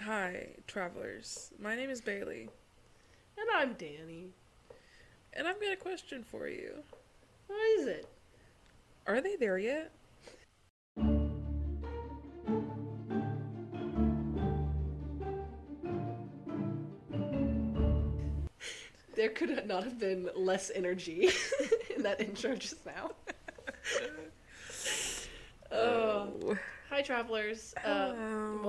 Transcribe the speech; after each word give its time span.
Hi, 0.00 0.48
travelers. 0.66 1.52
My 1.58 1.76
name 1.76 1.90
is 1.90 2.00
Bailey, 2.00 2.48
And 3.36 3.48
I'm 3.54 3.74
Danny. 3.74 4.30
and 5.34 5.46
I've 5.46 5.60
got 5.60 5.72
a 5.72 5.76
question 5.76 6.24
for 6.24 6.48
you. 6.48 6.82
What 7.46 7.60
is 7.78 7.86
it? 7.86 8.06
Are 9.06 9.20
they 9.20 9.36
there 9.36 9.58
yet? 9.58 9.92
There 19.14 19.28
could 19.28 19.66
not 19.66 19.84
have 19.84 19.98
been 19.98 20.30
less 20.34 20.70
energy 20.74 21.28
in 21.96 22.02
that 22.02 22.20
intro 22.20 22.56
just 22.56 22.84
now. 22.86 23.10
Oh. 25.72 26.58
Hi, 26.88 27.00
travelers. 27.00 27.74
Uh, 27.84 28.12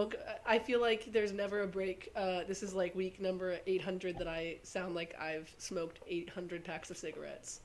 Welcome. 0.02 0.22
I 0.48 0.58
feel 0.58 0.82
like 0.82 1.14
there's 1.14 1.32
never 1.32 1.62
a 1.62 1.68
break. 1.68 2.12
Uh, 2.16 2.42
this 2.48 2.64
is 2.64 2.74
like 2.74 2.96
week 2.96 3.22
number 3.22 3.60
800 3.68 4.18
that 4.18 4.28
I 4.28 4.56
sound 4.64 4.96
like 4.96 5.14
I've 5.22 5.54
smoked 5.60 6.00
800 6.08 6.66
packs 6.66 6.90
of 6.90 6.98
cigarettes. 6.98 7.60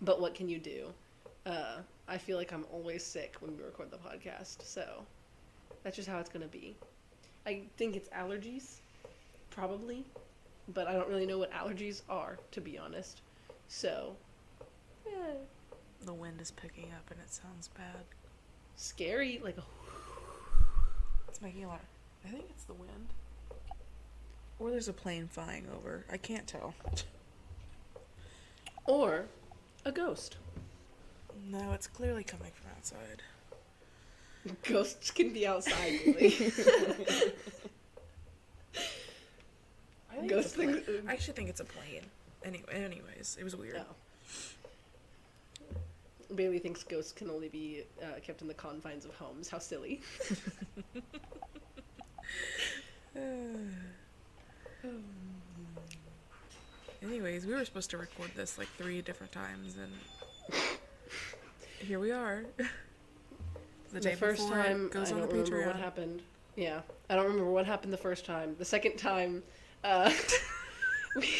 But 0.00 0.22
what 0.22 0.34
can 0.34 0.48
you 0.48 0.58
do? 0.58 0.86
Uh, 1.44 1.80
I 2.08 2.16
feel 2.16 2.38
like 2.38 2.50
I'm 2.54 2.64
always 2.72 3.04
sick 3.04 3.36
when 3.40 3.54
we 3.58 3.62
record 3.62 3.90
the 3.90 3.98
podcast, 3.98 4.62
so 4.62 5.04
that's 5.82 5.96
just 5.96 6.08
how 6.08 6.18
it's 6.18 6.30
gonna 6.30 6.46
be. 6.46 6.74
I 7.44 7.60
think 7.76 7.94
it's 7.94 8.08
allergies, 8.08 8.76
probably, 9.50 10.06
but 10.72 10.86
I 10.86 10.94
don't 10.94 11.10
really 11.10 11.26
know 11.26 11.36
what 11.36 11.52
allergies 11.52 12.00
are, 12.08 12.38
to 12.52 12.60
be 12.62 12.78
honest. 12.78 13.20
So, 13.68 14.16
eh, 15.06 15.34
The 16.06 16.14
wind 16.14 16.40
is 16.40 16.50
picking 16.50 16.90
up 16.96 17.10
and 17.10 17.20
it 17.20 17.30
sounds 17.30 17.68
bad. 17.68 18.06
scary, 18.76 19.38
like 19.44 19.58
a 19.58 19.64
It's 21.40 21.46
making 21.46 21.64
a 21.64 21.68
lot. 21.68 21.80
I 22.24 22.28
think 22.28 22.44
it's 22.50 22.64
the 22.64 22.74
wind. 22.74 23.08
Or 24.58 24.70
there's 24.70 24.88
a 24.88 24.92
plane 24.92 25.26
flying 25.26 25.66
over. 25.74 26.04
I 26.12 26.18
can't 26.18 26.46
tell. 26.46 26.74
or 28.86 29.24
a 29.86 29.92
ghost. 29.92 30.36
No, 31.50 31.72
it's 31.72 31.86
clearly 31.86 32.24
coming 32.24 32.52
from 32.54 32.70
outside. 32.76 33.22
Ghosts 34.68 35.10
can 35.10 35.32
be 35.32 35.46
outside, 35.46 36.00
really. 36.06 36.26
I 40.10 40.16
think 40.16 40.28
Ghost 40.28 40.46
it's 40.46 40.52
a 40.54 40.56
plane. 40.56 40.74
things- 40.74 40.88
uh, 40.88 41.08
I 41.08 41.12
actually 41.12 41.34
think 41.34 41.48
it's 41.48 41.60
a 41.60 41.64
plane. 41.64 42.02
Anyway, 42.44 42.64
anyways, 42.72 43.36
it 43.40 43.44
was 43.44 43.56
weird. 43.56 43.76
Oh. 43.80 43.94
Bailey 46.34 46.58
thinks 46.58 46.82
ghosts 46.82 47.12
can 47.12 47.30
only 47.30 47.48
be 47.48 47.84
uh, 48.02 48.20
kept 48.20 48.42
in 48.42 48.48
the 48.48 48.54
confines 48.54 49.04
of 49.04 49.14
homes. 49.14 49.48
How 49.48 49.58
silly. 49.58 50.00
Anyways, 57.02 57.46
we 57.46 57.54
were 57.54 57.64
supposed 57.64 57.90
to 57.90 57.98
record 57.98 58.30
this 58.36 58.58
like 58.58 58.68
three 58.76 59.00
different 59.00 59.32
times, 59.32 59.76
and 59.76 59.92
here 61.78 61.98
we 61.98 62.12
are. 62.12 62.44
the 63.92 64.00
day 64.00 64.10
the 64.10 64.16
first 64.16 64.48
time, 64.48 64.88
I 64.90 64.94
goes 64.94 65.10
don't 65.10 65.22
on 65.22 65.28
the 65.28 65.34
remember 65.34 65.62
Patreon. 65.62 65.66
what 65.66 65.76
happened. 65.76 66.22
Yeah, 66.56 66.80
I 67.08 67.14
don't 67.16 67.24
remember 67.26 67.50
what 67.50 67.64
happened 67.66 67.92
the 67.92 67.98
first 67.98 68.26
time. 68.26 68.54
The 68.58 68.64
second 68.64 68.96
time, 68.96 69.42
uh, 69.82 70.12
we 71.16 71.34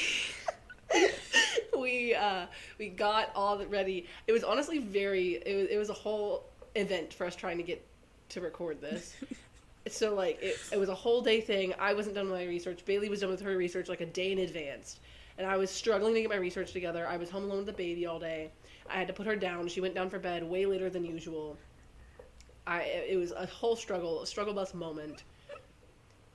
we 1.90 2.14
uh, 2.14 2.46
we 2.78 2.88
got 2.88 3.30
all 3.34 3.58
that 3.58 3.70
ready. 3.70 4.06
It 4.26 4.32
was 4.32 4.44
honestly 4.44 4.78
very. 4.78 5.34
It 5.34 5.56
was 5.56 5.68
it 5.70 5.78
was 5.78 5.90
a 5.90 5.94
whole 5.94 6.44
event 6.74 7.12
for 7.12 7.26
us 7.26 7.36
trying 7.36 7.56
to 7.58 7.62
get 7.62 7.84
to 8.30 8.40
record 8.40 8.80
this. 8.80 9.16
so 9.88 10.14
like 10.14 10.38
it, 10.42 10.58
it 10.72 10.78
was 10.78 10.88
a 10.88 10.94
whole 10.94 11.22
day 11.22 11.40
thing. 11.40 11.74
I 11.78 11.94
wasn't 11.94 12.14
done 12.14 12.30
with 12.30 12.40
my 12.40 12.46
research. 12.46 12.84
Bailey 12.84 13.08
was 13.08 13.20
done 13.20 13.30
with 13.30 13.40
her 13.40 13.56
research 13.56 13.88
like 13.88 14.00
a 14.00 14.06
day 14.06 14.32
in 14.32 14.38
advance, 14.38 15.00
and 15.38 15.46
I 15.46 15.56
was 15.56 15.70
struggling 15.70 16.14
to 16.14 16.20
get 16.20 16.30
my 16.30 16.36
research 16.36 16.72
together. 16.72 17.06
I 17.06 17.16
was 17.16 17.30
home 17.30 17.44
alone 17.44 17.58
with 17.58 17.66
the 17.66 17.72
baby 17.72 18.06
all 18.06 18.18
day. 18.18 18.50
I 18.88 18.94
had 18.94 19.06
to 19.08 19.12
put 19.12 19.26
her 19.26 19.36
down. 19.36 19.68
She 19.68 19.80
went 19.80 19.94
down 19.94 20.10
for 20.10 20.18
bed 20.18 20.42
way 20.42 20.66
later 20.66 20.90
than 20.90 21.04
usual. 21.04 21.56
I 22.66 22.82
it 22.82 23.18
was 23.18 23.32
a 23.32 23.46
whole 23.46 23.76
struggle, 23.76 24.22
a 24.22 24.26
struggle 24.26 24.54
bus 24.54 24.74
moment. 24.74 25.24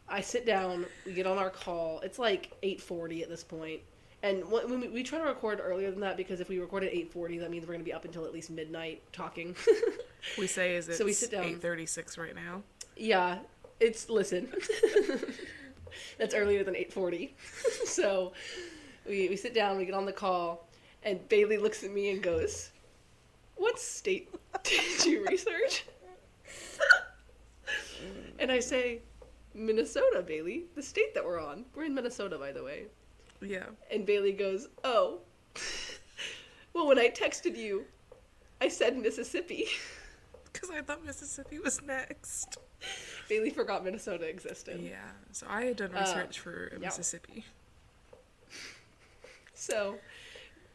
I 0.07 0.21
sit 0.21 0.45
down, 0.45 0.85
we 1.03 1.13
get 1.13 1.25
on 1.25 1.39
our 1.39 1.49
call. 1.49 1.99
It's 2.01 2.19
like 2.19 2.51
8:40 2.61 3.23
at 3.23 3.29
this 3.29 3.43
point. 3.43 3.81
And 4.23 4.43
we, 4.49 4.87
we 4.87 5.03
try 5.03 5.19
to 5.19 5.25
record 5.25 5.59
earlier 5.63 5.91
than 5.91 5.99
that 5.99 6.17
because 6.17 6.39
if 6.39 6.49
we 6.49 6.57
record 6.59 6.83
at 6.83 6.91
8:40, 6.93 7.39
that 7.41 7.51
means 7.51 7.63
we're 7.67 7.73
going 7.73 7.79
to 7.81 7.85
be 7.85 7.93
up 7.93 8.05
until 8.05 8.25
at 8.25 8.33
least 8.33 8.49
midnight 8.49 9.01
talking. 9.13 9.55
We 10.39 10.47
say 10.47 10.75
is 10.75 10.89
it 10.89 10.95
So 10.95 11.05
we 11.05 11.13
sit 11.13 11.29
down. 11.29 11.43
eight 11.43 11.61
thirty 11.61 11.85
six 11.85 12.17
right 12.17 12.33
now. 12.33 12.63
yeah, 12.97 13.37
it's 13.79 14.09
listen. 14.09 14.51
That's 16.17 16.33
earlier 16.33 16.63
than 16.63 16.73
8:40. 16.73 17.29
so 17.85 18.33
we 19.07 19.29
we 19.29 19.35
sit 19.35 19.53
down, 19.53 19.77
we 19.77 19.85
get 19.85 19.93
on 19.93 20.05
the 20.07 20.11
call, 20.11 20.67
and 21.03 21.27
Bailey 21.29 21.57
looks 21.57 21.83
at 21.83 21.91
me 21.91 22.09
and 22.09 22.23
goes, 22.23 22.71
"What 23.55 23.77
state 23.79 24.33
did 24.63 25.05
you 25.05 25.23
research?" 25.29 25.85
and 28.39 28.51
I 28.51 28.59
say, 28.59 29.01
"Minnesota, 29.53 30.23
Bailey, 30.25 30.65
the 30.75 30.81
state 30.81 31.13
that 31.13 31.23
we're 31.23 31.39
on. 31.39 31.65
We're 31.75 31.85
in 31.85 31.93
Minnesota, 31.93 32.37
by 32.39 32.51
the 32.51 32.63
way." 32.63 32.85
Yeah. 33.41 33.65
And 33.91 34.05
Bailey 34.05 34.31
goes, 34.31 34.67
"Oh, 34.83 35.19
well, 36.73 36.87
when 36.87 36.99
I 36.99 37.09
texted 37.09 37.55
you, 37.57 37.85
I 38.61 38.67
said 38.69 38.97
Mississippi." 38.97 39.65
Because 40.53 40.69
I 40.69 40.81
thought 40.81 41.03
Mississippi 41.03 41.59
was 41.59 41.81
next. 41.81 42.57
Bailey 43.27 43.49
forgot 43.49 43.83
Minnesota 43.83 44.23
existed. 44.23 44.79
Yeah. 44.79 45.01
So 45.33 45.45
I 45.49 45.65
had 45.65 45.75
done 45.75 45.93
Uh, 45.93 45.99
research 45.99 46.39
for 46.39 46.69
yeah. 46.71 46.79
Mississippi. 46.79 47.43
So 49.53 49.97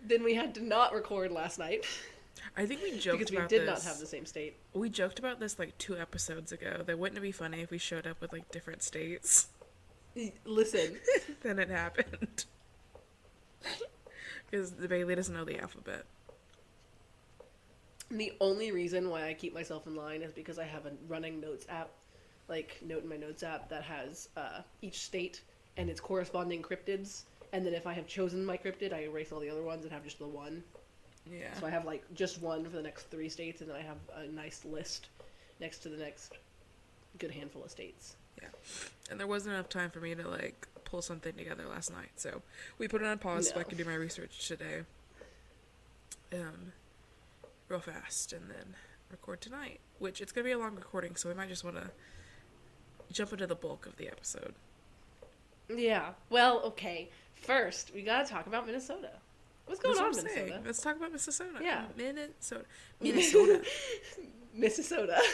then 0.05 0.23
we 0.23 0.35
had 0.35 0.55
to 0.57 0.63
not 0.63 0.93
record 0.93 1.33
last 1.33 1.59
night 1.59 1.87
I 2.57 2.67
think 2.67 2.83
we 2.83 2.91
joked 2.99 3.21
because 3.21 3.31
we 3.33 3.47
did 3.47 3.63
this. 3.63 3.69
not 3.69 3.83
have 3.85 3.99
the 3.99 4.07
same 4.07 4.27
state. 4.27 4.57
We 4.75 4.89
joked 4.91 5.19
about 5.19 5.41
this 5.41 5.59
like 5.59 5.77
two 5.79 5.97
episodes 5.97 6.53
ago. 6.53 6.83
That 6.85 6.99
wouldn't 6.99 7.17
it 7.19 7.23
be 7.23 7.33
funny 7.33 7.61
if 7.63 7.71
we 7.71 7.79
showed 7.79 8.07
up 8.07 8.21
with 8.21 8.33
like 8.33 8.51
different 8.51 8.83
states? 8.83 9.49
Listen, 10.45 10.99
then 11.43 11.59
it 11.59 11.69
happened. 11.71 12.45
Because 14.51 14.73
the 14.73 14.89
Bailey 14.89 15.15
doesn't 15.15 15.33
know 15.33 15.45
the 15.45 15.61
alphabet. 15.61 16.05
the 18.11 18.33
only 18.41 18.73
reason 18.73 19.09
why 19.09 19.29
I 19.29 19.35
keep 19.35 19.55
myself 19.55 19.87
in 19.87 19.95
line 19.95 20.23
is 20.23 20.33
because 20.33 20.59
I 20.59 20.65
have 20.65 20.87
a 20.87 20.93
running 21.07 21.41
notes 21.41 21.67
app, 21.69 21.91
like 22.49 22.77
note 22.85 23.05
in 23.05 23.09
my 23.09 23.17
notes 23.17 23.45
app 23.45 23.69
that 23.69 23.85
has 23.85 24.29
uh, 24.37 24.63
each 24.83 24.99
state 24.99 25.43
and 25.77 25.89
its 25.89 26.01
corresponding 26.01 26.63
cryptids. 26.63 27.23
And 27.53 27.65
then 27.65 27.75
if 27.75 27.87
I 27.87 27.93
have 27.93 28.09
chosen 28.09 28.45
my 28.45 28.57
cryptid, 28.57 28.93
I 28.93 29.03
erase 29.05 29.31
all 29.31 29.39
the 29.39 29.51
other 29.51 29.63
ones 29.63 29.85
and 29.85 29.93
have 29.93 30.03
just 30.03 30.19
the 30.19 30.27
one. 30.27 30.65
Yeah. 31.31 31.55
So 31.61 31.67
I 31.67 31.71
have 31.71 31.85
like 31.85 32.03
just 32.15 32.43
one 32.43 32.65
for 32.65 32.71
the 32.71 32.83
next 32.83 33.05
three 33.11 33.29
states, 33.29 33.61
and 33.61 33.71
then 33.71 33.77
I 33.77 33.83
have 33.83 33.99
a 34.17 34.27
nice 34.27 34.65
list 34.65 35.11
next 35.61 35.79
to 35.85 35.89
the 35.89 35.97
next 35.97 36.39
good 37.19 37.31
handful 37.31 37.63
of 37.63 37.71
states. 37.71 38.17
Yeah. 38.43 38.49
And 39.11 39.19
there 39.19 39.27
wasn't 39.27 39.55
enough 39.55 39.69
time 39.69 39.91
for 39.91 40.01
me 40.01 40.15
to 40.15 40.27
like 40.29 40.69
pull 40.85 41.03
something 41.03 41.35
together 41.35 41.65
last 41.69 41.93
night. 41.93 42.11
So 42.17 42.43
we 42.79 42.89
put 42.89 43.03
it 43.03 43.07
on 43.07 43.19
pause 43.19 43.49
so 43.49 43.57
I 43.57 43.59
No. 43.59 43.65
could 43.65 43.79
do 43.79 43.85
my 43.85 43.95
research 43.95 44.47
today. 44.47 44.83
Um 46.33 46.73
real 47.69 47.81
fast 47.81 48.33
and 48.33 48.51
then 48.51 48.77
record 49.11 49.41
tonight. 49.41 49.81
Which 49.99 50.21
it's 50.21 50.33
gonna 50.33 50.45
be 50.45 50.53
a 50.53 50.59
long 50.59 50.75
recording, 50.77 51.17
so 51.17 51.29
we 51.29 51.35
might 51.35 51.49
just 51.49 51.65
wanna 51.65 51.91
jump 53.13 53.33
into 53.33 53.47
the 53.47 53.55
bulk 53.55 53.87
of 53.87 53.97
the 53.97 54.09
episode. 54.09 54.55
Yeah. 55.69 56.11
Well, 56.31 56.61
okay. 56.63 57.11
First, 57.35 57.93
we 57.95 58.03
gotta 58.03 58.29
talk 58.29 58.47
about 58.47 58.67
Minnesota. 58.67 59.11
What's 59.67 59.81
going 59.81 59.95
That's 59.95 60.01
on, 60.05 60.11
what 60.13 60.19
I'm 60.19 60.27
saying. 60.27 60.37
Minnesota? 60.47 60.63
Let's 60.67 60.81
talk 60.83 60.97
about 60.97 61.09
Minnesota. 61.11 61.59
Yeah. 61.63 61.85
Minnesota. 61.97 62.65
Minnesota. 63.01 63.63
Minnesota. 64.53 65.23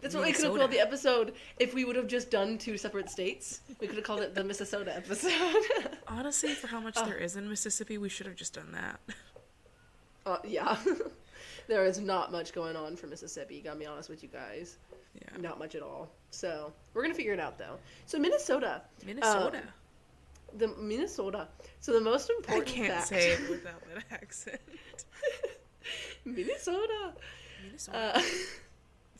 That's 0.00 0.14
what 0.14 0.24
we 0.24 0.32
could 0.32 0.44
have 0.44 0.56
called 0.56 0.70
the 0.70 0.80
episode 0.80 1.34
if 1.58 1.74
we 1.74 1.84
would 1.84 1.96
have 1.96 2.06
just 2.06 2.30
done 2.30 2.56
two 2.58 2.78
separate 2.78 3.10
states. 3.10 3.60
We 3.80 3.86
could 3.86 3.96
have 3.96 4.04
called 4.04 4.20
it 4.20 4.34
the 4.34 4.42
Minnesota 4.42 4.96
episode. 4.96 5.32
Honestly, 6.08 6.54
for 6.54 6.68
how 6.68 6.80
much 6.80 6.94
Oh. 6.96 7.04
there 7.04 7.18
is 7.18 7.36
in 7.36 7.48
Mississippi, 7.48 7.98
we 7.98 8.08
should 8.08 8.26
have 8.26 8.36
just 8.36 8.54
done 8.54 8.72
that. 8.72 9.00
uh, 10.26 10.38
yeah. 10.44 10.78
there 11.68 11.84
is 11.84 12.00
not 12.00 12.32
much 12.32 12.52
going 12.54 12.76
on 12.76 12.96
for 12.96 13.08
Mississippi, 13.08 13.60
gotta 13.60 13.78
be 13.78 13.84
honest 13.86 14.08
with 14.08 14.22
you 14.22 14.28
guys. 14.30 14.78
Yeah. 15.14 15.36
Not 15.40 15.58
much 15.58 15.74
at 15.74 15.82
all. 15.82 16.08
So, 16.30 16.72
we're 16.94 17.02
gonna 17.02 17.14
figure 17.14 17.32
it 17.34 17.40
out 17.40 17.58
though. 17.58 17.76
So, 18.06 18.18
Minnesota. 18.18 18.82
Minnesota. 19.04 19.62
The 20.56 20.68
Minnesota. 20.78 21.48
So, 21.80 21.92
the 21.92 22.00
most 22.00 22.30
important 22.30 22.68
I 22.68 22.70
can't 22.70 22.92
fact. 22.94 23.08
say 23.08 23.32
it 23.32 23.40
without 23.50 23.82
that 23.94 24.04
accent. 24.10 24.60
Minnesota. 26.24 27.12
Minnesota. 27.64 27.98
Uh, 28.16 28.22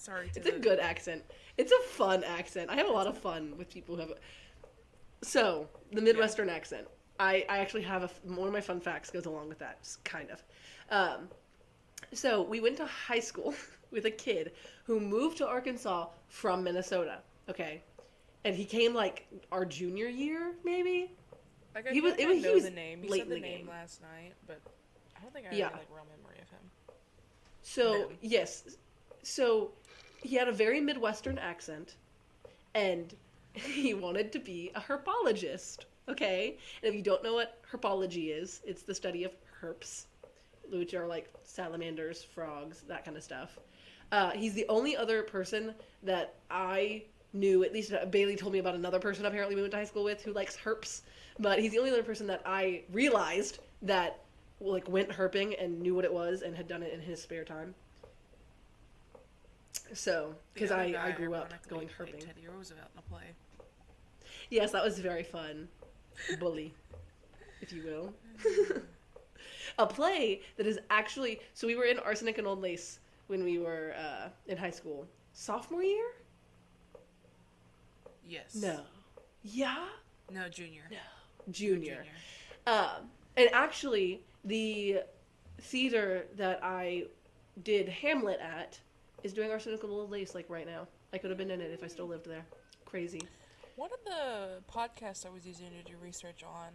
Sorry 0.00 0.30
to 0.30 0.40
It's 0.40 0.48
a 0.48 0.58
good 0.58 0.80
accent. 0.80 1.22
It's 1.58 1.72
a 1.72 1.82
fun 1.88 2.24
accent. 2.24 2.70
I 2.70 2.76
have 2.76 2.88
a 2.88 2.92
lot 2.92 3.06
of 3.06 3.18
fun 3.18 3.54
with 3.58 3.68
people 3.68 3.96
who 3.96 4.00
have. 4.00 4.12
So 5.22 5.68
the 5.92 6.00
Midwestern 6.00 6.48
accent. 6.48 6.88
I, 7.18 7.44
I 7.50 7.58
actually 7.58 7.82
have 7.82 8.02
a 8.04 8.10
one 8.32 8.48
of 8.48 8.54
my 8.54 8.62
fun 8.62 8.80
facts 8.80 9.10
goes 9.10 9.26
along 9.26 9.50
with 9.50 9.58
that, 9.58 9.86
kind 10.04 10.30
of. 10.30 10.42
Um, 10.90 11.28
so 12.14 12.40
we 12.40 12.60
went 12.60 12.78
to 12.78 12.86
high 12.86 13.20
school 13.20 13.52
with 13.90 14.06
a 14.06 14.10
kid 14.10 14.52
who 14.84 15.00
moved 15.00 15.36
to 15.38 15.46
Arkansas 15.46 16.06
from 16.28 16.64
Minnesota. 16.64 17.18
Okay, 17.50 17.82
and 18.46 18.54
he 18.56 18.64
came 18.64 18.94
like 18.94 19.26
our 19.52 19.66
junior 19.66 20.06
year, 20.08 20.54
maybe. 20.64 21.12
Like, 21.74 21.88
I 21.88 21.90
He 21.90 21.96
he 21.96 22.00
was- 22.00 22.14
it 22.14 22.24
I 22.24 22.28
was- 22.28 22.42
he 22.42 22.54
was 22.54 22.64
the 22.64 22.70
name. 22.70 23.02
He 23.02 23.08
said 23.10 23.26
the, 23.28 23.34
the 23.34 23.40
name 23.40 23.58
game. 23.58 23.68
last 23.68 24.00
night, 24.00 24.32
but 24.46 24.60
I 25.14 25.20
don't 25.20 25.32
think 25.34 25.44
I 25.44 25.50
have 25.50 25.58
Yeah. 25.58 25.66
any, 25.66 25.74
like 25.76 25.88
real 25.90 26.06
memory 26.16 26.38
of 26.40 26.48
him. 26.48 26.70
So 27.60 28.08
Ben. 28.08 28.16
yes, 28.22 28.64
so 29.22 29.72
he 30.22 30.36
had 30.36 30.48
a 30.48 30.52
very 30.52 30.80
midwestern 30.80 31.38
accent, 31.38 31.96
and 32.74 33.14
he 33.54 33.94
wanted 33.94 34.32
to 34.32 34.38
be 34.38 34.70
a 34.74 34.80
herpologist. 34.80 35.86
Okay, 36.08 36.56
and 36.82 36.88
if 36.88 36.94
you 36.94 37.02
don't 37.02 37.22
know 37.22 37.34
what 37.34 37.58
herpology 37.70 38.36
is, 38.36 38.60
it's 38.64 38.82
the 38.82 38.94
study 38.94 39.24
of 39.24 39.32
herps, 39.62 40.06
which 40.70 40.94
are 40.94 41.06
like 41.06 41.32
salamanders, 41.44 42.22
frogs, 42.22 42.82
that 42.88 43.04
kind 43.04 43.16
of 43.16 43.22
stuff. 43.22 43.58
Uh, 44.12 44.30
he's 44.30 44.54
the 44.54 44.66
only 44.68 44.96
other 44.96 45.22
person 45.22 45.74
that 46.02 46.34
I 46.50 47.04
knew. 47.32 47.62
At 47.62 47.72
least 47.72 47.92
uh, 47.92 48.06
Bailey 48.06 48.34
told 48.34 48.52
me 48.52 48.58
about 48.58 48.74
another 48.74 48.98
person 48.98 49.24
apparently 49.24 49.54
we 49.54 49.60
went 49.60 49.70
to 49.72 49.76
high 49.76 49.84
school 49.84 50.02
with 50.02 50.22
who 50.22 50.32
likes 50.32 50.56
herps, 50.56 51.02
but 51.38 51.60
he's 51.60 51.70
the 51.70 51.78
only 51.78 51.90
other 51.90 52.02
person 52.02 52.26
that 52.26 52.42
I 52.44 52.82
realized 52.92 53.60
that 53.82 54.18
like 54.60 54.88
went 54.88 55.08
herping 55.08 55.54
and 55.62 55.80
knew 55.80 55.94
what 55.94 56.04
it 56.04 56.12
was 56.12 56.42
and 56.42 56.56
had 56.56 56.68
done 56.68 56.82
it 56.82 56.92
in 56.92 57.00
his 57.00 57.22
spare 57.22 57.44
time. 57.44 57.74
So, 59.92 60.34
because 60.54 60.70
I, 60.70 60.94
I 60.98 61.10
grew 61.10 61.34
up 61.34 61.52
going 61.68 61.88
herping. 61.88 62.20
Teddy 62.20 62.46
Roosevelt 62.46 62.88
in 62.94 62.98
a 62.98 63.02
play. 63.02 63.34
Yes, 64.50 64.72
that 64.72 64.84
was 64.84 64.98
very 64.98 65.22
fun. 65.22 65.68
Bully, 66.38 66.74
if 67.60 67.72
you 67.72 67.82
will. 67.84 68.14
a 69.78 69.86
play 69.86 70.42
that 70.56 70.66
is 70.66 70.78
actually. 70.90 71.40
So 71.54 71.66
we 71.66 71.74
were 71.74 71.84
in 71.84 71.98
Arsenic 71.98 72.38
and 72.38 72.46
Old 72.46 72.60
Lace 72.60 73.00
when 73.26 73.44
we 73.44 73.58
were 73.58 73.94
uh, 73.98 74.28
in 74.46 74.56
high 74.56 74.70
school. 74.70 75.06
Sophomore 75.32 75.82
year? 75.82 76.12
Yes. 78.26 78.54
No. 78.54 78.80
Yeah? 79.42 79.86
No, 80.30 80.48
junior. 80.48 80.82
No. 80.90 80.98
Junior. 81.50 82.04
Junior. 82.04 82.12
Um, 82.66 83.10
and 83.36 83.48
actually, 83.52 84.20
the 84.44 85.00
theater 85.60 86.26
that 86.36 86.60
I 86.62 87.04
did 87.62 87.88
Hamlet 87.88 88.40
at 88.40 88.78
is 89.22 89.32
doing 89.32 89.50
Arsenic 89.50 89.82
and 89.82 89.92
Old 89.92 90.10
Lace 90.10 90.34
like 90.34 90.48
right 90.48 90.66
now. 90.66 90.86
I 91.12 91.18
could 91.18 91.30
have 91.30 91.38
been 91.38 91.50
in 91.50 91.60
it 91.60 91.70
if 91.70 91.82
I 91.82 91.86
still 91.86 92.06
lived 92.06 92.26
there. 92.26 92.44
Crazy. 92.84 93.20
One 93.76 93.90
of 93.92 93.98
the 94.04 94.62
podcasts 94.72 95.24
I 95.26 95.30
was 95.30 95.46
using 95.46 95.68
to 95.70 95.82
do 95.90 95.96
research 96.02 96.42
on 96.42 96.70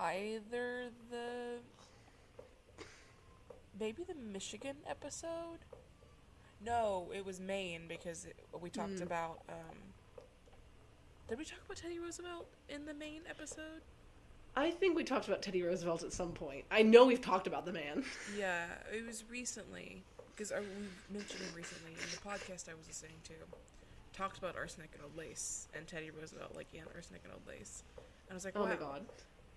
either 0.00 0.84
the 1.10 1.58
maybe 3.78 4.04
the 4.04 4.14
Michigan 4.14 4.76
episode. 4.88 5.58
No, 6.64 7.10
it 7.14 7.24
was 7.24 7.40
Maine 7.40 7.82
because 7.88 8.24
it, 8.24 8.36
we 8.60 8.70
talked 8.70 8.96
Mm. 8.96 9.02
about. 9.02 9.40
Um, 9.48 9.76
did 11.28 11.38
we 11.38 11.44
talk 11.44 11.58
about 11.64 11.76
Teddy 11.76 11.98
Roosevelt 11.98 12.48
in 12.68 12.84
the 12.86 12.94
Maine 12.94 13.22
episode? 13.28 13.82
I 14.56 14.70
think 14.70 14.96
we 14.96 15.04
talked 15.04 15.28
about 15.28 15.42
Teddy 15.42 15.62
Roosevelt 15.62 16.02
at 16.02 16.12
some 16.12 16.32
point. 16.32 16.64
I 16.70 16.82
know 16.82 17.04
we've 17.06 17.20
talked 17.20 17.46
about 17.46 17.64
the 17.64 17.72
man. 17.72 18.02
Yeah, 18.36 18.64
it 18.92 19.06
was 19.06 19.24
recently 19.30 20.02
because 20.38 20.52
we 20.52 21.16
mentioned 21.18 21.40
him 21.40 21.52
recently 21.56 21.90
in 21.90 21.98
the 22.12 22.18
podcast 22.18 22.70
I 22.70 22.74
was 22.74 22.86
listening 22.86 23.16
to. 23.24 23.32
Talked 24.12 24.38
about 24.38 24.56
arsenic 24.56 24.90
and 24.94 25.02
old 25.02 25.16
lace 25.16 25.66
and 25.74 25.84
Teddy 25.86 26.10
Roosevelt, 26.10 26.54
like 26.54 26.68
yeah, 26.72 26.82
arsenic 26.94 27.22
and 27.24 27.32
old 27.32 27.42
lace. 27.48 27.82
And 27.96 28.04
I 28.30 28.34
was 28.34 28.44
like, 28.44 28.54
Oh 28.56 28.62
wow, 28.62 28.68
my 28.68 28.76
god. 28.76 29.04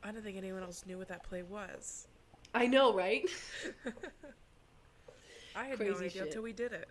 I 0.04 0.12
don't 0.12 0.24
think 0.24 0.38
anyone 0.38 0.64
else 0.64 0.84
knew 0.88 0.98
what 0.98 1.08
that 1.10 1.24
play 1.24 1.44
was. 1.44 2.08
I 2.56 2.66
know, 2.66 2.94
right? 2.96 3.30
I 5.56 5.66
had 5.66 5.78
Crazy 5.78 5.92
no 5.92 6.06
idea 6.06 6.24
until 6.24 6.42
we 6.42 6.52
did 6.54 6.74
it. 6.74 6.90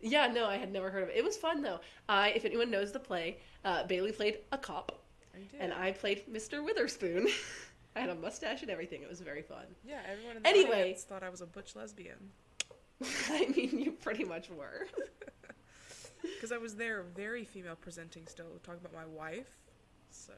Yeah, 0.00 0.28
no, 0.28 0.46
I 0.46 0.56
had 0.56 0.72
never 0.72 0.88
heard 0.90 1.02
of 1.02 1.08
it. 1.08 1.16
It 1.16 1.24
was 1.24 1.36
fun 1.36 1.62
though. 1.62 1.80
I, 2.08 2.30
if 2.30 2.44
anyone 2.44 2.70
knows 2.70 2.92
the 2.92 3.00
play, 3.00 3.38
uh, 3.64 3.84
Bailey 3.84 4.12
played 4.12 4.38
a 4.52 4.58
cop, 4.58 4.92
I 5.34 5.38
did. 5.38 5.60
and 5.60 5.72
I 5.72 5.90
played 5.90 6.22
Mr. 6.32 6.64
Witherspoon. 6.64 7.26
I 7.96 8.00
had 8.00 8.10
a 8.10 8.14
mustache 8.14 8.62
and 8.62 8.70
everything. 8.70 9.02
It 9.02 9.08
was 9.08 9.20
very 9.20 9.42
fun. 9.42 9.64
yeah, 9.84 10.02
everyone 10.08 10.36
in 10.36 10.42
the 10.42 10.48
Anyway. 10.48 10.82
audience 10.82 11.02
thought 11.02 11.22
I 11.22 11.30
was 11.30 11.40
a 11.40 11.46
butch 11.46 11.74
lesbian 11.74 12.30
I 13.30 13.46
mean, 13.54 13.78
you 13.78 13.92
pretty 13.92 14.24
much 14.24 14.50
were. 14.50 14.86
because 16.22 16.52
I 16.52 16.58
was 16.58 16.74
there, 16.74 17.02
very 17.14 17.44
female 17.44 17.76
presenting, 17.76 18.26
still 18.26 18.46
talking 18.62 18.80
about 18.80 18.94
my 18.94 19.06
wife. 19.06 19.56
So 20.10 20.32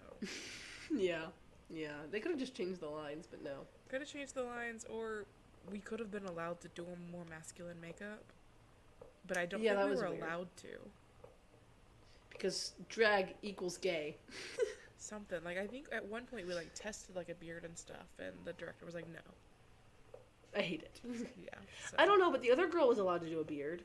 yeah, 0.95 1.27
yeah. 1.71 1.93
They 2.11 2.21
could 2.21 2.31
have 2.33 2.41
just 2.41 2.55
changed 2.55 2.81
the 2.81 2.89
lines, 2.89 3.27
but 3.31 3.43
no. 3.43 3.67
could 3.89 4.01
have 4.01 4.09
changed 4.11 4.35
the 4.35 4.43
lines, 4.43 4.85
or 4.89 5.27
we 5.71 5.79
could 5.79 6.01
have 6.01 6.11
been 6.11 6.27
allowed 6.27 6.61
to 6.63 6.69
do 6.69 6.85
a 6.85 7.13
more 7.13 7.25
masculine 7.31 7.81
makeup. 7.81 8.25
But 9.27 9.37
I 9.37 9.47
don't 9.47 9.63
Yeah, 9.63 9.75
think 9.75 9.85
we 9.85 9.91
was 9.91 10.01
were 10.03 10.09
weird. 10.11 10.23
allowed 10.23 10.57
to. 10.59 10.69
Because 12.31 12.73
drag 12.89 13.35
equals 13.43 13.77
gay. 13.79 14.17
Something 14.97 15.43
like 15.45 15.59
I 15.59 15.67
think 15.67 15.87
at 15.93 16.05
one 16.07 16.25
point 16.27 16.47
we 16.47 16.55
like 16.55 16.73
tested 16.75 17.15
like 17.17 17.29
a 17.29 17.35
beard 17.35 17.65
and 17.65 17.77
stuff, 17.77 18.07
and 18.19 18.33
the 18.45 18.53
director 18.55 18.85
was 18.85 18.95
like, 18.95 19.09
"No." 19.09 19.21
I 20.59 20.63
hate 20.63 20.83
it. 20.83 21.01
Yeah. 21.43 21.59
So. 21.91 21.97
I 21.99 22.05
don't 22.05 22.19
know, 22.19 22.31
but 22.31 22.43
the 22.43 22.51
other 22.51 22.67
girl 22.67 22.89
was 22.89 22.99
allowed 22.99 23.23
to 23.23 23.31
do 23.31 23.41
a 23.41 23.45
beard. 23.45 23.83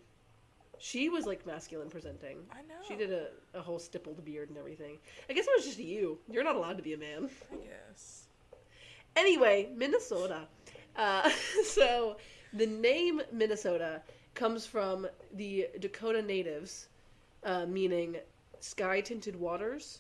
She 0.80 1.08
was 1.08 1.26
like 1.26 1.46
masculine 1.46 1.90
presenting. 1.90 2.40
I 2.52 2.62
know. 2.64 2.82
She 2.86 2.96
did 2.96 3.12
a, 3.12 3.28
a 3.54 3.62
whole 3.62 3.80
stippled 3.80 4.26
beard 4.26 4.50
and 4.50 4.58
everything. 4.58 4.98
I 5.30 5.34
guess 5.34 5.46
it 5.46 5.54
was 5.56 5.66
just 5.66 5.80
you. 5.80 6.18
You're 6.30 6.44
not 6.44 6.56
allowed 6.56 6.78
to 6.78 6.84
be 6.84 6.94
a 6.94 6.98
man. 6.98 7.30
I 7.52 7.56
guess. 7.58 8.28
Anyway, 9.16 9.70
Minnesota. 9.76 10.48
Uh, 10.96 11.30
so 11.64 12.18
the 12.54 12.66
name 12.66 13.22
Minnesota 13.32 14.02
comes 14.34 14.66
from 14.66 15.08
the 15.36 15.68
Dakota 15.80 16.22
natives, 16.22 16.88
uh, 17.44 17.66
meaning 17.66 18.18
sky 18.60 19.00
tinted 19.00 19.36
waters, 19.36 20.00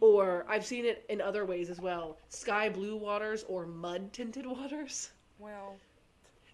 or 0.00 0.46
I've 0.48 0.64
seen 0.64 0.84
it 0.84 1.04
in 1.08 1.20
other 1.20 1.44
ways 1.44 1.70
as 1.70 1.80
well 1.80 2.18
sky 2.28 2.68
blue 2.68 2.96
waters 2.96 3.44
or 3.48 3.66
mud 3.66 4.12
tinted 4.12 4.46
waters. 4.56 5.10
Well, 5.38 5.76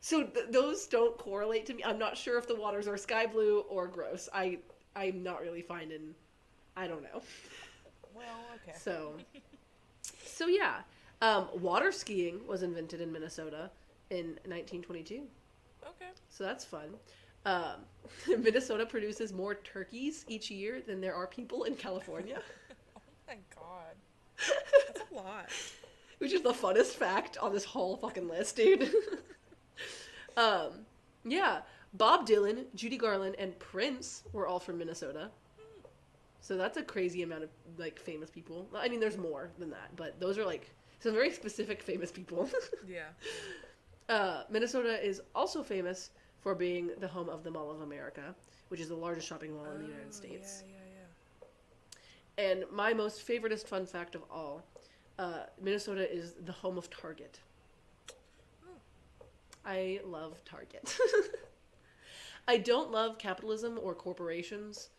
So 0.05 0.23
th- 0.23 0.49
those 0.51 0.87
don't 0.87 1.17
correlate 1.17 1.65
to 1.65 1.73
me. 1.73 1.83
I'm 1.83 1.99
not 1.99 2.15
sure 2.15 2.37
if 2.37 2.47
the 2.47 2.55
waters 2.55 2.87
are 2.87 2.99
sky 2.99 3.25
blue 3.25 3.61
or 3.71 3.87
gross. 3.87 4.29
I 4.35 4.59
I'm 4.95 5.23
not 5.23 5.41
really 5.41 5.63
finding. 5.63 6.15
I 6.77 6.87
don't 6.87 7.03
know. 7.03 7.23
well, 8.15 8.45
okay. 8.57 8.77
So, 8.79 9.15
so 10.23 10.47
yeah, 10.47 10.83
um, 11.23 11.49
water 11.55 11.91
skiing 11.91 12.47
was 12.47 12.63
invented 12.63 13.01
in 13.01 13.11
Minnesota 13.11 13.71
in 14.11 14.39
1922. 14.45 15.23
Okay. 15.83 16.11
So 16.29 16.45
that's 16.45 16.67
fun. 16.67 16.91
Um, 17.47 17.77
Minnesota 18.29 18.85
produces 18.85 19.33
more 19.33 19.55
turkeys 19.55 20.27
each 20.29 20.51
year 20.51 20.83
than 20.87 21.01
there 21.01 21.15
are 21.15 21.27
people 21.27 21.65
in 21.65 21.77
California, 21.77 22.43
Oh 22.95 23.01
my 23.27 23.39
god. 23.57 23.97
That's 24.87 25.11
a 25.11 25.15
lot. 25.15 25.49
which 26.19 26.35
is 26.35 26.43
the 26.43 26.53
funnest 26.53 26.93
fact 26.93 27.39
on 27.39 27.55
this 27.55 27.65
whole 27.65 27.97
fucking 27.97 28.29
list, 28.29 28.57
dude. 28.57 28.93
Um, 30.37 30.71
yeah, 31.25 31.61
Bob 31.95 32.27
Dylan, 32.27 32.65
Judy 32.75 32.97
Garland, 32.97 33.37
and 33.39 33.59
Prince 33.59 34.25
were 34.33 34.47
all 34.47 34.59
from 34.59 34.79
Minnesota. 34.79 35.31
So 36.41 36.57
that's 36.57 36.77
a 36.77 36.83
crazy 36.83 37.23
amount 37.23 37.45
of 37.45 37.51
like 37.79 37.99
famous 37.99 38.29
people. 38.31 38.69
I 38.75 38.89
mean, 38.89 39.01
there's 39.01 39.17
more 39.17 39.51
than 39.59 39.71
that, 39.71 39.97
but 39.97 40.21
those 40.21 40.37
are 40.39 40.45
like 40.45 40.71
some 41.01 41.13
very 41.15 41.31
specific 41.31 41.83
famous 41.83 42.11
people. 42.13 42.49
Yeah. 42.89 43.05
Uh, 44.11 44.43
Minnesota 44.51 45.03
is 45.03 45.23
also 45.35 45.63
famous 45.63 46.11
for 46.43 46.55
being 46.55 46.91
the 47.01 47.09
home 47.09 47.31
of 47.31 47.43
the 47.43 47.51
Mall 47.51 47.71
of 47.71 47.81
America, 47.81 48.35
which 48.69 48.79
is 48.81 48.89
the 48.89 48.95
largest 48.95 49.27
shopping 49.27 49.55
mall 49.55 49.65
in 49.73 49.79
the 49.79 49.87
United 49.87 50.09
Oh, 50.09 50.13
States. 50.13 50.63
Yeah, 50.69 50.75
yeah, 52.39 52.51
And 52.53 52.65
my 52.71 52.93
most 52.93 53.27
favoriteest 53.27 53.67
fun 53.67 53.87
fact 53.87 54.15
of 54.15 54.23
all, 54.31 54.63
uh, 55.19 55.45
Minnesota 55.63 56.13
is 56.15 56.35
the 56.45 56.53
home 56.53 56.77
of 56.77 56.91
Target. 56.91 57.41
I 59.65 60.01
love 60.05 60.37
Target. 60.45 60.97
I 62.49 62.59
don't 62.59 62.91
love 62.91 63.19
capitalism 63.19 63.79
or 63.83 63.95
corporations, 63.95 64.91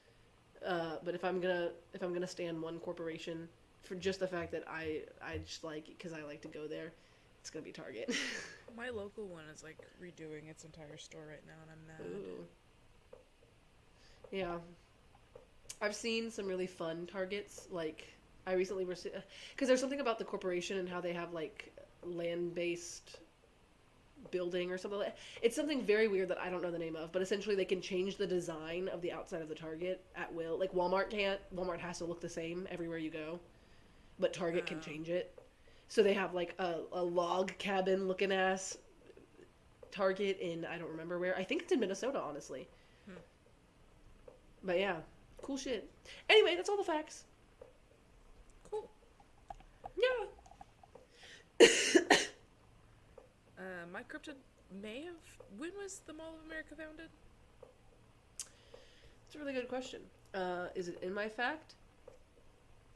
uh, 0.65 0.95
but 1.03 1.13
if 1.13 1.24
I'm 1.24 1.39
gonna 1.39 1.72
if 1.93 2.01
I'm 2.01 2.13
gonna 2.13 2.27
stand 2.27 2.62
one 2.62 2.79
corporation 2.79 3.48
for 3.84 3.95
just 3.95 4.19
the 4.19 4.27
fact 4.27 4.51
that 4.51 4.63
I 4.67 5.03
I 5.24 5.38
just 5.38 5.63
like 5.63 5.86
because 5.86 6.13
I 6.13 6.24
like 6.24 6.41
to 6.41 6.48
go 6.48 6.67
there, 6.67 6.91
it's 7.39 7.50
gonna 7.50 7.63
be 7.65 7.72
Target. 7.72 8.15
My 8.75 8.89
local 8.89 9.27
one 9.27 9.43
is 9.53 9.63
like 9.63 9.77
redoing 10.01 10.50
its 10.50 10.63
entire 10.63 10.98
store 10.98 11.25
right 11.29 11.43
now, 11.45 11.53
and 11.62 11.72
I'm 11.72 11.88
mad. 11.88 12.19
Ooh. 12.19 12.45
Yeah. 14.31 14.57
I've 15.81 15.95
seen 15.95 16.31
some 16.31 16.48
really 16.48 16.67
fun 16.67 17.07
targets. 17.12 17.67
Like, 17.69 18.07
I 18.48 18.53
recently 18.53 18.86
were. 18.86 18.95
Because 18.95 19.67
there's 19.67 19.79
something 19.79 20.00
about 20.00 20.19
the 20.19 20.25
corporation 20.25 20.77
and 20.77 20.89
how 20.89 21.01
they 21.01 21.13
have, 21.13 21.34
like, 21.34 21.74
land 22.03 22.55
based 22.55 23.19
building 24.32 24.72
or 24.72 24.77
something 24.77 25.00
like 25.00 25.15
It's 25.41 25.55
something 25.55 25.84
very 25.84 26.08
weird 26.08 26.29
that 26.29 26.39
I 26.39 26.50
don't 26.50 26.62
know 26.62 26.72
the 26.72 26.79
name 26.79 26.96
of, 26.96 27.12
but 27.12 27.22
essentially 27.22 27.55
they 27.55 27.65
can 27.65 27.82
change 27.82 28.17
the 28.17 28.27
design 28.27 28.88
of 28.89 29.01
the 29.01 29.12
outside 29.12 29.41
of 29.41 29.50
the 29.50 29.55
Target 29.55 30.03
at 30.15 30.34
will. 30.34 30.58
Like, 30.60 30.74
Walmart 30.74 31.10
can't. 31.10 31.39
Walmart 31.55 31.79
has 31.79 32.00
to 32.00 32.05
look 32.05 32.22
the 32.22 32.29
same 32.29 32.67
everywhere 32.72 32.98
you 32.98 33.10
go, 33.10 33.39
but 34.20 34.34
Target 34.34 34.65
can 34.65 34.77
Oh. 34.77 34.82
change 34.82 35.10
it. 35.10 35.38
So 35.88 36.01
they 36.01 36.13
have, 36.13 36.34
like, 36.34 36.55
a, 36.60 36.79
a 36.94 37.03
log 37.03 37.58
cabin 37.58 38.08
looking 38.08 38.32
ass 38.32 38.77
Target 39.91 40.39
in 40.39 40.65
I 40.65 40.77
don't 40.77 40.89
remember 40.89 41.20
where. 41.20 41.38
I 41.38 41.44
think 41.44 41.62
it's 41.62 41.72
in 41.72 41.79
Minnesota, 41.79 42.20
honestly. 42.20 42.67
Hmm. 43.05 43.17
But 44.63 44.79
yeah, 44.79 44.98
Cool 45.46 45.58
shit. 45.58 45.91
Anyway, 46.27 46.55
that's 46.55 46.70
all 46.70 46.77
the 46.77 46.84
facts. 46.84 47.24
Cool. 48.72 48.89
Yeah. 49.96 51.67
Uh, 53.57 53.62
my 53.91 54.01
cryptid 54.03 54.35
may 54.81 55.03
have. 55.03 55.15
When 55.57 55.71
was 55.81 56.01
the 56.05 56.13
Mall 56.13 56.35
of 56.39 56.45
America 56.45 56.75
founded? 56.75 57.09
It's 59.25 59.35
a 59.35 59.39
really 59.39 59.53
good 59.53 59.67
question. 59.67 60.01
Uh, 60.33 60.67
is 60.75 60.88
it 60.89 61.00
in 61.01 61.13
my 61.13 61.27
fact? 61.29 61.75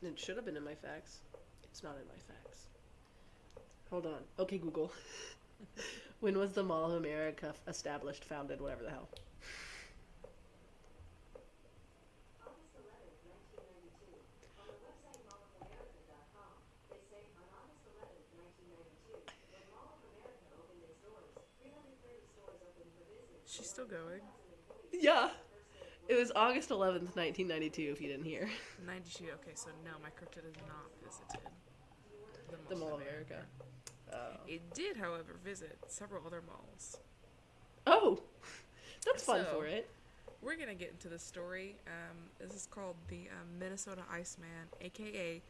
It 0.02 0.18
should 0.20 0.36
have 0.36 0.46
been 0.46 0.58
in 0.58 0.64
my 0.64 0.76
facts. 0.76 1.20
It's 1.64 1.84
not 1.84 1.96
in 2.00 2.08
my 2.08 2.20
facts. 2.28 2.68
Hold 3.90 4.06
on. 4.06 4.22
Okay, 4.38 4.58
Google. 4.58 4.92
when 6.20 6.38
was 6.38 6.54
the 6.54 6.64
Mall 6.64 6.92
of 6.92 6.94
America 6.94 7.54
established, 7.68 8.24
founded, 8.24 8.62
whatever 8.62 8.84
the 8.84 8.92
hell? 8.92 9.10
August 12.46 12.76
11th, 12.80 13.18
1992. 13.60 14.14
On 14.62 14.68
the 14.70 14.80
website 14.86 15.20
mallofamerica.com, 15.26 16.54
they 16.92 17.02
say 17.12 17.26
on 17.36 17.50
August 17.60 17.82
11th, 17.98 18.30
1992, 18.70 19.26
when 19.52 19.66
Mall 19.74 19.90
of 19.98 20.06
America 20.06 20.48
opened 20.54 20.86
its 20.86 21.02
doors, 21.02 21.28
330 21.60 22.24
stores 22.30 22.60
opened 22.62 22.92
for 22.94 23.04
business. 23.10 23.42
She's 23.50 23.69
still 23.80 24.00
going. 24.00 24.22
Yeah. 24.92 25.30
It 26.08 26.18
was 26.18 26.32
August 26.36 26.70
11th, 26.70 27.16
1992, 27.16 27.82
if 27.92 28.02
you 28.02 28.08
didn't 28.08 28.26
hear. 28.26 28.50
92. 28.86 29.26
Okay, 29.26 29.52
so 29.54 29.70
no, 29.86 29.92
my 30.02 30.10
cryptid 30.10 30.44
has 30.44 30.56
not 30.68 30.90
visited 31.04 31.48
The 32.68 32.76
Mall 32.76 32.96
of 32.96 33.02
America. 33.02 33.42
Oh. 34.12 34.38
It 34.48 34.74
did, 34.74 34.98
however, 34.98 35.36
visit 35.44 35.78
several 35.88 36.24
other 36.26 36.42
malls. 36.46 36.98
Oh! 37.86 38.20
That's 39.06 39.24
fun 39.24 39.46
So- 39.46 39.60
for 39.60 39.66
it. 39.66 39.90
We're 40.42 40.56
gonna 40.56 40.74
get 40.74 40.92
into 40.92 41.10
the 41.10 41.20
story. 41.20 41.76
Um, 41.86 42.16
this 42.40 42.56
is 42.56 42.66
called 42.72 42.96
the 43.10 43.28
um, 43.28 43.60
Minnesota 43.60 44.04
Iceman, 44.10 44.70
aka 44.80 45.42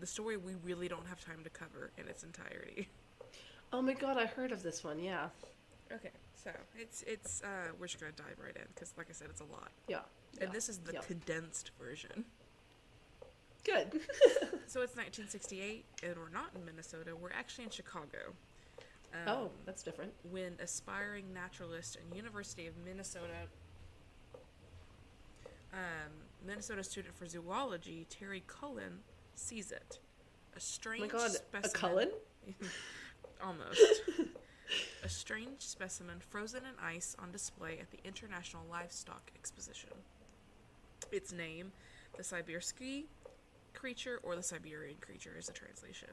the 0.00 0.06
story 0.06 0.36
we 0.36 0.54
really 0.64 0.88
don't 0.88 1.06
have 1.06 1.24
time 1.24 1.44
to 1.44 1.50
cover 1.50 1.92
in 1.96 2.08
its 2.08 2.22
entirety. 2.24 2.88
Oh 3.74 3.80
my 3.80 3.94
god, 3.94 4.18
I 4.18 4.26
heard 4.26 4.52
of 4.52 4.62
this 4.62 4.84
one, 4.84 4.98
yeah. 4.98 5.28
Okay, 5.92 6.10
so 6.34 6.50
it's 6.76 7.02
it's 7.06 7.42
uh, 7.42 7.72
we're 7.78 7.86
just 7.86 8.00
gonna 8.00 8.12
dive 8.12 8.36
right 8.42 8.56
in 8.56 8.62
because, 8.74 8.94
like 8.96 9.08
I 9.10 9.12
said, 9.12 9.28
it's 9.30 9.40
a 9.40 9.44
lot, 9.44 9.70
Yeah. 9.88 9.98
and 10.40 10.48
yeah, 10.48 10.52
this 10.52 10.68
is 10.68 10.78
the 10.78 10.94
yeah. 10.94 11.00
condensed 11.00 11.70
version. 11.80 12.24
Good. 13.64 14.00
So 14.66 14.80
it's 14.80 14.96
1968, 14.96 15.84
and 16.02 16.16
we're 16.16 16.30
not 16.30 16.48
in 16.56 16.64
Minnesota. 16.64 17.14
We're 17.14 17.28
actually 17.32 17.64
in 17.64 17.70
Chicago. 17.70 18.32
Um, 19.12 19.18
oh, 19.28 19.50
that's 19.66 19.82
different. 19.82 20.12
when 20.30 20.54
aspiring 20.62 21.26
naturalist 21.34 21.96
and 21.96 22.16
University 22.16 22.66
of 22.66 22.72
Minnesota 22.82 23.48
um, 25.74 26.10
Minnesota 26.46 26.82
student 26.82 27.14
for 27.14 27.26
zoology 27.26 28.06
Terry 28.08 28.42
Cullen 28.46 29.00
sees 29.34 29.72
it. 29.72 29.98
A 30.54 30.56
Oh 30.56 30.58
strange 30.58 31.02
my 31.02 31.06
god, 31.08 31.30
a. 31.52 31.68
Cullen? 31.68 32.10
Almost. 33.44 33.80
a 35.02 35.08
strange 35.08 35.60
specimen 35.60 36.18
frozen 36.20 36.60
in 36.64 36.84
ice 36.84 37.16
on 37.18 37.32
display 37.32 37.78
at 37.80 37.90
the 37.90 37.98
International 38.04 38.62
Livestock 38.70 39.30
Exposition. 39.34 39.90
Its 41.10 41.32
name, 41.32 41.72
the 42.16 42.22
Sibirsky 42.22 43.04
creature 43.74 44.20
or 44.22 44.36
the 44.36 44.42
Siberian 44.42 44.96
creature, 45.00 45.34
is 45.38 45.48
a 45.48 45.52
translation. 45.52 46.10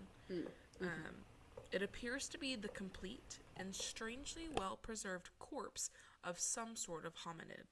Um, 0.81 1.25
it 1.71 1.81
appears 1.81 2.27
to 2.29 2.37
be 2.37 2.55
the 2.55 2.69
complete 2.69 3.39
and 3.55 3.75
strangely 3.75 4.47
well 4.57 4.77
preserved 4.81 5.29
corpse 5.39 5.91
of 6.23 6.39
some 6.39 6.75
sort 6.75 7.05
of 7.05 7.13
hominid. 7.15 7.65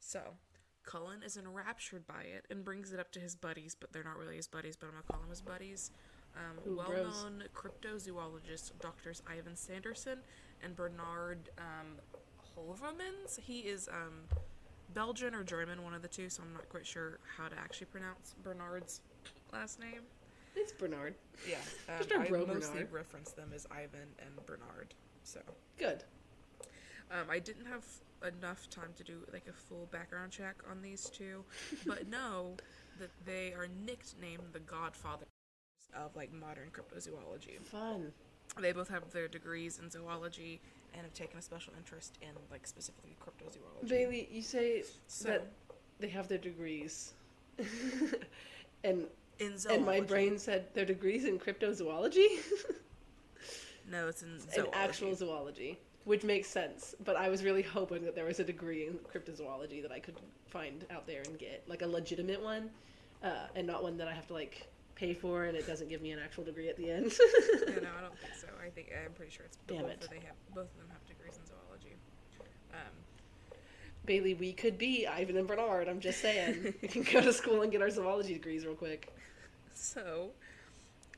So, 0.00 0.20
Cullen 0.84 1.22
is 1.22 1.36
enraptured 1.36 2.06
by 2.06 2.22
it 2.22 2.46
and 2.50 2.64
brings 2.64 2.92
it 2.92 2.98
up 2.98 3.12
to 3.12 3.20
his 3.20 3.36
buddies, 3.36 3.76
but 3.78 3.92
they're 3.92 4.02
not 4.02 4.18
really 4.18 4.36
his 4.36 4.48
buddies, 4.48 4.76
but 4.76 4.86
I'm 4.86 4.92
gonna 4.92 5.04
call 5.04 5.20
them 5.20 5.30
his 5.30 5.40
buddies. 5.40 5.90
Um, 6.36 6.72
Ooh, 6.72 6.76
well 6.76 6.86
bros. 6.88 7.24
known 7.24 7.44
cryptozoologists 7.54 8.70
Doctors 8.80 9.22
Ivan 9.26 9.54
Sanderson 9.56 10.18
and 10.62 10.74
Bernard 10.74 11.50
um, 11.58 11.98
Holvermans. 12.56 13.38
He 13.40 13.60
is 13.60 13.88
um, 13.88 14.38
Belgian 14.94 15.34
or 15.34 15.44
German, 15.44 15.82
one 15.82 15.94
of 15.94 16.02
the 16.02 16.08
two, 16.08 16.28
so 16.28 16.42
I'm 16.42 16.52
not 16.52 16.68
quite 16.68 16.86
sure 16.86 17.18
how 17.36 17.48
to 17.48 17.58
actually 17.58 17.86
pronounce 17.86 18.34
Bernard's 18.42 19.00
last 19.52 19.80
name. 19.80 20.02
It's 20.54 20.72
Bernard. 20.72 21.14
Yeah, 21.48 21.56
um, 21.88 21.94
Just 21.98 22.12
our 22.12 22.20
I 22.22 22.28
mostly 22.28 22.72
Bernard. 22.84 22.92
reference 22.92 23.30
them 23.32 23.50
as 23.54 23.66
Ivan 23.70 24.08
and 24.18 24.46
Bernard. 24.46 24.94
So 25.24 25.40
Good. 25.78 26.04
um, 27.10 27.26
I 27.30 27.38
didn't 27.38 27.66
have 27.66 27.84
enough 28.38 28.68
time 28.70 28.90
to 28.96 29.04
do 29.04 29.18
like 29.32 29.46
a 29.48 29.52
full 29.52 29.88
background 29.90 30.30
check 30.30 30.56
on 30.70 30.82
these 30.82 31.08
two, 31.10 31.44
but 31.86 32.08
know 32.10 32.56
that 32.98 33.10
they 33.24 33.52
are 33.54 33.68
nicknamed 33.84 34.52
the 34.52 34.60
Godfathers 34.60 35.26
of 35.94 36.14
like 36.16 36.32
modern 36.32 36.70
cryptozoology. 36.70 37.60
Fun. 37.64 38.12
They 38.60 38.72
both 38.72 38.88
have 38.88 39.10
their 39.12 39.28
degrees 39.28 39.78
in 39.82 39.90
zoology 39.90 40.60
and 40.94 41.02
have 41.02 41.14
taken 41.14 41.38
a 41.38 41.42
special 41.42 41.72
interest 41.78 42.18
in 42.20 42.28
like 42.50 42.66
specifically 42.66 43.16
cryptozoology. 43.20 43.88
Bailey, 43.88 44.28
you 44.30 44.42
say 44.42 44.84
So- 45.06 45.28
that 45.28 45.46
they 45.98 46.08
have 46.08 46.28
their 46.28 46.38
degrees. 46.38 47.14
and 48.84 49.06
in 49.38 49.58
zoology. 49.58 49.76
and 49.76 49.86
my 49.86 50.00
brain 50.00 50.38
said 50.38 50.72
their 50.74 50.84
degrees 50.84 51.24
in 51.24 51.38
cryptozoology? 51.38 52.26
No, 53.90 54.08
it's 54.08 54.22
in 54.22 54.38
in 54.56 54.66
actual 54.72 55.14
zoology. 55.14 55.78
Which 56.04 56.24
makes 56.24 56.48
sense, 56.48 56.94
but 57.04 57.14
I 57.14 57.28
was 57.28 57.44
really 57.44 57.62
hoping 57.62 58.04
that 58.04 58.14
there 58.14 58.24
was 58.24 58.40
a 58.40 58.44
degree 58.44 58.86
in 58.86 58.94
cryptozoology 58.98 59.82
that 59.82 59.92
I 59.92 60.00
could 60.00 60.16
find 60.46 60.84
out 60.90 61.06
there 61.06 61.22
and 61.26 61.38
get, 61.38 61.62
like 61.68 61.82
a 61.82 61.86
legitimate 61.86 62.42
one, 62.42 62.70
uh, 63.22 63.46
and 63.54 63.66
not 63.66 63.82
one 63.84 63.96
that 63.98 64.08
I 64.08 64.12
have 64.12 64.26
to 64.28 64.34
like 64.34 64.66
pay 65.02 65.14
for 65.14 65.44
and 65.46 65.56
it 65.56 65.66
doesn't 65.66 65.88
give 65.88 66.00
me 66.00 66.12
an 66.12 66.20
actual 66.22 66.44
degree 66.44 66.68
at 66.68 66.76
the 66.76 66.88
end. 66.88 67.12
yeah, 67.66 67.74
no, 67.82 67.88
I 67.98 68.00
don't 68.00 68.16
think 68.20 68.34
so. 68.40 68.46
I 68.64 68.70
think 68.70 68.92
I'm 69.04 69.12
pretty 69.12 69.32
sure 69.32 69.44
it's 69.44 69.58
Damn 69.66 69.82
both 69.82 69.90
it. 69.90 70.06
They 70.08 70.24
have 70.24 70.36
both 70.54 70.70
of 70.70 70.78
them 70.78 70.86
have 70.92 71.04
degrees 71.08 71.38
in 71.38 71.46
zoology. 71.46 71.96
Um, 72.72 73.58
Bailey, 74.04 74.34
we 74.34 74.52
could 74.52 74.78
be 74.78 75.06
Ivan 75.06 75.36
and 75.36 75.48
Bernard. 75.48 75.88
I'm 75.88 75.98
just 75.98 76.20
saying, 76.20 76.74
we 76.82 76.88
can 76.88 77.02
go 77.02 77.20
to 77.20 77.32
school 77.32 77.62
and 77.62 77.72
get 77.72 77.82
our 77.82 77.90
zoology 77.90 78.32
degrees 78.32 78.64
real 78.64 78.76
quick. 78.76 79.12
So, 79.74 80.30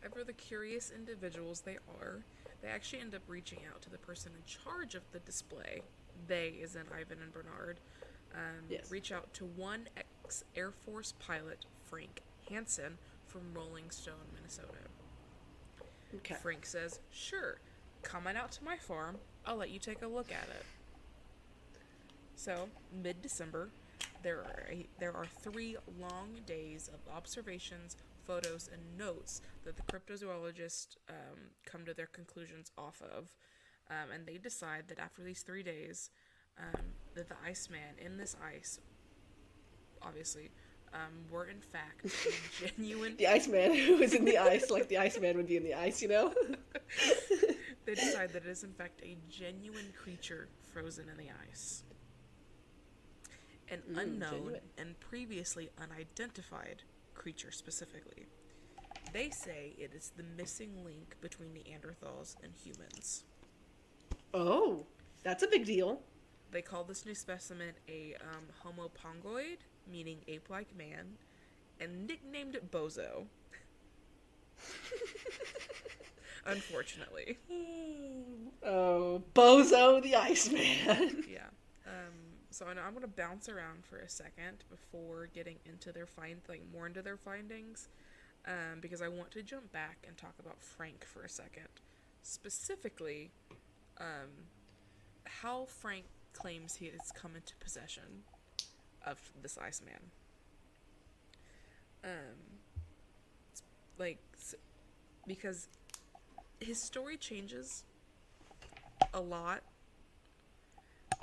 ever 0.02 0.24
the 0.24 0.32
curious 0.32 0.90
individuals 0.90 1.60
they 1.60 1.76
are, 2.00 2.24
they 2.62 2.68
actually 2.68 3.00
end 3.00 3.14
up 3.14 3.22
reaching 3.28 3.58
out 3.70 3.82
to 3.82 3.90
the 3.90 3.98
person 3.98 4.32
in 4.34 4.42
charge 4.46 4.94
of 4.94 5.02
the 5.12 5.18
display. 5.20 5.82
They 6.26 6.48
is 6.60 6.74
in 6.74 6.84
Ivan 6.90 7.18
and 7.22 7.32
Bernard. 7.32 7.80
Um, 8.32 8.64
Yes. 8.70 8.90
Reach 8.90 9.12
out 9.12 9.32
to 9.34 9.44
one 9.44 9.88
ex 9.96 10.42
Air 10.56 10.70
Force 10.70 11.12
pilot, 11.20 11.66
Frank 11.84 12.22
Hansen, 12.48 12.96
from 13.34 13.52
Rollingstone, 13.52 14.32
Minnesota. 14.32 14.78
Okay. 16.14 16.36
Frank 16.40 16.64
says, 16.64 17.00
Sure, 17.10 17.58
come 18.02 18.28
on 18.28 18.36
out 18.36 18.52
to 18.52 18.64
my 18.64 18.76
farm. 18.76 19.16
I'll 19.44 19.56
let 19.56 19.70
you 19.70 19.80
take 19.80 20.02
a 20.02 20.06
look 20.06 20.30
at 20.30 20.48
it. 20.48 20.64
So, 22.36 22.68
mid 22.92 23.20
December, 23.22 23.70
there 24.22 24.38
are 24.38 24.66
a, 24.70 24.86
there 25.00 25.16
are 25.16 25.26
three 25.26 25.76
long 26.00 26.28
days 26.46 26.88
of 26.94 27.12
observations, 27.12 27.96
photos, 28.24 28.70
and 28.72 28.80
notes 28.96 29.42
that 29.64 29.74
the 29.74 29.82
cryptozoologists 29.82 30.96
um, 31.08 31.50
come 31.66 31.84
to 31.86 31.94
their 31.94 32.06
conclusions 32.06 32.70
off 32.78 33.02
of. 33.02 33.32
Um, 33.90 34.12
and 34.14 34.26
they 34.26 34.38
decide 34.38 34.84
that 34.88 35.00
after 35.00 35.24
these 35.24 35.42
three 35.42 35.64
days, 35.64 36.10
um, 36.56 36.82
that 37.16 37.28
the 37.28 37.36
Iceman 37.44 37.98
in 37.98 38.16
this 38.16 38.36
ice, 38.40 38.78
obviously, 40.00 40.52
um, 40.94 41.12
were 41.30 41.46
in 41.46 41.60
fact 41.60 42.06
genuine 42.76 43.16
The 43.18 43.26
Iceman, 43.28 43.74
who 43.74 43.98
is 43.98 44.14
in 44.14 44.24
the 44.24 44.38
ice, 44.38 44.70
like 44.70 44.88
the 44.88 44.98
Iceman 44.98 45.36
would 45.36 45.48
be 45.48 45.56
in 45.56 45.64
the 45.64 45.74
ice, 45.74 46.00
you 46.02 46.08
know? 46.08 46.32
they 47.84 47.94
decide 47.94 48.32
that 48.32 48.44
it 48.44 48.48
is 48.48 48.64
in 48.64 48.72
fact 48.72 49.00
a 49.02 49.16
genuine 49.28 49.92
creature 49.96 50.48
frozen 50.72 51.08
in 51.08 51.16
the 51.16 51.30
ice. 51.50 51.82
An 53.68 53.82
Mm, 53.90 53.98
unknown 54.02 54.30
genuine. 54.30 54.60
and 54.78 55.00
previously 55.00 55.70
unidentified 55.80 56.82
creature 57.14 57.50
specifically. 57.50 58.26
They 59.12 59.30
say 59.30 59.74
it 59.78 59.92
is 59.94 60.12
the 60.16 60.22
missing 60.22 60.84
link 60.84 61.16
between 61.20 61.50
Neanderthals 61.54 62.36
and 62.42 62.52
humans. 62.54 63.24
oh, 64.32 64.86
that's 65.22 65.42
a 65.42 65.48
big 65.48 65.64
deal. 65.64 66.02
They 66.50 66.62
call 66.62 66.84
this 66.84 67.04
new 67.06 67.14
specimen 67.14 67.74
a 67.88 68.14
um, 68.20 68.44
Homo 68.62 68.88
pongoid, 68.90 69.58
meaning 69.90 70.18
ape 70.28 70.50
like 70.50 70.76
man, 70.76 71.18
and 71.80 72.06
nicknamed 72.06 72.54
it 72.54 72.70
Bozo. 72.70 73.26
Unfortunately. 76.46 77.38
Oh, 78.66 79.22
Bozo 79.34 80.02
the 80.02 80.16
Iceman. 80.16 81.22
yeah. 81.30 81.48
Um, 81.86 82.14
so 82.50 82.64
I 82.64 82.72
know 82.72 82.80
I'm 82.80 82.94
gonna 82.94 83.06
bounce 83.06 83.50
around 83.50 83.84
for 83.84 83.98
a 83.98 84.08
second 84.08 84.64
before 84.70 85.28
getting 85.34 85.56
into 85.66 85.92
their 85.92 86.06
find 86.06 86.40
like 86.48 86.62
more 86.72 86.86
into 86.86 87.02
their 87.02 87.18
findings, 87.18 87.88
um, 88.46 88.80
because 88.80 89.02
I 89.02 89.08
want 89.08 89.32
to 89.32 89.42
jump 89.42 89.70
back 89.70 90.06
and 90.08 90.16
talk 90.16 90.32
about 90.38 90.62
Frank 90.62 91.04
for 91.04 91.24
a 91.24 91.28
second, 91.28 91.68
specifically, 92.22 93.32
um, 94.00 94.30
how 95.24 95.66
Frank 95.66 96.04
claims 96.32 96.76
he 96.76 96.86
has 96.86 97.12
come 97.14 97.36
into 97.36 97.54
possession 97.56 98.22
of 99.06 99.18
this 99.42 99.58
Iceman. 99.58 100.10
Um, 102.02 102.60
like, 103.98 104.18
because 105.26 105.68
his 106.60 106.80
story 106.80 107.16
changes 107.16 107.84
a 109.12 109.20
lot. 109.20 109.62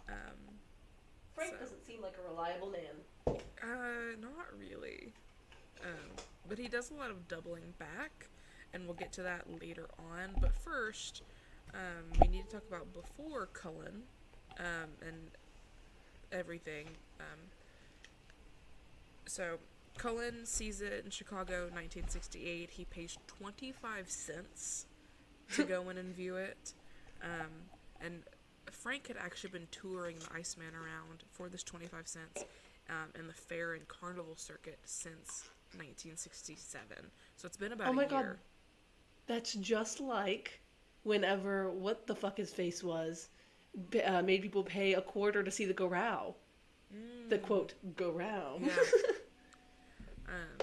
Um, 0.08 0.60
Frank 1.36 1.54
So- 1.54 1.60
doesn't 1.60 1.86
seem 1.86 2.02
like 2.02 2.18
a 2.18 2.22
reliable 2.22 2.70
man. 2.70 2.96
uh, 3.28 4.16
not 4.20 4.58
really. 4.58 5.14
Um, 5.84 6.16
but 6.48 6.58
he 6.58 6.68
does 6.68 6.92
a 6.92 6.94
lot 6.94 7.10
of 7.12 7.28
doubling 7.28 7.74
back, 7.80 8.28
and 8.74 8.86
we'll 8.86 8.96
get 8.96 9.12
to 9.14 9.24
that 9.24 9.50
later 9.62 9.88
on. 9.98 10.36
But 10.40 10.54
first, 10.54 11.24
um, 11.74 12.12
we 12.22 12.28
need 12.28 12.50
to 12.50 12.58
talk 12.58 12.68
about 12.68 12.94
before 12.94 13.48
Cullen 13.48 14.04
um, 14.60 14.92
and 15.02 15.32
everything. 16.32 16.88
Um, 17.20 17.40
so, 19.32 19.60
Cullen 19.98 20.46
sees 20.46 20.82
it 20.82 21.04
in 21.06 21.12
Chicago, 21.12 21.64
1968. 21.74 22.70
He 22.72 22.84
pays 22.86 23.18
25 23.28 24.10
cents 24.10 24.86
to 25.54 25.64
go 25.64 25.90
in 25.90 25.98
and 25.98 26.14
view 26.14 26.36
it. 26.36 26.74
Um, 27.24 27.50
and 28.02 28.24
Frank 28.72 29.08
had 29.08 29.16
actually 29.18 29.52
been 29.52 29.68
touring 29.72 30.18
the 30.20 30.28
Iceman 30.36 30.74
around 30.76 31.24
for 31.32 31.48
this 31.48 31.64
25 31.64 32.08
cents 32.08 32.44
um, 32.90 33.10
in 33.18 33.28
the 33.28 33.34
fair 33.34 33.74
and 33.74 33.88
carnival 33.88 34.36
circuit 34.36 34.80
since 34.84 35.50
1967. 35.76 36.86
So 37.38 37.46
it's 37.46 37.58
been 37.58 37.72
about 37.72 37.88
Oh 37.88 37.92
a 37.92 37.94
my 37.94 38.02
year. 38.04 38.10
God. 38.10 38.38
That's 39.28 39.54
just 39.54 40.02
like 40.02 40.60
whenever 41.04 41.72
what 41.72 42.06
the 42.06 42.16
fuck 42.16 42.38
his 42.38 42.52
face 42.52 42.84
was 42.84 43.30
uh, 44.06 44.22
made 44.24 44.42
people 44.42 44.64
pay 44.64 44.94
a 44.94 45.02
quarter 45.02 45.42
to 45.42 45.52
see 45.52 45.66
the 45.66 45.74
Gorau. 45.74 46.34
The 47.30 47.38
quote 47.38 47.74
Gorau. 47.96 48.60
Mm. 48.60 48.68
Yeah. 48.68 48.74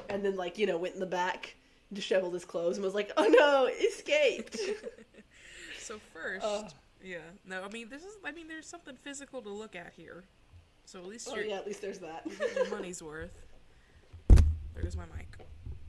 And 0.09 0.25
then 0.25 0.37
like 0.37 0.59
you 0.59 0.67
know 0.67 0.77
went 0.77 0.95
in 0.95 1.01
the 1.01 1.07
back, 1.07 1.55
disheveled 1.93 2.35
his 2.35 2.45
clothes, 2.45 2.77
and 2.77 2.85
was 2.85 2.95
like, 2.95 3.13
"Oh 3.17 3.27
no, 3.29 3.67
escaped." 3.89 4.59
so 5.79 5.99
first, 6.13 6.45
Ugh. 6.45 6.71
yeah. 7.03 7.19
No, 7.47 7.63
I 7.63 7.69
mean 7.69 7.89
this 7.89 8.03
is. 8.03 8.17
I 8.25 8.33
mean 8.33 8.49
there's 8.49 8.67
something 8.67 8.97
physical 8.97 9.43
to 9.43 9.51
look 9.51 9.77
at 9.77 9.93
here. 9.97 10.25
So 10.85 10.99
at 11.01 11.07
least 11.07 11.29
oh 11.31 11.37
you're 11.37 11.45
yeah, 11.45 11.57
at 11.57 11.67
least 11.67 11.83
there's 11.83 11.99
that. 11.99 12.25
getting 12.39 12.57
your 12.57 12.71
money's 12.71 13.03
worth. 13.03 13.37
There's 14.75 14.97
my 14.97 15.05
mic. 15.17 15.27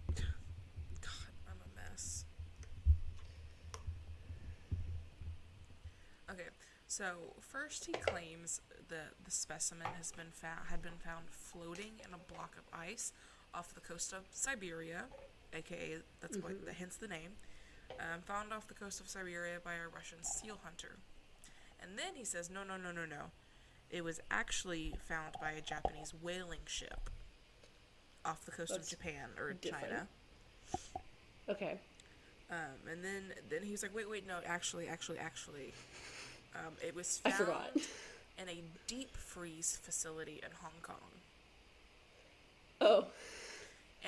God, 0.10 1.32
I'm 1.48 1.58
a 1.62 1.92
mess. 1.92 2.26
Okay, 6.32 6.50
so 6.88 7.06
first 7.40 7.86
he 7.86 7.94
claims 7.94 8.62
that 8.90 9.14
the 9.24 9.32
specimen 9.32 9.88
has 9.98 10.12
been 10.12 10.32
found 10.32 10.68
had 10.70 10.82
been 10.82 10.98
found 11.04 11.30
floating 11.30 11.94
in 12.06 12.14
a 12.14 12.34
block 12.34 12.56
of 12.58 12.64
ice 12.78 13.14
off 13.54 13.74
the 13.74 13.82
coast 13.82 14.14
of 14.14 14.26
Siberia, 14.32 15.06
aka 15.54 15.98
that's 16.22 16.38
what 16.38 16.66
the 16.66 16.74
hence 16.74 16.96
the 16.96 17.08
name. 17.08 17.32
Um, 18.00 18.22
found 18.22 18.54
off 18.54 18.68
the 18.68 18.76
coast 18.76 19.02
of 19.02 19.10
Siberia 19.10 19.58
by 19.64 19.74
a 19.74 19.88
Russian 19.94 20.20
seal 20.24 20.60
hunter. 20.64 20.98
And 21.82 21.98
then 21.98 22.14
he 22.16 22.24
says, 22.24 22.50
no, 22.50 22.64
no, 22.64 22.78
no, 22.78 22.92
no, 22.92 23.06
no. 23.06 23.32
It 23.90 24.04
was 24.04 24.20
actually 24.30 24.94
found 25.08 25.36
by 25.42 25.52
a 25.52 25.62
Japanese 25.62 26.14
whaling 26.22 26.60
ship 26.66 27.10
off 28.24 28.46
the 28.46 28.52
coast 28.52 28.72
That's 28.72 28.84
of 28.84 28.90
Japan 28.90 29.30
or 29.40 29.54
different. 29.54 29.88
China. 29.88 30.08
Okay. 31.50 31.80
Um, 32.52 32.92
and 32.92 33.04
then 33.04 33.24
then 33.50 33.64
he 33.64 33.72
was 33.72 33.82
like, 33.82 33.96
wait, 33.96 34.10
wait, 34.10 34.28
no, 34.28 34.36
actually, 34.46 34.88
actually, 34.88 35.18
actually, 35.18 35.74
um, 36.56 36.74
it 36.86 36.96
was 36.96 37.22
I 37.26 37.32
found 37.32 37.46
forgot. 37.46 37.72
in 38.38 38.50
a 38.50 38.62
deep 38.88 39.16
freeze 39.16 39.80
facility 39.82 40.42
in 40.44 40.50
Hong 40.62 40.82
Kong. 40.82 40.96
Oh 42.82 43.06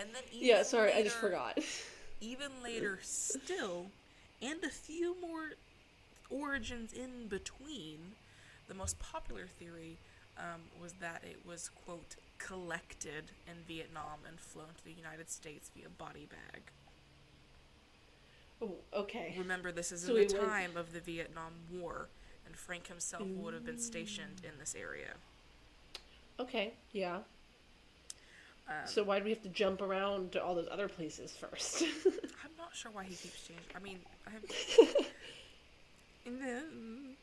And 0.01 0.09
then 0.15 0.23
even 0.33 0.47
yeah, 0.47 0.63
sorry, 0.63 0.91
I 0.93 1.03
just 1.03 1.17
forgot. 1.17 1.59
Even 2.23 2.51
later, 2.63 2.99
still, 3.01 3.87
and 4.43 4.63
a 4.63 4.69
few 4.69 5.19
more 5.19 5.53
origins 6.29 6.93
in 6.93 7.27
between, 7.27 7.97
the 8.67 8.75
most 8.75 8.99
popular 8.99 9.47
theory 9.47 9.97
um, 10.37 10.61
was 10.79 10.93
that 11.01 11.23
it 11.23 11.39
was 11.47 11.69
quote 11.83 12.15
collected 12.37 13.31
in 13.47 13.55
Vietnam 13.67 14.19
and 14.27 14.39
flown 14.39 14.67
to 14.77 14.83
the 14.85 14.91
United 14.91 15.31
States 15.31 15.71
via 15.75 15.89
body 15.89 16.27
bag. 16.29 16.61
Oh, 18.61 18.75
okay. 18.95 19.33
Remember, 19.37 19.71
this 19.71 19.91
is 19.91 20.03
So 20.03 20.15
in 20.15 20.27
the 20.27 20.33
went- 20.35 20.47
time 20.47 20.77
of 20.77 20.93
the 20.93 20.99
Vietnam 20.99 21.53
War, 21.71 22.07
and 22.45 22.55
Frank 22.55 22.85
himself 22.87 23.23
would 23.27 23.55
have 23.55 23.65
been 23.65 23.79
stationed 23.79 24.41
in 24.43 24.59
this 24.59 24.75
area. 24.79 25.13
Okay. 26.39 26.73
Yeah. 26.91 27.19
Um, 28.71 28.87
So 28.87 29.03
why 29.03 29.19
do 29.19 29.25
we 29.25 29.31
have 29.31 29.41
to 29.43 29.49
jump 29.49 29.81
around 29.81 30.31
to 30.33 30.43
all 30.43 30.55
those 30.55 30.67
other 30.71 30.87
places 30.87 31.31
first? 31.31 31.81
I'm 32.05 32.55
not 32.57 32.73
sure 32.73 32.91
why 32.91 33.03
he 33.03 33.15
keeps 33.15 33.47
changing. 33.47 33.65
I 33.75 33.79
mean, 33.79 33.99
I 34.25 34.29
have. 34.31 34.43
and 36.25 36.41
then, 36.41 37.15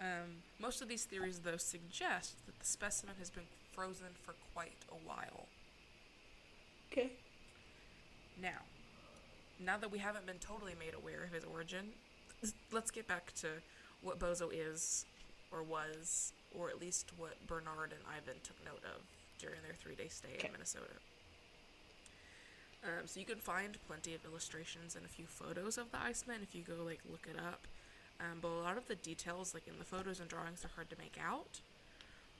um, 0.00 0.42
most 0.58 0.80
of 0.82 0.88
these 0.88 1.04
theories, 1.04 1.40
though, 1.40 1.56
suggest 1.56 2.46
that 2.46 2.58
the 2.58 2.66
specimen 2.66 3.16
has 3.18 3.30
been 3.30 3.44
frozen 3.72 4.08
for 4.22 4.34
quite 4.54 4.84
a 4.90 4.96
while. 5.06 5.46
okay. 6.92 7.10
Now, 8.40 8.60
now 9.58 9.78
that 9.78 9.90
we 9.90 9.98
haven't 9.98 10.26
been 10.26 10.38
totally 10.38 10.74
made 10.78 10.94
aware 10.94 11.24
of 11.24 11.32
his 11.32 11.44
origin, 11.44 11.88
let's 12.70 12.90
get 12.90 13.08
back 13.08 13.32
to 13.36 13.48
what 14.02 14.18
Bozo 14.18 14.50
is, 14.52 15.06
or 15.50 15.62
was, 15.62 16.32
or 16.54 16.68
at 16.68 16.78
least 16.80 17.12
what 17.16 17.34
Bernard 17.46 17.92
and 17.92 18.02
Ivan 18.14 18.36
took 18.42 18.62
note 18.64 18.82
of 18.84 19.00
during 19.38 19.62
their 19.62 19.74
three 19.74 19.94
day 19.94 20.08
stay 20.08 20.28
Okay. 20.36 20.46
in 20.48 20.52
Minnesota. 20.52 20.92
Um, 22.84 23.06
so 23.06 23.18
you 23.18 23.26
can 23.26 23.38
find 23.38 23.76
plenty 23.86 24.14
of 24.14 24.24
illustrations 24.24 24.94
and 24.96 25.04
a 25.04 25.08
few 25.08 25.26
photos 25.26 25.76
of 25.78 25.90
the 25.90 26.00
Iceman 26.00 26.40
if 26.42 26.54
you 26.54 26.62
go 26.62 26.82
like 26.84 27.00
look 27.10 27.26
it 27.28 27.36
up. 27.38 27.66
Um, 28.20 28.38
but 28.40 28.48
a 28.48 28.60
lot 28.62 28.78
of 28.78 28.86
the 28.86 28.94
details, 28.94 29.52
like 29.54 29.66
in 29.68 29.78
the 29.78 29.84
photos 29.84 30.20
and 30.20 30.28
drawings, 30.28 30.64
are 30.64 30.70
hard 30.74 30.88
to 30.90 30.96
make 30.98 31.18
out. 31.22 31.60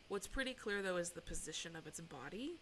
What's 0.08 0.26
pretty 0.26 0.54
clear 0.54 0.82
though 0.82 0.96
is 0.96 1.10
the 1.10 1.20
position 1.20 1.74
of 1.76 1.86
its 1.86 2.00
body. 2.00 2.52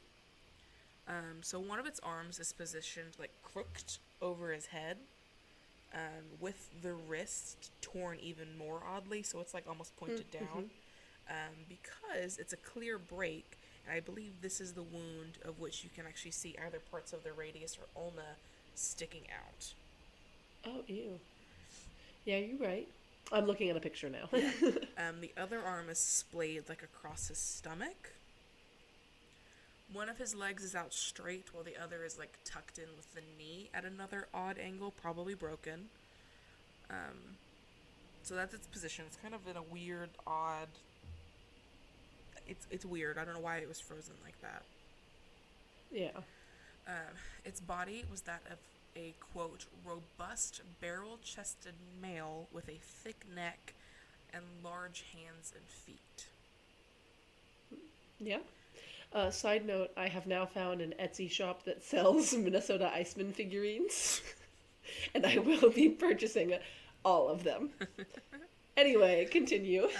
Um, 1.06 1.42
so 1.42 1.60
one 1.60 1.78
of 1.78 1.86
its 1.86 2.00
arms 2.02 2.40
is 2.40 2.52
positioned 2.52 3.16
like 3.18 3.32
crooked 3.42 3.98
over 4.22 4.52
his 4.52 4.66
head, 4.66 4.96
um, 5.92 6.24
with 6.40 6.70
the 6.82 6.94
wrist 6.94 7.70
torn 7.82 8.18
even 8.20 8.56
more 8.56 8.82
oddly, 8.90 9.22
so 9.22 9.40
it's 9.40 9.52
like 9.52 9.64
almost 9.68 9.94
pointed 9.96 10.30
down. 10.30 10.70
Um, 11.28 11.54
because 11.68 12.36
it's 12.38 12.52
a 12.52 12.56
clear 12.56 12.98
break, 12.98 13.58
I 13.90 14.00
believe 14.00 14.32
this 14.40 14.60
is 14.60 14.72
the 14.72 14.82
wound 14.82 15.38
of 15.44 15.60
which 15.60 15.84
you 15.84 15.90
can 15.94 16.06
actually 16.06 16.30
see 16.30 16.56
either 16.64 16.78
parts 16.90 17.12
of 17.12 17.22
the 17.22 17.32
radius 17.32 17.78
or 17.78 18.00
ulna 18.00 18.36
sticking 18.74 19.24
out. 19.32 19.72
Oh, 20.66 20.82
ew. 20.86 21.18
Yeah, 22.24 22.38
you're 22.38 22.58
right. 22.58 22.88
I'm 23.32 23.46
looking 23.46 23.70
at 23.70 23.76
a 23.76 23.80
picture 23.80 24.10
now. 24.10 24.28
Um, 24.96 25.20
the 25.20 25.32
other 25.36 25.60
arm 25.60 25.90
is 25.90 25.98
splayed 25.98 26.68
like 26.68 26.84
across 26.84 27.26
his 27.26 27.36
stomach. 27.38 28.12
One 29.92 30.08
of 30.08 30.18
his 30.18 30.34
legs 30.36 30.62
is 30.62 30.74
out 30.76 30.94
straight, 30.94 31.52
while 31.52 31.64
the 31.64 31.76
other 31.76 32.04
is 32.04 32.16
like 32.16 32.38
tucked 32.44 32.78
in 32.78 32.86
with 32.96 33.12
the 33.12 33.20
knee 33.36 33.70
at 33.74 33.84
another 33.84 34.28
odd 34.32 34.56
angle, 34.56 34.92
probably 34.92 35.34
broken. 35.34 35.86
Um, 36.88 37.36
so 38.22 38.34
that's 38.36 38.54
its 38.54 38.68
position. 38.68 39.04
It's 39.08 39.16
kind 39.16 39.34
of 39.34 39.46
in 39.48 39.56
a 39.56 39.62
weird, 39.62 40.10
odd. 40.26 40.68
It's 42.48 42.66
it's 42.70 42.84
weird. 42.84 43.18
I 43.18 43.24
don't 43.24 43.34
know 43.34 43.40
why 43.40 43.58
it 43.58 43.68
was 43.68 43.80
frozen 43.80 44.14
like 44.24 44.40
that. 44.42 44.62
yeah. 45.92 46.10
Um, 46.86 47.16
its 47.44 47.60
body 47.60 48.04
was 48.10 48.22
that 48.22 48.42
of 48.50 48.58
a 48.96 49.14
quote 49.32 49.64
robust 49.84 50.60
barrel-chested 50.80 51.72
male 52.00 52.46
with 52.52 52.68
a 52.68 52.78
thick 52.82 53.24
neck 53.34 53.72
and 54.32 54.44
large 54.62 55.04
hands 55.14 55.52
and 55.56 55.64
feet. 55.66 56.26
Yeah. 58.20 58.38
Uh, 59.12 59.30
side 59.30 59.64
note, 59.66 59.90
I 59.96 60.08
have 60.08 60.26
now 60.26 60.44
found 60.44 60.80
an 60.80 60.94
Etsy 61.00 61.30
shop 61.30 61.64
that 61.64 61.82
sells 61.82 62.34
Minnesota 62.36 62.90
Iceman 62.92 63.32
figurines. 63.32 64.20
and 65.14 65.24
I 65.24 65.38
will 65.38 65.70
be 65.70 65.88
purchasing 65.88 66.54
all 67.04 67.28
of 67.28 67.44
them. 67.44 67.70
anyway, 68.76 69.26
continue. 69.30 69.84
Um, 69.84 69.90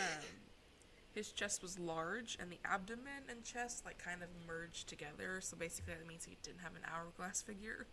his 1.15 1.31
chest 1.33 1.63
was 1.63 1.79
large, 1.79 2.37
and 2.41 2.51
the 2.51 2.59
abdomen 2.65 3.23
and 3.29 3.45
chest 3.45 3.85
like 3.85 3.99
kind 3.99 4.23
of 4.23 4.29
merged 4.47 4.89
together. 4.89 5.41
So 5.41 5.57
basically, 5.57 5.95
that 5.95 6.07
means 6.07 6.25
he 6.25 6.37
didn't 6.43 6.61
have 6.61 6.75
an 6.75 6.83
hourglass 6.93 7.41
figure. 7.43 7.87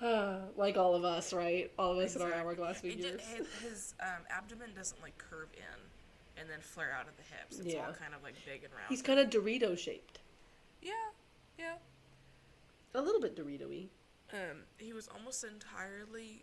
Uh, 0.00 0.38
like 0.56 0.76
all 0.76 0.94
of 0.94 1.04
us, 1.04 1.32
right? 1.32 1.70
All 1.78 1.92
of 1.92 1.98
us 1.98 2.16
in 2.16 2.22
our 2.22 2.32
hourglass 2.32 2.82
It 2.82 3.00
did, 3.00 3.20
figures. 3.20 3.46
his 3.62 3.94
um, 4.00 4.22
abdomen 4.30 4.70
doesn't 4.74 5.00
like 5.02 5.16
curve 5.18 5.48
in 5.56 6.40
and 6.40 6.48
then 6.50 6.60
flare 6.60 6.92
out 6.98 7.06
at 7.06 7.16
the 7.16 7.22
hips. 7.22 7.58
It's 7.58 7.74
all 7.74 7.80
Yeah. 7.90 7.92
kind 7.98 8.14
of 8.14 8.22
like 8.22 8.34
big 8.44 8.62
and 8.64 8.72
round. 8.72 8.86
He's 8.88 9.02
kind 9.02 9.18
of 9.18 9.30
Dorito 9.30 9.76
shaped. 9.78 10.20
yeah, 10.82 10.92
yeah. 11.58 11.74
A 12.94 13.00
little 13.00 13.20
bit 13.20 13.36
Dorito-y. 13.36 13.86
Um, 14.32 14.62
he 14.78 14.92
was 14.92 15.08
almost 15.08 15.44
entirely 15.44 16.42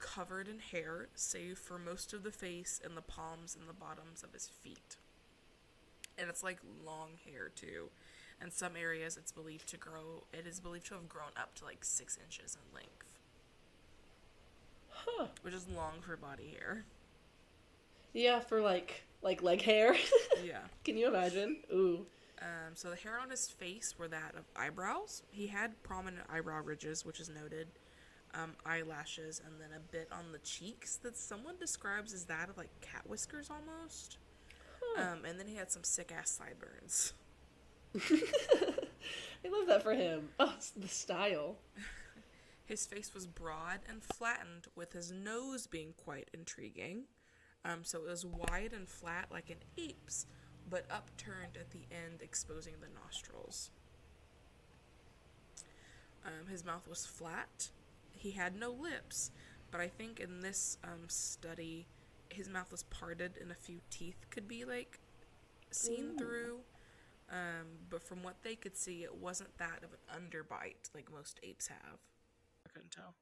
covered 0.00 0.48
in 0.48 0.58
hair, 0.58 1.08
save 1.14 1.58
for 1.58 1.78
most 1.78 2.12
of 2.12 2.22
the 2.22 2.32
face 2.32 2.80
and 2.84 2.96
the 2.96 3.02
palms 3.02 3.56
and 3.58 3.68
the 3.68 3.72
bottoms 3.74 4.22
of 4.22 4.32
his 4.32 4.46
feet. 4.48 4.96
and 6.18 6.28
it's 6.28 6.42
like 6.42 6.58
long 6.84 7.10
hair 7.24 7.48
too. 7.54 7.88
In 8.42 8.50
some 8.50 8.76
areas, 8.76 9.16
it's 9.16 9.32
believed 9.32 9.66
to 9.68 9.76
grow. 9.76 10.24
It 10.32 10.46
is 10.46 10.60
believed 10.60 10.86
to 10.86 10.94
have 10.94 11.08
grown 11.08 11.30
up 11.36 11.54
to 11.56 11.64
like 11.64 11.84
six 11.84 12.18
inches 12.22 12.56
in 12.56 12.74
length, 12.74 13.18
Huh. 14.90 15.26
which 15.42 15.54
is 15.54 15.66
long 15.68 16.00
for 16.02 16.16
body 16.16 16.56
hair. 16.58 16.84
Yeah, 18.12 18.40
for 18.40 18.60
like 18.60 19.02
like 19.22 19.42
leg 19.42 19.62
hair. 19.62 19.94
Yeah. 20.44 20.60
Can 20.84 20.96
you 20.96 21.08
imagine? 21.08 21.58
Ooh. 21.72 22.06
Um, 22.40 22.72
so 22.74 22.88
the 22.88 22.96
hair 22.96 23.18
on 23.20 23.28
his 23.28 23.48
face 23.48 23.94
were 23.98 24.08
that 24.08 24.34
of 24.34 24.44
eyebrows. 24.56 25.22
He 25.30 25.48
had 25.48 25.82
prominent 25.82 26.24
eyebrow 26.32 26.62
ridges, 26.62 27.04
which 27.04 27.20
is 27.20 27.28
noted. 27.28 27.68
Um, 28.32 28.54
eyelashes, 28.64 29.42
and 29.44 29.60
then 29.60 29.70
a 29.76 29.80
bit 29.80 30.08
on 30.12 30.30
the 30.30 30.38
cheeks 30.38 30.94
that 30.98 31.16
someone 31.16 31.56
describes 31.58 32.14
as 32.14 32.26
that 32.26 32.48
of 32.48 32.56
like 32.56 32.68
cat 32.80 33.02
whiskers 33.08 33.50
almost. 33.50 34.18
Um, 34.96 35.24
and 35.24 35.38
then 35.38 35.48
he 35.48 35.56
had 35.56 35.70
some 35.70 35.84
sick 35.84 36.12
ass 36.16 36.30
sideburns. 36.30 37.12
I 39.44 39.48
love 39.48 39.66
that 39.66 39.82
for 39.82 39.94
him. 39.94 40.28
Oh, 40.38 40.54
the 40.76 40.88
style. 40.88 41.56
His 42.64 42.86
face 42.86 43.12
was 43.14 43.26
broad 43.26 43.80
and 43.88 44.00
flattened, 44.00 44.68
with 44.76 44.92
his 44.92 45.10
nose 45.10 45.66
being 45.66 45.92
quite 45.96 46.28
intriguing. 46.32 47.06
Um, 47.64 47.80
so 47.82 48.04
it 48.04 48.08
was 48.08 48.24
wide 48.24 48.72
and 48.72 48.88
flat 48.88 49.26
like 49.32 49.50
an 49.50 49.56
ape's, 49.76 50.26
but 50.68 50.86
upturned 50.88 51.56
at 51.58 51.70
the 51.70 51.82
end, 51.90 52.22
exposing 52.22 52.74
the 52.80 52.86
nostrils. 53.02 53.70
Um, 56.24 56.46
his 56.48 56.64
mouth 56.64 56.86
was 56.88 57.04
flat. 57.04 57.70
He 58.12 58.32
had 58.32 58.56
no 58.56 58.70
lips, 58.70 59.30
but 59.70 59.80
I 59.80 59.88
think 59.88 60.20
in 60.20 60.40
this 60.40 60.78
um, 60.84 61.08
study, 61.08 61.86
his 62.30 62.48
mouth 62.48 62.70
was 62.70 62.82
parted 62.84 63.36
and 63.40 63.50
a 63.50 63.54
few 63.54 63.80
teeth 63.90 64.26
could 64.30 64.46
be 64.48 64.64
like 64.64 65.00
seen 65.70 66.14
through. 66.16 66.60
Um, 67.30 67.66
but 67.90 68.02
from 68.02 68.22
what 68.22 68.42
they 68.42 68.56
could 68.56 68.76
see, 68.76 69.04
it 69.04 69.14
wasn't 69.16 69.56
that 69.58 69.82
of 69.84 69.90
an 69.92 70.00
underbite 70.22 70.90
like 70.94 71.12
most 71.12 71.40
apes 71.42 71.68
have. 71.68 71.98
I 72.66 72.70
couldn't 72.72 72.92
tell. 72.92 73.14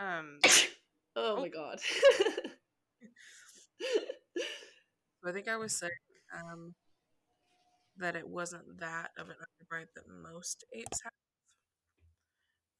Um, 0.00 0.38
Oh, 1.18 1.36
Oh. 1.36 1.40
my 1.40 1.48
god. 1.48 1.80
I 5.24 5.32
think 5.32 5.48
I 5.48 5.56
was 5.56 5.76
saying 5.78 5.92
um, 6.34 6.74
that 7.98 8.16
it 8.16 8.28
wasn't 8.28 8.78
that 8.80 9.10
of 9.18 9.28
an 9.28 9.36
underbite 9.36 9.88
that 9.94 10.08
most 10.08 10.64
apes 10.72 11.00
have. 11.02 11.12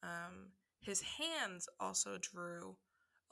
Um, 0.07 0.51
his 0.81 1.03
hands 1.03 1.69
also 1.81 2.19
drew 2.21 2.77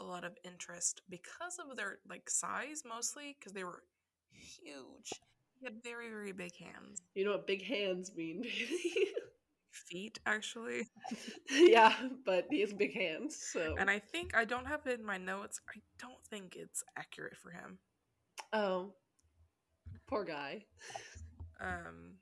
a 0.01 0.05
lot 0.05 0.25
of 0.25 0.37
interest 0.45 1.03
because 1.09 1.59
of 1.59 1.77
their 1.77 1.99
like 2.09 2.29
size, 2.29 2.83
mostly 2.85 3.37
because 3.39 3.53
they 3.53 3.65
were 3.65 3.85
huge. 4.33 5.11
He 5.61 5.67
had 5.67 5.83
very 5.83 6.09
very 6.09 6.33
big 6.33 6.57
hands, 6.57 7.01
you 7.15 7.25
know 7.25 7.33
what 7.33 7.47
big 7.47 7.65
hands 7.65 8.11
mean, 8.17 8.43
baby? 8.43 9.13
feet 9.71 10.19
actually, 10.27 10.89
yeah, 11.51 11.95
but 12.27 12.47
he 12.51 12.61
has 12.61 12.73
big 12.73 12.95
hands, 12.95 13.37
so. 13.53 13.77
and 13.79 13.89
I 13.89 14.01
think 14.01 14.37
I 14.37 14.45
don't 14.45 14.67
have 14.67 14.87
it 14.87 14.99
in 14.99 15.07
my 15.07 15.19
notes. 15.19 15.61
I 15.69 15.81
don't 16.01 16.25
think 16.29 16.57
it's 16.57 16.83
accurate 16.99 17.37
for 17.37 17.51
him. 17.53 17.79
Oh. 18.53 18.95
Poor 20.07 20.25
guy. 20.25 20.65
Um, 21.61 22.17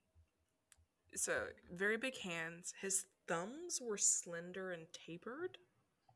so 1.15 1.33
very 1.73 1.97
big 1.97 2.17
hands. 2.19 2.73
His 2.81 3.05
thumbs 3.27 3.81
were 3.81 3.99
slender 3.99 4.73
and 4.73 4.87
tapered. 4.93 5.59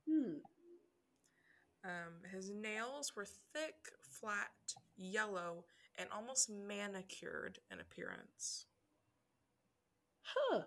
Hmm. 0.08 0.38
Um, 1.84 2.30
his 2.32 2.50
nails 2.50 3.12
were 3.14 3.26
thick, 3.52 3.74
flat, 4.02 4.50
yellow, 4.96 5.64
and 5.98 6.08
almost 6.14 6.50
manicured 6.50 7.58
in 7.70 7.80
appearance. 7.80 8.66
Huh. 10.22 10.62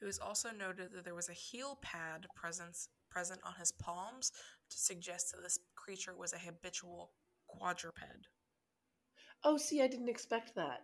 It 0.00 0.04
was 0.04 0.18
also 0.18 0.50
noted 0.50 0.92
that 0.92 1.04
there 1.04 1.14
was 1.14 1.28
a 1.28 1.32
heel 1.32 1.78
pad 1.82 2.26
presence 2.36 2.88
present 3.10 3.40
on 3.44 3.54
his 3.58 3.72
palms 3.72 4.32
to 4.70 4.76
suggest 4.76 5.32
that 5.32 5.42
this 5.42 5.58
creature 5.76 6.14
was 6.16 6.32
a 6.32 6.38
habitual 6.38 7.12
quadruped. 7.46 8.28
Oh, 9.44 9.56
see, 9.56 9.82
I 9.82 9.86
didn't 9.86 10.08
expect 10.08 10.54
that. 10.56 10.80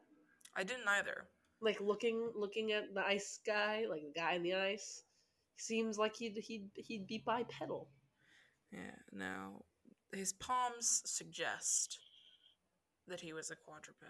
I 0.56 0.64
didn't 0.64 0.88
either. 0.88 1.28
Like 1.60 1.80
looking 1.80 2.30
looking 2.34 2.72
at 2.72 2.94
the 2.94 3.04
ice 3.04 3.38
guy, 3.46 3.84
like 3.88 4.02
the 4.02 4.18
guy 4.18 4.34
in 4.34 4.42
the 4.42 4.54
ice, 4.54 5.02
seems 5.56 5.98
like 5.98 6.16
he'd 6.16 6.38
he'd 6.38 6.70
he'd 6.74 7.06
be 7.06 7.22
bipedal. 7.24 7.88
Yeah, 8.72 8.96
no. 9.12 9.64
His 10.12 10.32
palms 10.32 11.02
suggest 11.04 11.98
that 13.06 13.20
he 13.20 13.32
was 13.32 13.50
a 13.50 13.56
quadruped. 13.56 14.04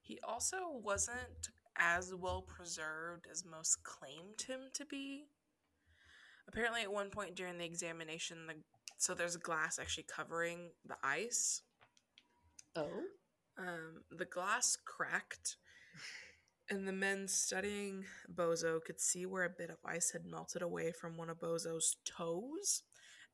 He 0.00 0.18
also 0.24 0.56
wasn't 0.82 1.50
as 1.78 2.14
well 2.14 2.42
preserved 2.42 3.26
as 3.30 3.44
most 3.44 3.84
claimed 3.84 4.42
him 4.42 4.70
to 4.74 4.84
be. 4.84 5.26
Apparently, 6.48 6.82
at 6.82 6.92
one 6.92 7.10
point 7.10 7.36
during 7.36 7.58
the 7.58 7.64
examination, 7.64 8.46
the 8.46 8.54
so 8.98 9.14
there's 9.14 9.36
glass 9.36 9.78
actually 9.78 10.04
covering 10.04 10.72
the 10.84 10.96
ice. 11.02 11.62
Oh. 12.74 12.90
Um, 13.60 14.02
the 14.10 14.24
glass 14.24 14.76
cracked, 14.86 15.56
and 16.70 16.88
the 16.88 16.92
men 16.92 17.28
studying 17.28 18.04
Bozo 18.32 18.82
could 18.82 19.00
see 19.00 19.26
where 19.26 19.44
a 19.44 19.50
bit 19.50 19.68
of 19.70 19.76
ice 19.84 20.12
had 20.12 20.24
melted 20.24 20.62
away 20.62 20.92
from 20.92 21.16
one 21.16 21.28
of 21.28 21.38
Bozo's 21.38 21.96
toes, 22.06 22.82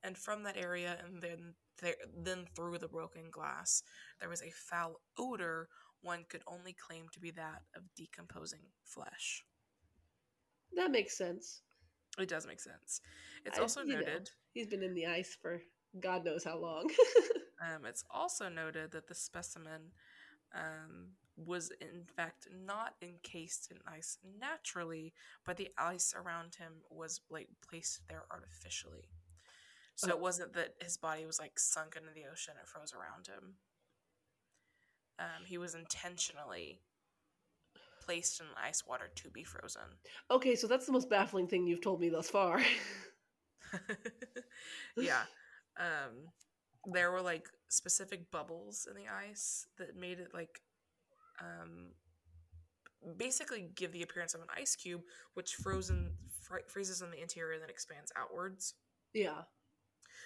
and 0.03 0.17
from 0.17 0.43
that 0.43 0.57
area, 0.57 0.97
and 1.03 1.21
then 1.21 1.53
there, 1.81 1.95
then 2.23 2.45
through 2.55 2.77
the 2.79 2.87
broken 2.87 3.29
glass, 3.31 3.83
there 4.19 4.29
was 4.29 4.41
a 4.41 4.51
foul 4.51 4.99
odor. 5.17 5.69
One 6.01 6.25
could 6.29 6.43
only 6.45 6.73
claim 6.73 7.05
to 7.13 7.19
be 7.19 7.31
that 7.31 7.61
of 7.75 7.83
decomposing 7.95 8.61
flesh. 8.83 9.43
That 10.75 10.91
makes 10.91 11.17
sense. 11.17 11.61
It 12.19 12.29
does 12.29 12.45
make 12.45 12.59
sense. 12.59 13.01
It's 13.45 13.57
I- 13.57 13.61
also 13.61 13.81
you 13.81 13.93
know. 13.93 13.99
noted. 13.99 14.29
He's 14.53 14.67
been 14.67 14.83
in 14.83 14.93
the 14.93 15.05
ice 15.05 15.37
for 15.41 15.61
God 16.01 16.25
knows 16.25 16.43
how 16.43 16.59
long. 16.59 16.89
Um, 17.59 17.85
it's 17.85 18.03
also 18.11 18.49
noted 18.49 18.91
that 18.91 19.07
the 19.07 19.15
specimen 19.15 19.91
um, 20.53 21.09
was 21.35 21.71
in 21.81 22.03
fact 22.15 22.47
not 22.65 22.95
encased 23.01 23.69
in 23.71 23.77
ice 23.87 24.17
naturally, 24.39 25.13
but 25.45 25.57
the 25.57 25.69
ice 25.77 26.13
around 26.15 26.55
him 26.55 26.73
was 26.89 27.21
like 27.29 27.49
placed 27.69 28.01
there 28.07 28.23
artificially. 28.31 29.09
So 29.95 30.07
Oh. 30.11 30.15
it 30.15 30.19
wasn't 30.19 30.53
that 30.53 30.75
his 30.81 30.97
body 30.97 31.25
was 31.25 31.39
like 31.39 31.59
sunk 31.59 31.95
into 31.95 32.13
the 32.13 32.25
ocean; 32.31 32.55
it 32.61 32.67
froze 32.67 32.93
around 32.93 33.27
him. 33.27 33.55
Um, 35.19 35.45
he 35.45 35.57
was 35.57 35.73
intentionally 35.73 36.79
placed 38.05 38.39
in 38.39 38.45
ice 38.55 38.85
water 38.87 39.09
to 39.15 39.29
be 39.29 39.43
frozen. 39.43 39.81
okay, 40.31 40.55
so 40.55 40.67
that's 40.67 40.85
the 40.85 40.91
most 40.91 41.09
baffling 41.09 41.47
thing 41.47 41.67
you've 41.67 41.81
told 41.81 41.99
me 41.99 42.09
thus 42.09 42.29
far. 42.29 42.61
yeah. 44.97 45.23
Um, 45.77 46.29
there 46.85 47.11
were 47.11 47.21
like 47.21 47.47
specific 47.69 48.31
bubbles 48.31 48.87
in 48.89 48.95
the 48.95 49.09
ice 49.09 49.67
that 49.77 49.95
made 49.95 50.19
it 50.19 50.29
like 50.33 50.61
um, 51.41 51.91
basically 53.17 53.69
give 53.75 53.91
the 53.91 54.03
appearance 54.03 54.33
of 54.33 54.41
an 54.41 54.47
ice 54.55 54.75
cube, 54.75 55.01
which 55.33 55.55
frozen 55.55 56.11
fr- 56.41 56.67
freezes 56.67 57.01
on 57.01 57.11
the 57.11 57.21
interior 57.21 57.53
and 57.53 57.61
then 57.63 57.69
expands 57.69 58.11
outwards. 58.17 58.75
yeah. 59.13 59.41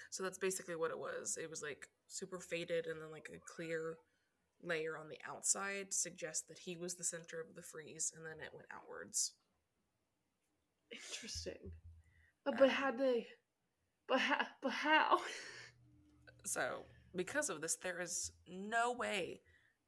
So 0.10 0.24
that's 0.24 0.38
basically 0.38 0.76
what 0.76 0.92
it 0.92 0.98
was. 1.00 1.38
It 1.42 1.50
was 1.50 1.62
like 1.62 1.88
super 2.08 2.40
faded 2.40 2.86
and 2.86 3.02
then 3.02 3.12
like 3.12 3.30
a 3.34 3.40
clear 3.56 3.98
layer 4.64 4.98
on 4.98 5.10
the 5.10 5.18
outside 5.28 5.92
to 5.92 5.98
suggest 5.98 6.48
that 6.48 6.60
he 6.60 6.78
was 6.78 6.96
the 6.96 7.04
center 7.04 7.40
of 7.40 7.56
the 7.56 7.62
freeze, 7.62 8.12
and 8.16 8.26
then 8.26 8.46
it 8.46 8.54
went 8.54 8.68
outwards. 8.74 9.34
Interesting. 10.92 11.72
Uh, 12.46 12.52
but 12.58 12.70
had 12.70 12.98
they? 12.98 13.28
But 14.08 14.20
how? 14.20 14.46
But 14.62 14.72
how? 14.72 15.20
So, 16.46 16.86
because 17.16 17.50
of 17.50 17.62
this, 17.62 17.76
there 17.76 18.02
is 18.02 18.32
no 18.48 18.92
way 18.94 19.42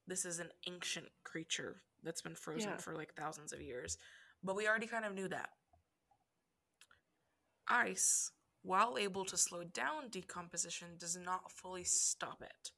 this 0.07 0.25
is 0.25 0.39
an 0.39 0.49
ancient 0.67 1.07
creature 1.23 1.81
that's 2.03 2.21
been 2.21 2.35
frozen 2.35 2.71
Yeah. 2.71 2.77
for 2.77 2.93
like 2.93 3.13
thousands 3.15 3.53
of 3.53 3.61
years. 3.61 3.97
But 4.43 4.55
we 4.55 4.67
already 4.67 4.87
kind 4.87 5.05
of 5.05 5.13
knew 5.13 5.27
that. 5.29 5.49
Ice, 7.67 8.31
while 8.61 8.97
able 8.97 9.23
to 9.25 9.37
slow 9.37 9.63
down 9.63 10.09
decomposition, 10.09 10.97
does 10.97 11.15
not 11.15 11.51
fully 11.51 11.83
stop 11.85 12.41
it. 12.41 12.71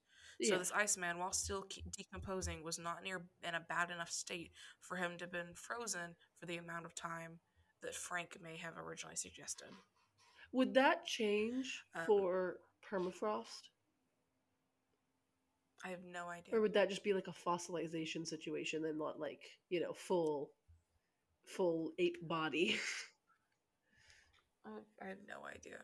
So 0.44 0.52
Yeah. 0.54 0.58
this 0.58 0.72
Iceman, 0.72 1.18
while 1.18 1.32
still 1.32 1.68
decomposing, 1.92 2.62
was 2.62 2.78
not 2.78 3.02
near 3.04 3.28
in 3.42 3.56
a 3.56 3.60
bad 3.62 3.90
enough 3.90 4.12
state 4.12 4.52
for 4.82 4.98
him 4.98 5.18
to 5.18 5.24
have 5.24 5.32
been 5.32 5.56
frozen 5.56 6.16
for 6.40 6.46
the 6.46 6.58
amount 6.58 6.86
of 6.86 6.94
time 6.94 7.40
that 7.82 7.96
Frank 7.96 8.40
may 8.42 8.58
have 8.58 8.78
originally 8.78 9.16
suggested. 9.16 9.70
Would 10.52 10.74
that 10.76 11.06
change 11.06 11.84
Um, 11.96 12.06
for 12.06 12.60
permafrost, 13.00 13.70
I 15.84 15.90
have 15.90 16.04
no 16.12 16.28
idea. 16.28 16.56
or 16.56 16.62
would 16.62 16.74
that 16.74 16.90
just 16.90 17.04
be 17.04 17.14
like 17.14 17.28
a 17.28 17.32
fossilization 17.32 18.26
situation 18.26 18.86
and 18.86 18.98
not 18.98 19.20
like 19.20 19.42
you 19.70 19.80
know 19.82 19.94
full, 19.94 20.52
full 21.46 21.92
ape 22.00 22.18
body? 22.28 22.78
I 25.02 25.08
have 25.08 25.18
no 25.28 25.46
idea. 25.48 25.78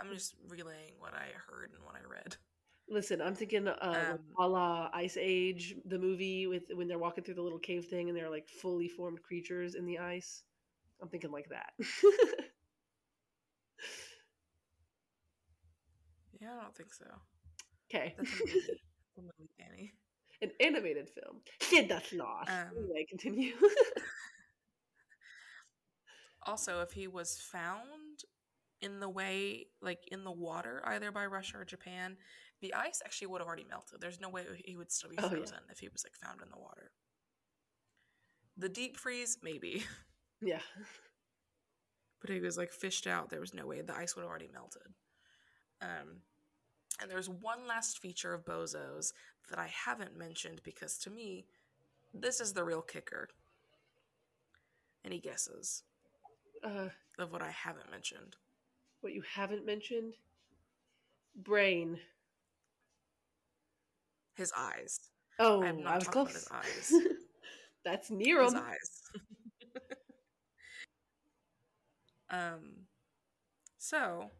I'm 0.00 0.12
just 0.14 0.34
relaying 0.48 0.92
what 0.98 1.12
I 1.14 1.26
heard 1.48 1.72
and 1.74 1.84
what 1.84 1.96
I 1.96 2.08
read. 2.08 2.36
Listen, 2.88 3.20
I'm 3.20 3.34
thinking 3.34 3.66
uh, 3.68 3.76
Um, 4.12 4.18
a 4.38 4.48
la 4.48 4.90
Ice 4.94 5.16
Age, 5.20 5.74
the 5.84 5.98
movie 5.98 6.46
with 6.46 6.62
when 6.72 6.86
they're 6.88 6.98
walking 6.98 7.24
through 7.24 7.34
the 7.34 7.42
little 7.42 7.58
cave 7.58 7.86
thing 7.86 8.08
and 8.08 8.16
they're 8.16 8.30
like 8.30 8.48
fully 8.48 8.88
formed 8.88 9.22
creatures 9.22 9.74
in 9.74 9.84
the 9.86 9.98
ice. 9.98 10.44
I'm 11.02 11.08
thinking 11.08 11.30
like 11.32 11.48
that. 11.50 11.72
Yeah, 16.40 16.54
I 16.58 16.62
don't 16.62 16.76
think 16.76 16.92
so. 16.94 17.04
okay, 17.92 18.14
That's 18.16 18.30
a 18.30 18.34
movie. 18.44 18.52
That's 18.68 19.18
a 19.18 19.22
movie, 19.22 19.50
Danny. 19.58 19.92
an 20.42 20.50
animated 20.60 21.08
film. 21.08 21.40
Sid 21.60 21.88
that's 21.88 22.12
lost. 22.12 22.50
Um, 22.50 22.68
anyway, 22.76 23.04
continue. 23.08 23.54
Also, 26.46 26.80
if 26.80 26.92
he 26.92 27.08
was 27.08 27.38
found 27.52 28.22
in 28.80 29.00
the 29.00 29.08
way, 29.08 29.66
like 29.82 29.98
in 30.10 30.24
the 30.24 30.30
water, 30.32 30.80
either 30.86 31.10
by 31.12 31.26
Russia 31.26 31.58
or 31.58 31.64
Japan, 31.64 32.16
the 32.62 32.72
ice 32.72 33.02
actually 33.04 33.26
would 33.26 33.40
have 33.40 33.46
already 33.48 33.66
melted. 33.68 34.00
There's 34.00 34.20
no 34.20 34.30
way 34.30 34.44
he 34.64 34.76
would 34.76 34.90
still 34.90 35.10
be 35.10 35.16
Oh, 35.18 35.24
yeah. 35.24 35.28
frozen 35.30 35.58
if 35.70 35.78
he 35.80 35.88
was 35.88 36.04
like 36.06 36.14
found 36.16 36.40
in 36.40 36.48
the 36.50 36.58
water. 36.58 36.92
The 38.56 38.68
deep 38.68 38.96
freeze, 38.96 39.38
maybe, 39.42 39.84
yeah. 40.40 40.60
but 42.22 42.30
he 42.30 42.40
was 42.40 42.56
like 42.56 42.72
fished 42.72 43.06
out. 43.06 43.28
There 43.30 43.40
was 43.40 43.52
no 43.52 43.66
way 43.66 43.82
the 43.82 43.94
ice 43.96 44.16
would 44.16 44.22
have 44.22 44.30
already 44.30 44.48
melted. 44.52 44.82
Um, 45.80 46.22
and 47.00 47.10
there's 47.10 47.28
one 47.28 47.66
last 47.66 48.00
feature 48.00 48.34
of 48.34 48.44
Bozo's 48.44 49.12
that 49.50 49.58
I 49.58 49.68
haven't 49.68 50.16
mentioned 50.16 50.60
because 50.64 50.98
to 50.98 51.10
me, 51.10 51.46
this 52.12 52.40
is 52.40 52.52
the 52.52 52.64
real 52.64 52.82
kicker. 52.82 53.28
Any 55.04 55.20
guesses 55.20 55.84
Uh, 56.62 56.88
of 57.18 57.32
what 57.32 57.42
I 57.42 57.50
haven't 57.50 57.90
mentioned? 57.90 58.36
what 59.00 59.12
you 59.12 59.22
haven't 59.22 59.64
mentioned? 59.64 60.14
Brain. 61.36 62.00
His 64.34 64.52
eyes. 64.56 64.98
Oh, 65.38 65.62
I 65.62 65.66
have 65.66 65.78
not 65.78 65.92
I 65.92 65.94
was 65.96 66.04
talked 66.04 66.16
about 66.16 66.32
his 66.32 66.48
eyes. 66.50 66.92
that's 67.84 68.10
near 68.10 68.42
His 68.42 68.54
eyes. 68.54 69.02
um. 72.30 72.86
So, 73.78 74.30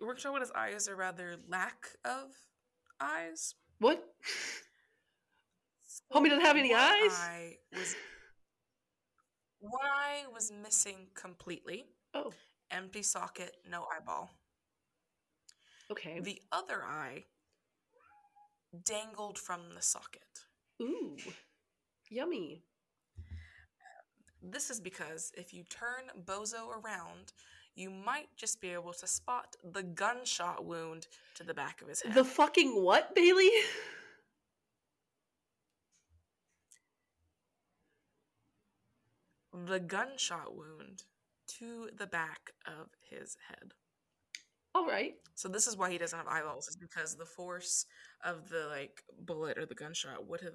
we're 0.00 0.14
talking 0.14 0.30
about 0.30 0.40
his 0.42 0.52
eyes, 0.52 0.88
or 0.88 0.96
rather, 0.96 1.36
lack 1.48 1.88
of 2.04 2.30
eyes. 3.00 3.54
What? 3.78 4.04
Homie 6.12 6.28
doesn't 6.28 6.44
have 6.44 6.56
any 6.56 6.72
eyes? 6.74 7.12
Eye 7.12 7.56
was 7.72 7.94
one 9.60 9.72
eye 9.84 10.22
was 10.32 10.52
missing 10.62 11.08
completely. 11.14 11.86
Oh, 12.14 12.32
Empty 12.70 13.02
socket, 13.02 13.56
no 13.70 13.86
eyeball. 13.94 14.30
okay. 15.90 16.20
The 16.20 16.40
other 16.52 16.82
eye 16.84 17.24
dangled 18.84 19.38
from 19.38 19.60
the 19.74 19.82
socket. 19.82 20.22
Ooh, 20.82 21.16
yummy. 22.10 22.62
This 24.42 24.70
is 24.70 24.80
because 24.80 25.32
if 25.36 25.52
you 25.54 25.64
turn 25.64 26.10
Bozo 26.24 26.68
around, 26.68 27.32
you 27.76 27.90
might 27.90 28.28
just 28.36 28.60
be 28.60 28.70
able 28.70 28.94
to 28.94 29.06
spot 29.06 29.54
the 29.62 29.82
gunshot 29.82 30.64
wound 30.64 31.06
to 31.34 31.44
the 31.44 31.54
back 31.54 31.82
of 31.82 31.88
his 31.88 32.00
head. 32.00 32.14
The 32.14 32.24
fucking 32.24 32.82
what, 32.82 33.14
Bailey? 33.14 33.50
the 39.66 39.78
gunshot 39.78 40.56
wound 40.56 41.02
to 41.58 41.90
the 41.96 42.06
back 42.06 42.52
of 42.66 42.88
his 43.10 43.36
head. 43.48 43.72
All 44.74 44.86
right. 44.86 45.14
So 45.34 45.48
this 45.48 45.66
is 45.66 45.76
why 45.76 45.90
he 45.90 45.98
doesn't 45.98 46.18
have 46.18 46.28
eyeballs, 46.28 46.68
is 46.68 46.76
because 46.76 47.14
the 47.14 47.26
force 47.26 47.84
of 48.24 48.48
the 48.48 48.68
like 48.70 49.02
bullet 49.24 49.58
or 49.58 49.66
the 49.66 49.74
gunshot 49.74 50.26
would 50.26 50.40
have, 50.40 50.54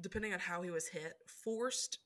depending 0.00 0.32
on 0.32 0.40
how 0.40 0.62
he 0.62 0.70
was 0.70 0.88
hit, 0.88 1.14
forced 1.44 2.00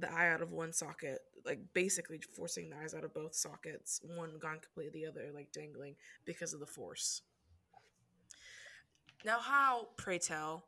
the 0.00 0.12
eye 0.12 0.30
out 0.30 0.42
of 0.42 0.52
one 0.52 0.72
socket, 0.72 1.20
like 1.44 1.60
basically 1.72 2.20
forcing 2.34 2.70
the 2.70 2.76
eyes 2.76 2.94
out 2.94 3.04
of 3.04 3.14
both 3.14 3.34
sockets, 3.34 4.00
one 4.16 4.38
gone 4.40 4.58
completely, 4.60 5.02
the 5.02 5.08
other 5.08 5.30
like 5.34 5.52
dangling 5.52 5.96
because 6.24 6.52
of 6.52 6.60
the 6.60 6.66
force. 6.66 7.22
Now, 9.24 9.38
how, 9.38 9.88
pray 9.96 10.18
tell, 10.18 10.64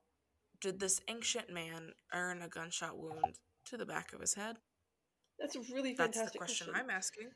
did 0.60 0.78
this 0.78 1.00
ancient 1.08 1.50
man 1.52 1.92
earn 2.12 2.42
a 2.42 2.48
gunshot 2.48 2.98
wound 2.98 3.38
to 3.66 3.76
the 3.76 3.86
back 3.86 4.12
of 4.12 4.20
his 4.20 4.34
head? 4.34 4.56
That's 5.38 5.56
a 5.56 5.60
really 5.72 5.94
That's 5.94 6.16
fantastic 6.16 6.32
the 6.32 6.38
question, 6.38 6.68
I'm 6.74 6.90
asking. 6.90 7.30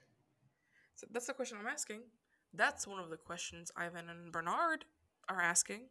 So 0.94 1.06
that's 1.12 1.26
the 1.26 1.34
question 1.34 1.58
I'm 1.60 1.66
asking. 1.66 2.02
That's 2.54 2.86
one 2.86 3.00
of 3.00 3.10
the 3.10 3.16
questions 3.16 3.70
Ivan 3.76 4.08
and 4.08 4.32
Bernard 4.32 4.84
are 5.28 5.40
asking. 5.40 5.88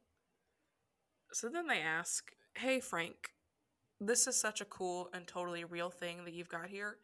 So 1.32 1.50
then 1.50 1.68
they 1.68 1.80
ask, 1.80 2.32
"Hey 2.56 2.80
Frank, 2.80 3.35
this 4.08 4.28
is 4.28 4.36
such 4.36 4.62
a 4.62 4.66
cool 4.66 5.10
and 5.14 5.28
totally 5.28 5.64
real 5.64 5.90
thing 5.90 6.26
that 6.26 6.34
you've 6.34 6.50
got 6.50 6.68
here. 6.68 6.98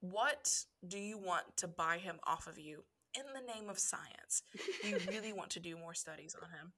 What 0.00 0.64
do 0.86 0.98
you 0.98 1.18
want 1.18 1.56
to 1.56 1.68
buy 1.68 1.98
him 1.98 2.20
off 2.26 2.46
of 2.46 2.58
you 2.58 2.84
in 3.16 3.24
the 3.34 3.52
name 3.52 3.68
of 3.68 3.78
science? 3.78 4.42
You 4.84 4.98
really 5.08 5.32
want 5.32 5.50
to 5.50 5.60
do 5.60 5.76
more 5.76 5.94
studies 5.94 6.36
on 6.40 6.50
him?" 6.50 6.72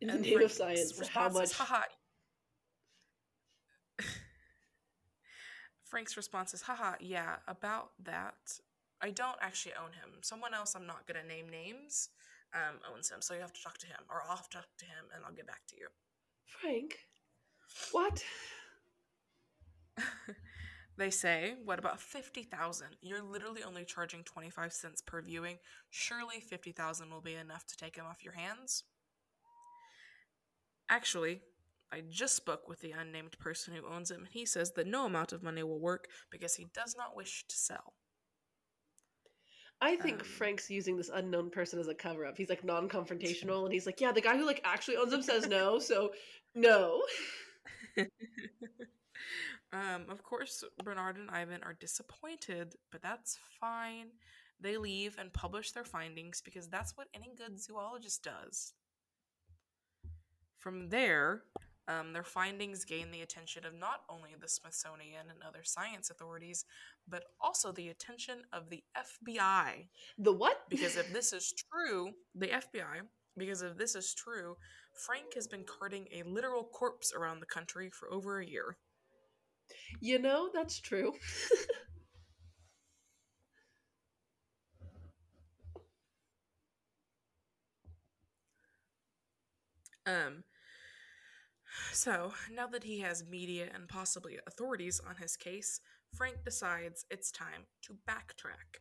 In 0.00 0.08
the 0.08 0.14
And 0.14 0.22
name 0.22 0.42
of 0.42 0.52
science, 0.52 1.08
how 1.08 1.28
much? 1.30 1.52
Haha. 1.54 1.82
Frank's 5.84 6.16
response 6.16 6.52
is, 6.52 6.62
haha, 6.62 6.94
yeah, 7.00 7.36
about 7.46 7.90
that. 8.04 8.34
I 9.00 9.10
don't 9.10 9.38
actually 9.40 9.72
own 9.74 9.92
him. 9.92 10.18
Someone 10.20 10.52
else 10.52 10.74
I'm 10.74 10.86
not 10.86 11.06
gonna 11.06 11.22
name 11.22 11.48
names 11.48 12.10
um, 12.54 12.80
owns 12.92 13.08
him, 13.08 13.22
so 13.22 13.34
you 13.34 13.40
have 13.40 13.52
to 13.52 13.62
talk 13.62 13.78
to 13.78 13.86
him, 13.86 14.00
or 14.10 14.22
I'll 14.22 14.36
have 14.36 14.48
to 14.50 14.58
talk 14.58 14.66
to 14.78 14.84
him, 14.84 15.04
and 15.14 15.24
I'll 15.24 15.32
get 15.32 15.46
back 15.46 15.62
to 15.68 15.76
you. 15.76 15.88
Frank? 16.46 16.98
What? 17.92 18.24
They 20.98 21.10
say, 21.10 21.56
what 21.64 21.78
about 21.78 22.00
50,000? 22.00 22.86
You're 23.02 23.22
literally 23.22 23.62
only 23.62 23.84
charging 23.84 24.24
25 24.24 24.72
cents 24.72 25.02
per 25.02 25.20
viewing. 25.20 25.58
Surely 25.90 26.40
50,000 26.40 27.10
will 27.10 27.20
be 27.20 27.34
enough 27.34 27.66
to 27.66 27.76
take 27.76 27.96
him 27.96 28.06
off 28.06 28.24
your 28.24 28.32
hands? 28.32 28.84
Actually, 30.88 31.42
I 31.92 32.02
just 32.08 32.34
spoke 32.34 32.66
with 32.66 32.80
the 32.80 32.92
unnamed 32.92 33.38
person 33.38 33.74
who 33.74 33.86
owns 33.86 34.10
him, 34.10 34.20
and 34.20 34.32
he 34.32 34.46
says 34.46 34.72
that 34.72 34.86
no 34.86 35.04
amount 35.04 35.32
of 35.32 35.42
money 35.42 35.62
will 35.62 35.80
work 35.80 36.06
because 36.30 36.54
he 36.54 36.68
does 36.72 36.94
not 36.96 37.14
wish 37.14 37.44
to 37.46 37.56
sell. 37.56 37.92
I 39.80 39.96
think 39.96 40.20
Um, 40.20 40.26
Frank's 40.26 40.70
using 40.70 40.96
this 40.96 41.10
unknown 41.12 41.50
person 41.50 41.78
as 41.78 41.88
a 41.88 41.94
cover 41.94 42.24
up. 42.26 42.36
He's 42.36 42.48
like 42.48 42.64
non 42.64 42.88
confrontational 42.88 43.64
and 43.64 43.72
he's 43.72 43.86
like, 43.86 44.00
yeah, 44.00 44.12
the 44.12 44.20
guy 44.20 44.36
who 44.36 44.46
like 44.46 44.60
actually 44.64 44.96
owns 44.96 45.12
him 45.12 45.22
says 45.22 45.46
no, 45.46 45.78
so 45.78 46.12
no. 46.54 47.02
um, 49.72 50.06
of 50.08 50.22
course, 50.22 50.64
Bernard 50.82 51.16
and 51.16 51.30
Ivan 51.30 51.62
are 51.62 51.74
disappointed, 51.74 52.74
but 52.90 53.02
that's 53.02 53.38
fine. 53.60 54.08
They 54.60 54.78
leave 54.78 55.16
and 55.18 55.32
publish 55.32 55.72
their 55.72 55.84
findings 55.84 56.40
because 56.40 56.68
that's 56.68 56.96
what 56.96 57.08
any 57.14 57.34
good 57.36 57.60
zoologist 57.60 58.22
does. 58.24 58.72
From 60.58 60.88
there, 60.88 61.42
um, 61.88 62.12
their 62.12 62.24
findings 62.24 62.84
gain 62.84 63.10
the 63.10 63.22
attention 63.22 63.64
of 63.64 63.74
not 63.74 64.02
only 64.08 64.30
the 64.40 64.48
Smithsonian 64.48 65.30
and 65.30 65.42
other 65.46 65.62
science 65.62 66.10
authorities, 66.10 66.64
but 67.08 67.24
also 67.40 67.72
the 67.72 67.88
attention 67.88 68.42
of 68.52 68.70
the 68.70 68.82
FBI. 68.94 69.88
The 70.18 70.32
what? 70.32 70.62
Because 70.68 70.96
if 70.96 71.12
this 71.12 71.32
is 71.32 71.52
true, 71.72 72.12
the 72.34 72.52
FBI, 72.52 73.02
because 73.36 73.62
if 73.62 73.76
this 73.76 73.94
is 73.94 74.14
true, 74.14 74.56
Frank 74.94 75.34
has 75.34 75.46
been 75.46 75.64
carting 75.64 76.08
a 76.12 76.22
literal 76.24 76.64
corpse 76.64 77.12
around 77.14 77.40
the 77.40 77.46
country 77.46 77.90
for 77.90 78.12
over 78.12 78.40
a 78.40 78.46
year. 78.46 78.76
you 80.00 80.18
know, 80.18 80.48
that's 80.52 80.80
true. 80.80 81.12
Um, 90.06 90.44
so 91.96 92.32
now 92.52 92.66
that 92.66 92.84
he 92.84 93.00
has 93.00 93.24
media 93.24 93.68
and 93.74 93.88
possibly 93.88 94.38
authorities 94.46 95.00
on 95.08 95.16
his 95.16 95.34
case, 95.34 95.80
Frank 96.14 96.44
decides 96.44 97.06
it's 97.10 97.30
time 97.30 97.64
to 97.82 97.96
backtrack. 98.08 98.80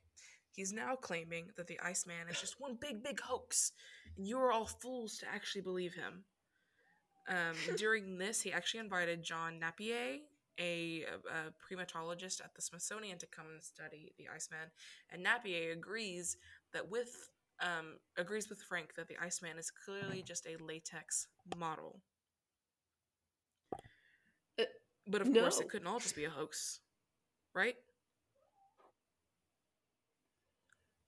He's 0.51 0.73
now 0.73 0.95
claiming 0.95 1.45
that 1.55 1.67
the 1.67 1.79
Iceman 1.79 2.27
is 2.29 2.41
just 2.41 2.59
one 2.59 2.77
big, 2.79 3.03
big 3.03 3.21
hoax, 3.21 3.71
and 4.17 4.27
you 4.27 4.37
are 4.37 4.51
all 4.51 4.65
fools 4.65 5.17
to 5.19 5.25
actually 5.33 5.61
believe 5.61 5.93
him. 5.93 6.25
Um, 7.29 7.55
during 7.77 8.17
this, 8.17 8.41
he 8.41 8.51
actually 8.51 8.81
invited 8.81 9.23
John 9.23 9.59
Napier, 9.59 10.17
a, 10.59 11.03
a 11.03 11.51
primatologist 11.63 12.43
at 12.43 12.53
the 12.53 12.61
Smithsonian, 12.61 13.17
to 13.19 13.27
come 13.27 13.45
and 13.53 13.63
study 13.63 14.11
the 14.17 14.25
Iceman, 14.33 14.71
and 15.09 15.23
Napier 15.23 15.71
agrees 15.71 16.35
that 16.73 16.89
with 16.89 17.29
um, 17.61 17.95
agrees 18.17 18.49
with 18.49 18.61
Frank 18.61 18.95
that 18.95 19.07
the 19.07 19.15
Iceman 19.23 19.57
is 19.57 19.71
clearly 19.71 20.21
just 20.21 20.45
a 20.45 20.61
latex 20.61 21.27
model. 21.57 22.01
But 25.07 25.21
of 25.21 25.31
course, 25.31 25.59
it 25.59 25.69
couldn't 25.69 25.87
all 25.87 25.99
just 25.99 26.15
be 26.15 26.25
a 26.25 26.29
hoax, 26.29 26.79
right? 27.53 27.75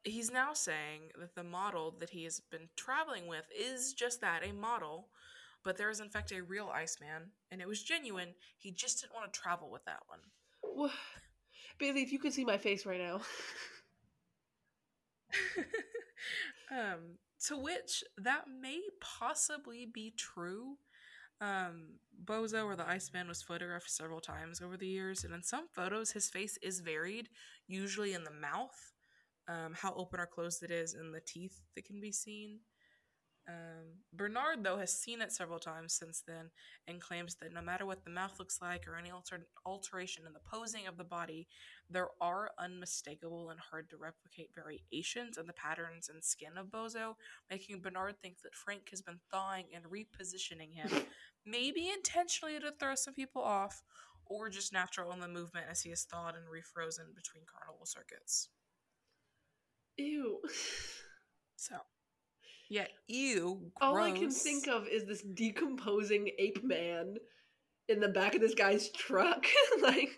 he's 0.08 0.32
now 0.32 0.54
saying 0.54 1.12
that 1.20 1.36
the 1.36 1.44
model 1.44 1.96
that 2.00 2.10
he 2.10 2.24
has 2.24 2.40
been 2.40 2.70
traveling 2.76 3.28
with 3.28 3.46
is 3.58 3.94
just 3.94 4.22
that 4.22 4.44
a 4.48 4.54
model, 4.54 5.10
but 5.64 5.78
there 5.78 5.90
is 5.90 6.00
in 6.00 6.10
fact 6.10 6.32
a 6.32 6.42
real 6.42 6.72
Iceman, 6.74 7.32
and 7.52 7.62
it 7.62 7.68
was 7.68 7.84
genuine. 7.84 8.34
He 8.58 8.72
just 8.72 9.02
didn't 9.02 9.14
want 9.14 9.32
to 9.32 9.40
travel 9.40 9.70
with 9.70 9.86
that 9.86 10.00
one. 10.08 10.20
Wha- 10.64 10.90
Bailey, 11.78 12.02
if 12.02 12.12
you 12.12 12.20
could 12.20 12.34
see 12.34 12.46
my 12.46 12.58
face 12.58 12.86
right 12.86 13.00
now. 13.00 13.22
um, 16.72 17.18
to 17.46 17.58
which 17.58 18.04
that 18.18 18.46
may 18.62 18.82
possibly 19.00 19.86
be 19.86 20.14
true. 20.18 20.78
Um, 21.40 22.00
Bozo 22.24 22.66
or 22.66 22.76
the 22.76 22.88
Iceman 22.88 23.28
was 23.28 23.42
photographed 23.42 23.90
several 23.90 24.20
times 24.20 24.62
over 24.62 24.76
the 24.76 24.88
years, 24.88 25.24
and 25.24 25.34
in 25.34 25.44
some 25.44 25.68
photos, 25.68 26.12
his 26.12 26.30
face 26.30 26.58
is 26.62 26.80
varied, 26.80 27.30
usually 27.68 28.14
in 28.14 28.24
the 28.24 28.32
mouth, 28.32 28.94
um, 29.48 29.74
how 29.76 29.94
open 29.94 30.20
or 30.20 30.26
closed 30.26 30.64
it 30.64 30.72
is, 30.72 30.94
and 30.94 31.14
the 31.14 31.22
teeth 31.22 31.62
that 31.76 31.86
can 31.86 32.02
be 32.02 32.12
seen. 32.12 32.60
Um, 33.50 34.04
Bernard, 34.12 34.64
though, 34.64 34.78
has 34.78 34.92
seen 34.92 35.22
it 35.22 35.32
several 35.32 35.60
times 35.60 35.94
since 35.94 36.22
then 36.28 36.50
and 36.86 37.00
claims 37.00 37.36
that 37.36 37.54
no 37.54 37.62
matter 37.62 37.86
what 37.86 38.04
the 38.04 38.10
mouth 38.10 38.40
looks 38.40 38.62
like 38.62 38.86
or 38.86 38.98
any 38.98 39.10
alter- 39.10 39.48
alteration 39.66 40.24
in 40.28 40.34
the 40.34 40.42
posing 40.52 40.86
of 40.86 40.98
the 40.98 41.06
body, 41.06 41.48
there 41.90 42.10
are 42.20 42.52
unmistakable 42.60 43.50
and 43.50 43.60
hard 43.60 43.90
to 43.90 43.98
replicate 43.98 44.50
variations 44.54 45.38
in 45.38 45.48
the 45.48 45.54
patterns 45.54 46.10
and 46.10 46.24
skin 46.24 46.58
of 46.58 46.68
Bozo, 46.68 47.16
making 47.50 47.80
Bernard 47.80 48.16
think 48.22 48.42
that 48.44 48.54
Frank 48.54 48.90
has 48.90 49.02
been 49.02 49.20
thawing 49.32 49.66
and 49.74 49.86
repositioning 49.86 50.74
him, 50.74 50.90
maybe 51.46 51.90
intentionally 51.90 52.60
to 52.60 52.74
throw 52.78 52.96
some 52.96 53.14
people 53.14 53.42
off, 53.42 53.82
or 54.26 54.50
just 54.50 54.74
natural 54.74 55.14
in 55.14 55.22
the 55.22 55.28
movement 55.28 55.68
as 55.72 55.82
he 55.82 55.90
is 55.90 56.04
thawed 56.04 56.36
and 56.36 56.48
refrozen 56.48 57.16
between 57.16 57.44
carnival 57.46 57.86
circuits. 57.86 58.50
Ew. 59.96 60.42
So, 61.56 61.76
yeah, 62.70 62.88
ew. 63.08 63.72
All 63.82 63.98
I 63.98 64.12
can 64.12 64.32
think 64.32 64.68
of 64.68 64.88
is 64.88 65.06
this 65.06 65.22
decomposing 65.22 66.30
ape 66.38 66.64
man 66.64 67.18
in 67.88 68.00
the 68.00 68.10
back 68.10 68.36
of 68.36 68.42
this 68.42 68.54
guy's 68.56 68.90
truck. 68.92 69.46
like, 69.82 70.18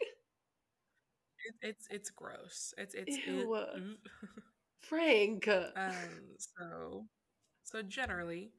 It, 1.46 1.56
it's 1.62 1.88
it's 1.90 2.10
gross. 2.10 2.74
It's 2.78 2.94
it's 2.96 3.18
Ew. 3.26 3.56
it. 3.56 3.68
Frank. 4.80 5.48
um 5.48 5.94
so 6.38 7.06
so 7.64 7.82
generally 7.82 8.52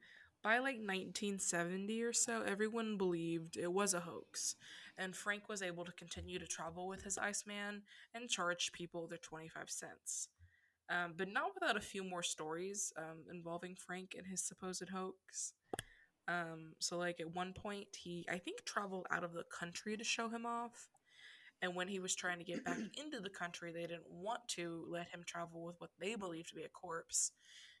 by 0.43 0.57
like 0.57 0.77
1970 0.77 2.01
or 2.03 2.13
so 2.13 2.41
everyone 2.43 2.97
believed 2.97 3.57
it 3.57 3.71
was 3.71 3.93
a 3.93 3.99
hoax 4.01 4.55
and 4.97 5.15
Frank 5.15 5.47
was 5.49 5.61
able 5.61 5.85
to 5.85 5.91
continue 5.93 6.39
to 6.39 6.47
travel 6.47 6.87
with 6.87 7.03
his 7.03 7.17
Iceman 7.17 7.83
and 8.13 8.29
charge 8.29 8.71
people 8.71 9.07
their 9.07 9.17
25 9.17 9.69
cents. 9.69 10.29
Um, 10.91 11.13
but 11.17 11.31
not 11.31 11.53
without 11.53 11.77
a 11.77 11.81
few 11.81 12.03
more 12.03 12.21
stories 12.21 12.91
um, 12.97 13.23
involving 13.31 13.75
Frank 13.75 14.13
and 14.17 14.27
his 14.27 14.43
supposed 14.43 14.89
hoax. 14.89 15.53
Um, 16.27 16.73
so 16.79 16.97
like 16.97 17.19
at 17.21 17.33
one 17.33 17.53
point 17.53 17.87
he 18.03 18.25
I 18.29 18.37
think 18.37 18.63
traveled 18.65 19.07
out 19.09 19.23
of 19.23 19.33
the 19.33 19.43
country 19.57 19.95
to 19.97 20.03
show 20.03 20.27
him 20.29 20.45
off. 20.45 20.89
And 21.61 21.75
when 21.75 21.87
he 21.87 21.99
was 21.99 22.13
trying 22.15 22.39
to 22.39 22.43
get 22.43 22.65
back 22.65 22.77
into 23.01 23.21
the 23.21 23.29
country, 23.29 23.71
they 23.71 23.81
didn't 23.81 24.09
want 24.09 24.41
to 24.49 24.85
let 24.89 25.07
him 25.09 25.21
travel 25.25 25.63
with 25.63 25.75
what 25.79 25.91
they 25.99 26.15
believed 26.15 26.49
to 26.49 26.55
be 26.55 26.63
a 26.63 26.69
corpse. 26.69 27.31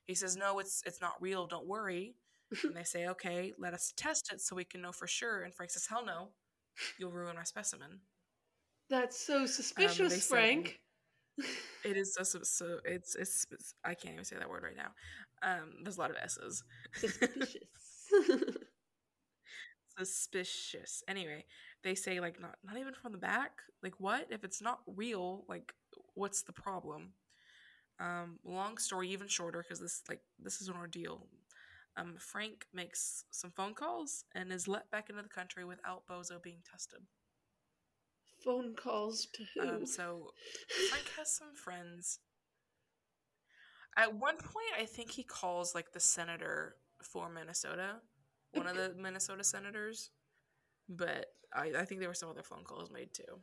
He 0.05 0.15
says, 0.15 0.37
"No, 0.37 0.59
it's 0.59 0.81
it's 0.85 1.01
not 1.01 1.21
real. 1.21 1.47
Don't 1.47 1.67
worry." 1.67 2.15
And 2.63 2.75
they 2.75 2.83
say, 2.83 3.07
"Okay, 3.07 3.53
let 3.57 3.73
us 3.73 3.93
test 3.95 4.31
it 4.33 4.41
so 4.41 4.55
we 4.55 4.65
can 4.65 4.81
know 4.81 4.91
for 4.91 5.07
sure." 5.07 5.43
And 5.43 5.53
Frank 5.53 5.71
says, 5.71 5.87
"Hell 5.87 6.05
no, 6.05 6.29
you'll 6.99 7.11
ruin 7.11 7.35
my 7.35 7.43
specimen." 7.43 7.99
That's 8.89 9.17
so 9.17 9.45
suspicious, 9.45 10.11
they 10.11 10.19
said- 10.19 10.29
Frank. 10.29 10.79
It 11.83 11.97
is 11.97 12.13
so, 12.13 12.23
so, 12.23 12.39
so 12.43 12.79
it's 12.85 13.15
it's 13.15 13.45
I 13.83 13.95
can't 13.95 14.13
even 14.13 14.25
say 14.25 14.37
that 14.37 14.49
word 14.49 14.63
right 14.63 14.75
now. 14.75 14.91
Um, 15.41 15.73
there's 15.83 15.97
a 15.97 15.99
lot 16.01 16.11
of 16.11 16.17
s's. 16.17 16.63
Suspicious. 16.93 17.57
Suspicious. 19.97 21.03
Anyway, 21.07 21.45
they 21.83 21.95
say 21.95 22.19
like 22.19 22.39
not 22.39 22.55
not 22.63 22.77
even 22.77 22.93
from 22.93 23.11
the 23.11 23.17
back. 23.17 23.61
Like 23.83 23.95
what? 23.99 24.27
If 24.29 24.43
it's 24.43 24.61
not 24.61 24.79
real, 24.87 25.43
like 25.47 25.73
what's 26.13 26.43
the 26.43 26.53
problem? 26.53 27.13
Um, 27.99 28.39
long 28.45 28.77
story, 28.77 29.09
even 29.09 29.27
shorter 29.27 29.63
because 29.63 29.79
this 29.81 30.03
like 30.09 30.21
this 30.39 30.61
is 30.61 30.69
an 30.69 30.75
ordeal. 30.77 31.27
Um, 31.97 32.15
Frank 32.19 32.67
makes 32.73 33.25
some 33.31 33.51
phone 33.51 33.73
calls 33.75 34.25
and 34.35 34.51
is 34.51 34.67
let 34.67 34.91
back 34.91 35.09
into 35.09 35.23
the 35.23 35.29
country 35.29 35.65
without 35.65 36.07
Bozo 36.07 36.41
being 36.41 36.61
tested. 36.69 37.01
Phone 38.43 38.75
calls 38.75 39.27
to 39.33 39.43
who? 39.55 39.61
Um, 39.61 39.85
so 39.85 40.31
Frank 40.89 41.05
has 41.17 41.31
some 41.31 41.55
friends. 41.55 42.19
At 43.97 44.15
one 44.15 44.37
point, 44.37 44.73
I 44.79 44.85
think 44.85 45.11
he 45.11 45.23
calls 45.23 45.75
like 45.75 45.91
the 45.91 45.99
senator 45.99 46.75
for 47.03 47.29
Minnesota, 47.29 47.97
one 48.53 48.67
of 48.67 48.75
the 48.75 48.93
Minnesota 48.97 49.43
senators. 49.43 50.11
But 50.87 51.27
I, 51.53 51.71
I 51.79 51.85
think 51.85 51.99
there 51.99 52.09
were 52.09 52.15
some 52.15 52.29
other 52.29 52.43
phone 52.43 52.63
calls 52.63 52.89
made 52.91 53.13
too. 53.13 53.39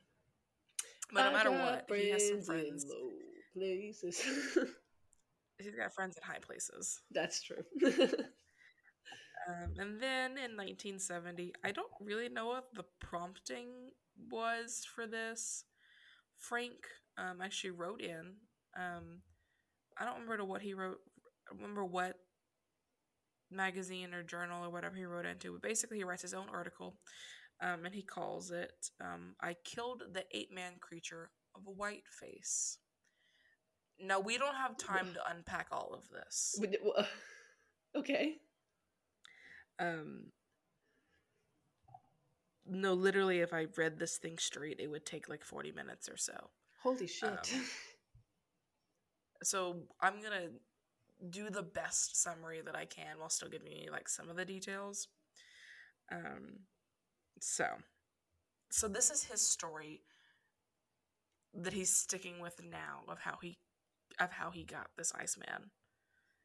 But 1.12 1.22
no 1.24 1.28
I 1.30 1.32
matter 1.32 1.50
what, 1.50 1.86
he 1.94 2.10
has 2.10 2.28
some 2.28 2.42
friends 2.42 2.84
friends. 2.84 2.84
in 2.84 2.90
low 2.90 3.10
places. 3.54 4.22
He's 5.58 5.74
got 5.74 5.92
friends 5.92 6.16
in 6.16 6.22
high 6.22 6.38
places. 6.38 7.00
That's 7.10 7.42
true. 7.42 7.62
Um, 9.48 9.72
and 9.78 10.02
then 10.02 10.32
in 10.32 10.56
1970, 10.56 11.54
I 11.64 11.72
don't 11.72 11.90
really 12.00 12.28
know 12.28 12.48
what 12.48 12.66
the 12.74 12.84
prompting 13.00 13.68
was 14.30 14.86
for 14.94 15.06
this. 15.06 15.64
Frank 16.36 16.74
um, 17.16 17.40
actually 17.40 17.70
wrote 17.70 18.02
in. 18.02 18.34
Um, 18.76 19.22
I 19.98 20.04
don't 20.04 20.20
remember 20.20 20.44
what 20.44 20.60
he 20.60 20.74
wrote. 20.74 20.98
I 21.50 21.54
remember 21.54 21.84
what 21.84 22.16
magazine 23.50 24.12
or 24.12 24.22
journal 24.22 24.64
or 24.64 24.70
whatever 24.70 24.96
he 24.96 25.04
wrote 25.04 25.24
into, 25.24 25.52
but 25.52 25.62
basically 25.62 25.96
he 25.96 26.04
writes 26.04 26.22
his 26.22 26.34
own 26.34 26.46
article, 26.52 26.98
um, 27.62 27.86
and 27.86 27.94
he 27.94 28.02
calls 28.02 28.50
it 28.50 28.90
um, 29.00 29.34
"I 29.40 29.56
killed 29.64 30.02
the 30.12 30.24
Ape 30.32 30.52
Man 30.52 30.74
creature 30.78 31.30
of 31.54 31.62
a 31.66 31.70
white 31.70 32.04
face." 32.20 32.78
Now 33.98 34.20
we 34.20 34.36
don't 34.36 34.54
have 34.54 34.76
time 34.76 35.14
to 35.14 35.30
unpack 35.30 35.68
all 35.72 35.94
of 35.94 36.08
this. 36.10 36.60
Okay. 37.96 38.36
Um 39.78 40.26
no 42.66 42.92
literally 42.94 43.40
if 43.40 43.52
i 43.52 43.66
read 43.76 43.98
this 43.98 44.18
thing 44.18 44.36
straight 44.38 44.80
it 44.80 44.88
would 44.90 45.06
take 45.06 45.28
like 45.28 45.44
40 45.44 45.72
minutes 45.72 46.08
or 46.08 46.16
so. 46.16 46.50
Holy 46.82 47.06
shit. 47.06 47.30
Um, 47.30 47.38
so 49.42 49.76
i'm 50.00 50.22
gonna 50.22 50.48
do 51.30 51.50
the 51.50 51.62
best 51.62 52.20
summary 52.22 52.60
that 52.64 52.76
i 52.76 52.84
can 52.84 53.18
while 53.18 53.30
still 53.30 53.48
giving 53.48 53.72
you 53.72 53.90
like 53.90 54.08
some 54.08 54.28
of 54.28 54.36
the 54.36 54.44
details. 54.44 55.08
Um 56.10 56.60
so. 57.40 57.66
So 58.70 58.88
this 58.88 59.10
is 59.10 59.24
his 59.24 59.40
story 59.40 60.02
that 61.54 61.72
he's 61.72 61.92
sticking 61.92 62.40
with 62.40 62.60
now 62.62 63.02
of 63.08 63.20
how 63.20 63.38
he 63.42 63.58
of 64.20 64.30
how 64.32 64.50
he 64.50 64.64
got 64.64 64.88
this 64.96 65.12
iceman. 65.14 65.70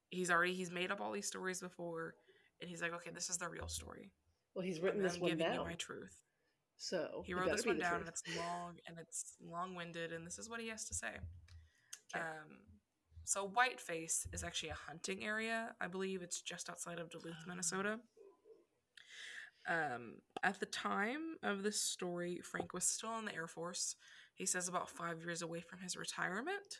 He's 0.10 0.30
already 0.32 0.54
he's 0.54 0.72
made 0.72 0.91
up 0.91 1.02
all 1.02 1.12
these 1.12 1.28
stories 1.28 1.60
before 1.60 2.15
and 2.63 2.69
he's 2.69 2.82
like 2.82 2.93
okay 2.93 3.12
this 3.13 3.30
is 3.30 3.38
the 3.38 3.47
real 3.47 3.67
story 3.67 4.12
well, 4.56 4.65
he's 4.65 4.82
written 4.82 5.02
this 5.02 5.15
I'm 5.15 5.21
one 5.21 5.38
down. 5.38 5.65
my 5.65 5.73
truth. 5.73 6.15
So 6.78 7.23
He 7.26 7.34
wrote 7.34 7.49
this 7.49 7.65
one 7.65 7.80
down, 7.80 8.02
and 8.02 8.08
it's 8.08 8.23
long 8.38 8.76
and 8.88 8.97
it's 8.99 9.36
long-winded, 9.41 10.12
and 10.12 10.26
this 10.28 10.38
is 10.38 10.49
what 10.49 10.60
he 10.60 10.69
has 10.69 10.86
to 10.86 10.93
say. 10.93 11.08
Okay. 12.15 12.23
Um, 12.23 12.58
so 13.23 13.47
Whiteface 13.47 14.28
is 14.34 14.43
actually 14.43 14.69
a 14.69 14.78
hunting 14.88 15.23
area. 15.23 15.73
I 15.80 15.88
believe 15.88 16.21
it's 16.21 16.41
just 16.41 16.69
outside 16.69 16.99
of 16.99 17.10
Duluth, 17.10 17.45
Minnesota. 17.47 17.99
Um, 19.67 20.15
at 20.43 20.60
the 20.60 20.65
time 20.65 21.38
of 21.41 21.63
this 21.63 21.82
story, 21.82 22.41
Frank 22.43 22.73
was 22.73 22.84
still 22.84 23.18
in 23.18 23.26
the 23.26 23.34
Air 23.34 23.47
Force. 23.47 23.95
He 24.36 24.45
says 24.45 24.68
about 24.68 24.89
five 24.89 25.22
years 25.22 25.41
away 25.41 25.61
from 25.61 25.80
his 25.80 25.95
retirement. 25.95 26.80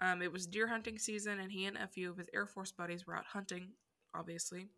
Um, 0.00 0.20
it 0.20 0.30
was 0.30 0.46
deer 0.46 0.68
hunting 0.68 0.98
season, 0.98 1.40
and 1.40 1.50
he 1.50 1.64
and 1.64 1.78
a 1.78 1.88
few 1.88 2.10
of 2.10 2.18
his 2.18 2.28
Air 2.34 2.46
Force 2.46 2.70
buddies 2.70 3.06
were 3.06 3.16
out 3.16 3.24
hunting, 3.32 3.70
obviously. 4.14 4.68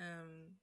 Um, 0.00 0.56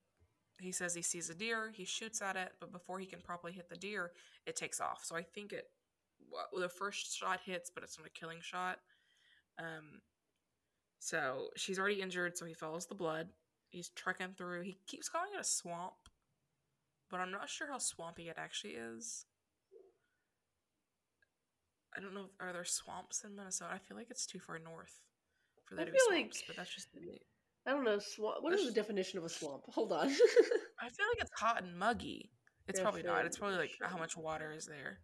he 0.60 0.72
says 0.72 0.96
he 0.96 1.02
sees 1.04 1.30
a 1.30 1.36
deer, 1.36 1.72
he 1.76 1.86
shoots 1.86 2.22
at 2.22 2.36
it, 2.36 2.54
but 2.60 2.72
before 2.72 3.00
he 3.00 3.06
can 3.06 3.20
properly 3.22 3.54
hit 3.54 3.70
the 3.70 3.76
deer, 3.76 4.12
it 4.48 4.56
takes 4.56 4.82
off. 4.82 5.02
So 5.06 5.16
I 5.16 5.22
think 5.22 5.54
it, 5.54 5.66
well, 6.32 6.48
the 6.60 6.68
first 6.70 7.16
shot 7.16 7.42
hits, 7.46 7.70
but 7.74 7.84
it's 7.84 7.98
not 8.00 8.08
a 8.08 8.20
killing 8.20 8.40
shot. 8.42 8.80
Um, 9.60 10.02
so 11.00 11.50
she's 11.56 11.78
already 11.78 12.02
injured, 12.02 12.38
so 12.38 12.46
he 12.46 12.56
follows 12.56 12.88
the 12.88 12.96
blood. 12.96 13.30
He's 13.70 13.90
trekking 13.90 14.34
through. 14.36 14.62
He 14.62 14.78
keeps 14.88 15.10
calling 15.10 15.30
it 15.36 15.42
a 15.42 15.44
swamp, 15.44 15.94
but 17.12 17.20
I'm 17.20 17.32
not 17.32 17.50
sure 17.50 17.68
how 17.70 17.78
swampy 17.78 18.30
it 18.30 18.38
actually 18.40 18.74
is. 18.74 19.26
I 21.96 22.00
don't 22.00 22.14
know. 22.14 22.26
If, 22.26 22.32
are 22.40 22.54
there 22.54 22.66
swamps 22.66 23.24
in 23.24 23.36
Minnesota? 23.36 23.72
I 23.74 23.78
feel 23.80 23.98
like 23.98 24.08
it's 24.10 24.26
too 24.26 24.40
far 24.40 24.58
north 24.60 25.02
for 25.66 25.76
I 25.80 25.86
to 25.86 25.92
be 25.92 25.98
feel 25.98 26.16
like- 26.16 26.34
swamps, 26.34 26.44
but 26.48 26.56
that's 26.56 26.74
just 26.74 26.88
me. 26.96 27.22
I 27.68 27.72
don't 27.72 27.84
know. 27.84 28.00
Swamp. 28.00 28.38
What 28.42 28.54
is 28.54 28.66
the 28.66 28.72
definition 28.72 29.20
of 29.20 29.26
a 29.26 29.30
swamp? 29.30 29.64
Hold 29.70 29.92
on. 29.92 30.08
I 30.08 30.10
feel 30.10 31.06
like 31.10 31.20
it's 31.20 31.32
hot 31.38 31.62
and 31.62 31.78
muggy. 31.78 32.32
It's 32.68 32.80
probably 32.80 33.04
not. 33.04 33.26
It's 33.26 33.38
probably 33.38 33.58
like 33.58 33.72
how 33.82 33.98
much 33.98 34.16
water 34.16 34.54
is 34.56 34.66
there. 34.66 35.00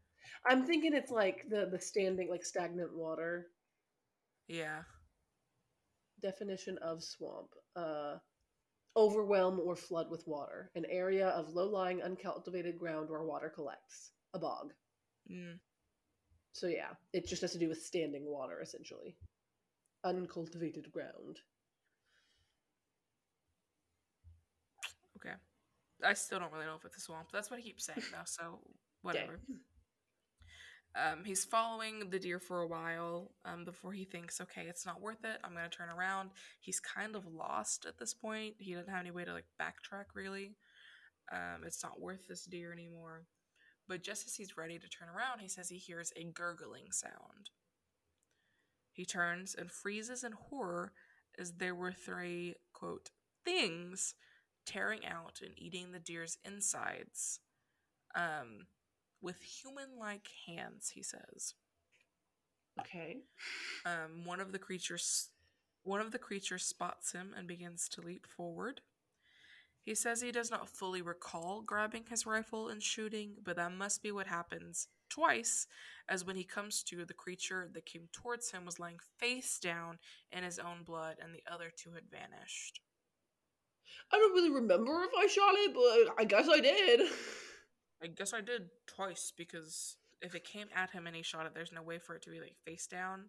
I'm 0.48 0.66
thinking 0.66 0.94
it's 0.94 1.12
like 1.12 1.46
the 1.50 1.68
the 1.70 1.80
standing, 1.80 2.30
like 2.30 2.46
stagnant 2.46 2.96
water. 2.96 3.48
Yeah. 4.48 4.84
Definition 6.22 6.78
of 6.82 7.04
swamp. 7.04 7.50
Uh, 7.76 8.16
overwhelm 8.96 9.60
or 9.60 9.76
flood 9.76 10.08
with 10.10 10.24
water. 10.26 10.72
An 10.76 10.86
area 10.90 11.30
of 11.30 11.54
low-lying, 11.54 12.02
uncultivated 12.02 12.78
ground 12.78 13.10
where 13.10 13.24
water 13.24 13.52
collects. 13.54 14.12
A 14.34 14.40
bog. 14.40 14.72
Mm. 15.32 15.60
So 16.54 16.68
yeah, 16.68 16.92
it 17.14 17.28
just 17.28 17.42
has 17.42 17.52
to 17.54 17.60
do 17.60 17.70
with 17.70 17.82
standing 17.82 18.26
water, 18.26 18.62
essentially. 18.62 19.18
Uncultivated 20.06 20.92
ground. 20.92 21.40
Okay. 25.18 25.36
I 26.06 26.14
still 26.14 26.40
don't 26.40 26.52
really 26.52 26.66
know 26.66 26.76
if 26.76 26.86
it's 26.86 26.98
a 26.98 27.02
swamp. 27.02 27.30
That's 27.32 27.50
what 27.50 27.60
he 27.60 27.70
keeps 27.70 27.86
saying 27.86 28.04
though, 28.12 28.26
so 28.26 28.60
whatever. 29.02 29.40
Um, 30.96 31.24
he's 31.26 31.44
following 31.44 32.12
the 32.12 32.20
deer 32.20 32.40
for 32.40 32.62
a 32.62 32.68
while 32.68 33.32
um, 33.46 33.66
before 33.66 33.94
he 33.94 34.06
thinks, 34.06 34.40
okay, 34.40 34.66
it's 34.70 34.86
not 34.86 35.02
worth 35.02 35.24
it. 35.24 35.40
I'm 35.44 35.54
going 35.54 35.68
to 35.68 35.76
turn 35.76 35.90
around. 35.90 36.30
He's 36.60 36.80
kind 36.80 37.16
of 37.16 37.26
lost 37.26 37.86
at 37.88 37.98
this 37.98 38.14
point. 38.14 38.56
He 38.60 38.74
doesn't 38.74 38.92
have 38.92 39.02
any 39.02 39.10
way 39.10 39.26
to 39.26 39.34
like 39.34 39.46
backtrack 39.60 40.06
really. 40.14 40.56
Um, 41.32 41.64
it's 41.66 41.84
not 41.84 42.00
worth 42.00 42.28
this 42.28 42.46
deer 42.46 42.72
anymore. 42.72 43.24
But 43.88 44.04
just 44.04 44.28
as 44.28 44.36
he's 44.36 44.56
ready 44.56 44.78
to 44.78 44.88
turn 44.88 45.10
around, 45.10 45.40
he 45.40 45.50
says 45.50 45.70
he 45.70 45.78
hears 45.78 46.14
a 46.16 46.24
gurgling 46.24 46.92
sound. 46.92 47.50
He 48.92 49.06
turns 49.06 49.56
and 49.56 49.72
freezes 49.72 50.24
in 50.24 50.34
horror 50.34 50.94
as 51.40 51.54
there 51.54 51.76
were 51.76 51.92
three, 51.92 52.56
quote, 52.74 53.10
things 53.44 54.14
tearing 54.66 55.06
out 55.06 55.40
and 55.42 55.52
eating 55.58 55.92
the 55.92 56.00
deer's 56.00 56.38
insides. 56.46 57.40
Um, 58.16 58.68
with 59.22 59.42
human 59.42 59.98
like 60.00 60.28
hands, 60.46 60.92
he 60.94 61.04
says. 61.04 61.56
Okay. 62.80 63.18
Um, 63.86 64.26
one 64.26 64.40
of 64.40 64.52
the 64.52 64.60
creatures 64.60 65.30
one 65.84 66.00
of 66.00 66.12
the 66.12 66.20
creatures 66.20 66.64
spots 66.64 67.12
him 67.12 67.34
and 67.38 67.46
begins 67.46 67.90
to 67.90 68.02
leap 68.02 68.26
forward. 68.26 68.80
He 69.82 69.96
says 69.96 70.22
he 70.22 70.32
does 70.32 70.50
not 70.50 70.70
fully 70.70 71.02
recall 71.02 71.62
grabbing 71.62 72.06
his 72.10 72.26
rifle 72.26 72.70
and 72.70 72.82
shooting, 72.82 73.34
but 73.44 73.58
that 73.58 73.74
must 73.74 74.02
be 74.02 74.12
what 74.14 74.28
happens 74.28 74.88
twice, 75.10 75.68
as 76.08 76.26
when 76.26 76.38
he 76.38 76.44
comes 76.44 76.84
to, 76.84 77.06
the 77.06 77.14
creature 77.14 77.70
that 77.74 77.86
came 77.86 78.08
towards 78.14 78.52
him 78.52 78.66
was 78.66 78.80
lying 78.80 79.00
face 79.20 79.60
down 79.60 80.00
in 80.32 80.44
his 80.44 80.58
own 80.58 80.84
blood, 80.86 81.18
and 81.22 81.36
the 81.36 81.44
other 81.52 81.70
two 81.76 81.92
had 81.92 82.10
vanished. 82.10 82.80
I 84.12 84.18
don't 84.18 84.34
really 84.34 84.52
remember 84.52 85.04
if 85.04 85.12
I 85.18 85.28
shot 85.28 85.54
it, 85.56 85.74
but 85.74 86.16
I 86.20 86.26
guess 86.26 86.48
I 86.50 86.60
did. 86.60 87.02
I 88.04 88.08
guess 88.08 88.34
I 88.34 88.42
did 88.42 88.70
twice 88.88 89.32
because 89.36 89.98
if 90.22 90.36
it 90.36 90.44
came 90.44 90.68
at 90.76 90.92
him 90.92 91.08
and 91.08 91.16
he 91.16 91.24
shot 91.24 91.46
it, 91.46 91.54
there's 91.54 91.72
no 91.72 91.82
way 91.82 92.00
for 92.00 92.16
it 92.16 92.22
to 92.24 92.30
be 92.30 92.40
like 92.40 92.56
face 92.66 92.88
down, 92.88 93.26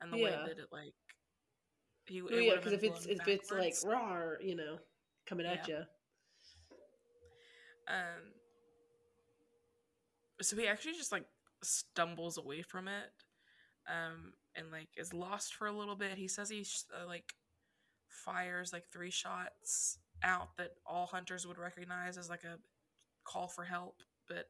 and 0.00 0.12
the 0.12 0.16
Yeah. 0.16 0.24
way 0.24 0.30
that 0.44 0.58
it 0.58 0.68
like 0.72 0.94
he 2.06 2.18
it 2.18 2.24
Oh, 2.32 2.38
yeah, 2.38 2.56
because 2.56 2.72
if 2.72 2.84
it's 2.84 3.06
if 3.06 3.28
it's 3.28 3.50
like 3.50 3.74
raw, 3.84 4.32
you 4.40 4.54
know, 4.56 4.78
coming 5.26 5.46
at 5.46 5.66
you. 5.68 5.78
um, 7.88 8.32
so 10.40 10.56
he 10.56 10.66
actually 10.66 10.94
just 10.94 11.12
like 11.12 11.24
stumbles 11.62 12.38
away 12.38 12.62
from 12.62 12.88
it, 12.88 13.12
um, 13.88 14.32
and 14.56 14.70
like 14.70 14.88
is 14.96 15.14
lost 15.14 15.54
for 15.54 15.66
a 15.66 15.72
little 15.72 15.96
bit. 15.96 16.18
He 16.18 16.28
says 16.28 16.50
he 16.50 16.66
uh, 16.94 17.06
like 17.06 17.34
fires 18.08 18.72
like 18.72 18.84
three 18.92 19.10
shots 19.10 19.98
out 20.22 20.56
that 20.56 20.72
all 20.86 21.06
hunters 21.06 21.46
would 21.46 21.58
recognize 21.58 22.16
as 22.18 22.28
like 22.28 22.44
a 22.44 22.58
call 23.24 23.48
for 23.48 23.64
help, 23.64 24.02
but 24.28 24.46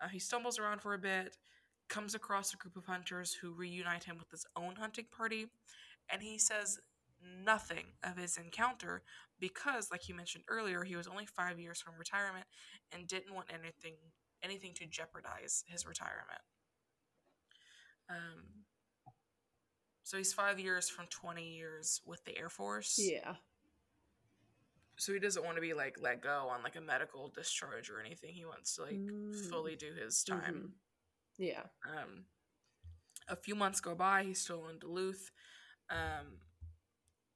uh, 0.00 0.08
he 0.08 0.18
stumbles 0.18 0.58
around 0.58 0.80
for 0.80 0.94
a 0.94 0.98
bit, 0.98 1.36
comes 1.88 2.14
across 2.14 2.52
a 2.52 2.56
group 2.56 2.76
of 2.76 2.84
hunters 2.84 3.32
who 3.34 3.52
reunite 3.52 4.04
him 4.04 4.18
with 4.18 4.30
his 4.30 4.46
own 4.56 4.76
hunting 4.76 5.06
party, 5.16 5.46
and 6.12 6.22
he 6.22 6.38
says 6.38 6.78
nothing 7.44 7.84
of 8.04 8.16
his 8.16 8.36
encounter 8.36 9.02
because, 9.40 9.90
like 9.90 10.08
you 10.08 10.14
mentioned 10.14 10.44
earlier, 10.48 10.84
he 10.84 10.96
was 10.96 11.06
only 11.08 11.26
five 11.26 11.58
years 11.58 11.80
from 11.80 11.94
retirement 11.98 12.46
and 12.92 13.06
didn't 13.06 13.34
want 13.34 13.48
anything 13.52 13.96
anything 14.42 14.72
to 14.72 14.86
jeopardize 14.86 15.64
his 15.66 15.84
retirement. 15.84 16.40
Um, 18.08 18.64
so 20.04 20.16
he's 20.16 20.32
five 20.32 20.58
years 20.58 20.88
from 20.88 21.06
twenty 21.10 21.56
years 21.56 22.00
with 22.06 22.24
the 22.24 22.38
Air 22.38 22.48
Force. 22.48 22.98
Yeah. 22.98 23.34
So 24.98 25.12
he 25.12 25.18
doesn't 25.20 25.44
want 25.44 25.56
to 25.56 25.60
be 25.62 25.74
like 25.74 25.96
let 26.00 26.20
go 26.22 26.48
on 26.50 26.62
like 26.62 26.76
a 26.76 26.80
medical 26.80 27.28
discharge 27.28 27.88
or 27.90 28.00
anything. 28.00 28.32
He 28.34 28.44
wants 28.44 28.74
to 28.76 28.82
like 28.82 28.94
Mm. 28.98 29.48
fully 29.50 29.76
do 29.76 29.92
his 29.94 30.22
time. 30.24 30.74
Yeah. 31.38 31.62
Um, 31.86 32.24
a 33.28 33.36
few 33.36 33.54
months 33.54 33.80
go 33.80 33.94
by. 33.94 34.24
He's 34.24 34.40
still 34.40 34.66
in 34.68 34.78
Duluth, 34.78 35.30
um, 35.90 36.40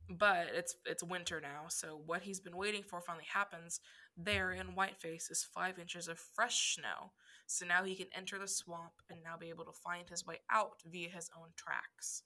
but 0.09 0.49
it's 0.55 0.75
it's 0.87 1.03
winter 1.03 1.41
now. 1.41 1.67
So 1.69 2.01
what 2.05 2.23
he's 2.23 2.41
been 2.41 2.57
waiting 2.57 2.83
for 2.83 3.01
finally 3.01 3.27
happens. 3.33 3.81
There 4.17 4.53
in 4.53 4.75
Whiteface 4.75 5.31
is 5.31 5.45
five 5.45 5.79
inches 5.79 6.09
of 6.09 6.19
fresh 6.19 6.75
snow. 6.75 7.13
So 7.47 7.67
now 7.67 7.85
he 7.85 7.95
can 7.95 8.09
enter 8.17 8.39
the 8.39 8.49
swamp 8.49 8.93
and 9.11 9.23
now 9.23 9.37
be 9.39 9.51
able 9.51 9.65
to 9.67 9.73
find 9.73 10.09
his 10.09 10.27
way 10.27 10.41
out 10.51 10.83
via 10.87 11.09
his 11.09 11.31
own 11.39 11.49
tracks. 11.57 12.23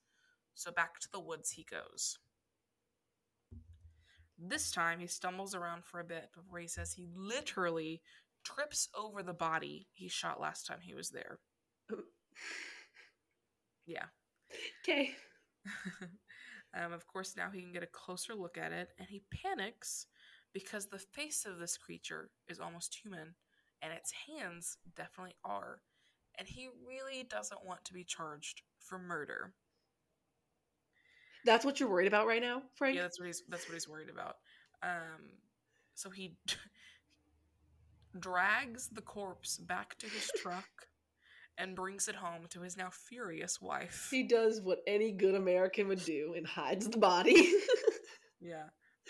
So 0.55 0.70
back 0.70 0.99
to 1.01 1.09
the 1.12 1.20
woods 1.20 1.51
he 1.51 1.64
goes. 1.64 2.18
This 4.39 4.70
time 4.70 5.01
he 5.01 5.07
stumbles 5.07 5.55
around 5.55 5.84
for 5.84 6.01
a 6.01 6.05
bit 6.05 6.30
before 6.34 6.59
he 6.59 6.68
says 6.68 6.93
he 6.93 7.09
literally 7.14 8.03
trips 8.45 8.89
over 8.95 9.22
the 9.22 9.32
body 9.34 9.89
he 9.93 10.09
shot 10.09 10.41
last 10.41 10.66
time 10.66 10.80
he 10.82 10.95
was 10.95 11.11
there. 11.11 11.39
Yeah. 13.87 14.07
Okay. 14.82 15.14
um, 16.74 16.93
of 16.93 17.07
course, 17.07 17.37
now 17.37 17.51
he 17.51 17.61
can 17.62 17.72
get 17.72 17.82
a 17.82 17.87
closer 17.87 18.34
look 18.34 18.59
at 18.59 18.72
it, 18.72 18.91
and 18.99 19.09
he 19.09 19.22
panics 19.32 20.07
because 20.53 20.87
the 20.87 20.99
face 20.99 21.45
of 21.47 21.59
this 21.59 21.76
creature 21.76 22.30
is 22.49 22.61
almost 22.61 22.99
human, 23.03 23.34
and 23.82 23.93
its 23.93 24.12
hands 24.26 24.78
definitely 24.97 25.34
are. 25.45 25.80
And 26.39 26.49
he 26.49 26.68
really 26.87 27.22
doesn't 27.24 27.64
want 27.64 27.84
to 27.87 27.95
be 27.95 28.05
charged 28.05 28.62
for 28.78 28.99
murder. 28.99 29.55
That's 31.47 31.64
what 31.64 31.80
you're 31.80 31.88
worried 31.88 32.09
about 32.09 32.26
right 32.26 32.42
now, 32.42 32.62
Frank? 32.74 32.97
Yeah, 32.97 33.03
that's 33.03 33.18
what 33.18 33.26
he's 33.26 33.42
that's 33.49 33.66
what 33.68 33.74
he's 33.74 33.88
worried 33.88 34.11
about. 34.11 34.36
Um, 34.82 35.30
so 35.94 36.11
he 36.11 36.36
drags 38.20 38.88
the 38.88 39.01
corpse 39.01 39.57
back 39.57 39.97
to 39.99 40.07
his 40.07 40.30
truck 40.42 40.88
and 41.57 41.74
brings 41.74 42.09
it 42.09 42.16
home 42.16 42.42
to 42.51 42.61
his 42.61 42.76
now 42.76 42.90
furious 42.90 43.61
wife. 43.62 44.09
He 44.11 44.24
does 44.24 44.61
what 44.61 44.80
any 44.86 45.12
good 45.12 45.34
American 45.34 45.88
would 45.88 46.05
do 46.05 46.34
and 46.36 46.47
hides 46.47 46.88
the 46.88 46.99
body. 46.99 47.53
Yeah. 48.38 48.64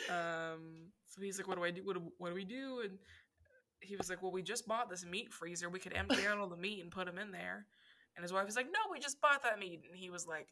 Um. 0.09 0.93
So 1.09 1.20
he's 1.20 1.37
like, 1.37 1.49
"What 1.49 1.59
do 1.59 1.64
I 1.64 1.70
do? 1.70 1.82
What 1.84 1.97
do, 1.97 2.12
what 2.18 2.28
do 2.28 2.34
we 2.34 2.45
do?" 2.45 2.80
And 2.84 2.99
he 3.80 3.97
was 3.97 4.09
like, 4.09 4.22
"Well, 4.22 4.32
we 4.32 4.43
just 4.43 4.66
bought 4.66 4.89
this 4.89 5.05
meat 5.05 5.32
freezer. 5.32 5.68
We 5.68 5.80
could 5.80 5.95
empty 5.95 6.26
out 6.26 6.39
all 6.39 6.49
the 6.49 6.57
meat 6.57 6.80
and 6.80 6.91
put 6.91 7.07
them 7.07 7.18
in 7.18 7.32
there." 7.32 7.66
And 8.16 8.22
his 8.22 8.32
wife 8.32 8.47
was 8.47 8.57
like, 8.57 8.66
"No, 8.66 8.91
we 8.91 9.01
just 9.01 9.20
bought 9.20 9.43
that 9.43 9.59
meat." 9.59 9.80
And 9.89 9.99
he 9.99 10.11
was 10.11 10.26
like, 10.26 10.47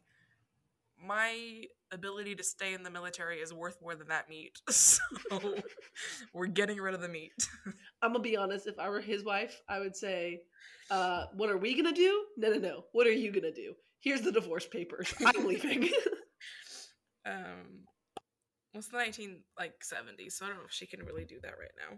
"My 1.03 1.63
ability 1.91 2.35
to 2.35 2.43
stay 2.43 2.73
in 2.73 2.83
the 2.83 2.89
military 2.89 3.39
is 3.39 3.53
worth 3.53 3.81
more 3.81 3.95
than 3.95 4.07
that 4.09 4.29
meat, 4.29 4.59
so 4.69 5.01
we're 6.33 6.47
getting 6.47 6.77
rid 6.79 6.93
of 6.93 7.01
the 7.01 7.07
meat." 7.07 7.33
I'm 8.01 8.11
gonna 8.11 8.19
be 8.19 8.37
honest, 8.37 8.67
if 8.67 8.79
I 8.79 8.89
were 8.89 9.01
his 9.01 9.23
wife, 9.23 9.61
I 9.67 9.79
would 9.79 9.95
say, 9.95 10.41
uh, 10.91 11.25
what 11.35 11.49
are 11.49 11.57
we 11.57 11.75
gonna 11.75 11.95
do? 11.95 12.25
No, 12.37 12.49
no, 12.51 12.59
no. 12.59 12.83
What 12.91 13.07
are 13.07 13.11
you 13.11 13.31
gonna 13.31 13.53
do? 13.53 13.73
Here's 13.99 14.21
the 14.21 14.31
divorce 14.31 14.67
papers. 14.67 15.13
I'm 15.25 15.45
leaving. 15.47 15.89
um. 17.25 17.85
It's 18.73 18.89
the 18.89 18.97
nineteen 18.97 19.39
like 19.57 19.83
seventies, 19.83 20.35
so 20.35 20.45
I 20.45 20.49
don't 20.49 20.57
know 20.57 20.65
if 20.65 20.71
she 20.73 20.85
can 20.85 21.05
really 21.05 21.23
do 21.23 21.39
that 21.43 21.53
right 21.57 21.71
now. 21.79 21.97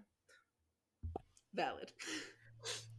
Valid. 1.55 1.91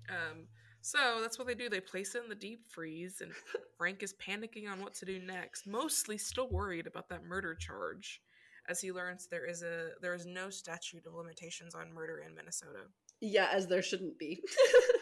Um, 0.09 0.49
so 0.81 1.19
that's 1.21 1.39
what 1.39 1.47
they 1.47 1.55
do. 1.55 1.69
They 1.69 1.81
place 1.81 2.15
it 2.15 2.23
in 2.23 2.29
the 2.29 2.35
deep 2.35 2.67
freeze, 2.69 3.21
and 3.21 3.33
Frank 3.77 4.03
is 4.03 4.15
panicking 4.15 4.71
on 4.71 4.81
what 4.81 4.95
to 4.95 5.05
do 5.05 5.19
next, 5.19 5.67
mostly 5.67 6.19
still 6.19 6.49
worried 6.49 6.87
about 6.87 7.09
that 7.09 7.25
murder 7.25 7.55
charge, 7.55 8.21
as 8.69 8.81
he 8.81 8.93
learns 8.93 9.27
there 9.27 9.47
is 9.47 9.63
a 9.63 9.91
there 10.01 10.15
is 10.15 10.27
no 10.27 10.51
statute 10.51 11.07
of 11.07 11.15
limitations 11.15 11.75
on 11.75 11.93
murder 11.93 12.23
in 12.27 12.35
Minnesota. 12.35 12.85
Yeah, 13.21 13.49
as 13.53 13.67
there 13.67 13.83
shouldn't 13.83 14.19
be. 14.19 14.43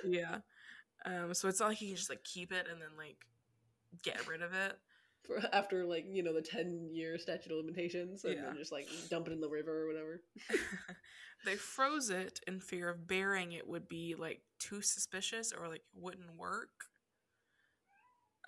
Yeah. 0.04 0.36
Um, 1.04 1.34
so 1.34 1.48
it's 1.48 1.58
not 1.58 1.70
like 1.70 1.78
he 1.78 1.88
can 1.88 1.96
just 1.96 2.10
like 2.10 2.22
keep 2.22 2.52
it 2.52 2.66
and 2.70 2.80
then 2.80 2.90
like 2.96 3.16
get 4.02 4.28
rid 4.28 4.40
of 4.40 4.52
it. 4.54 4.78
For, 5.26 5.40
after 5.52 5.84
like 5.84 6.04
you 6.08 6.22
know 6.22 6.32
the 6.34 6.42
ten 6.42 6.88
year 6.92 7.18
statute 7.18 7.50
of 7.52 7.58
limitations, 7.64 8.24
and 8.24 8.34
Yeah. 8.34 8.42
then 8.46 8.56
just 8.56 8.72
like 8.72 8.86
dump 9.10 9.26
it 9.28 9.32
in 9.32 9.40
the 9.40 9.48
river 9.48 9.82
or 9.84 9.86
whatever. 9.88 10.22
they 11.44 11.56
froze 11.56 12.10
it 12.10 12.40
in 12.46 12.60
fear 12.60 12.88
of 12.88 13.06
burying 13.08 13.52
it 13.52 13.66
would 13.68 13.88
be 13.88 14.14
like 14.18 14.40
too 14.58 14.80
suspicious 14.82 15.52
or 15.52 15.68
like 15.68 15.82
wouldn't 15.94 16.36
work. 16.36 16.70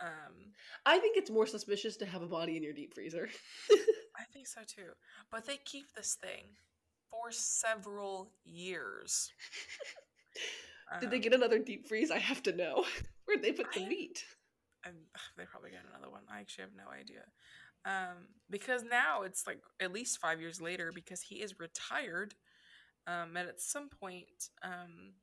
Um, 0.01 0.53
I 0.87 0.99
think 0.99 1.17
it's 1.17 1.31
more 1.31 1.47
suspicious 1.47 1.97
to 1.97 2.07
have 2.07 2.23
a 2.23 2.27
body 2.29 2.57
in 2.57 2.63
your 2.63 2.73
deep 2.73 2.95
freezer. 2.95 3.29
I 4.17 4.25
think 4.33 4.47
so 4.47 4.61
too. 4.67 4.91
But 5.31 5.45
they 5.47 5.57
keep 5.65 5.93
this 5.97 6.17
thing 6.21 6.45
for 7.11 7.31
several 7.33 8.31
years. 8.45 9.33
Did 11.01 11.11
they 11.11 11.17
Um, 11.17 11.23
get 11.23 11.33
another 11.35 11.59
deep 11.59 11.89
freeze? 11.89 12.11
I 12.13 12.19
have 12.19 12.43
to 12.45 12.53
know. 12.57 12.85
Where'd 13.25 13.43
they 13.43 13.53
put 13.53 13.73
the 13.73 13.83
I- 13.85 13.89
meat? 13.89 14.25
And 14.89 14.97
they 15.37 15.45
probably 15.45 15.71
got 15.71 15.89
another 15.89 16.11
one. 16.11 16.23
I 16.33 16.41
actually 16.41 16.63
have 16.65 16.77
no 16.77 16.91
idea. 16.91 17.25
Um, 17.85 18.29
because 18.51 18.83
now 18.83 19.23
it's 19.23 19.47
like 19.47 19.61
at 19.81 19.93
least 19.93 20.19
five 20.19 20.41
years 20.41 20.61
later 20.61 20.93
because 20.95 21.23
he 21.23 21.37
is 21.37 21.59
retired. 21.59 22.35
Um, 23.07 23.37
and 23.37 23.49
at 23.49 23.61
some 23.61 23.89
point, 23.89 24.51
um, 24.63 25.15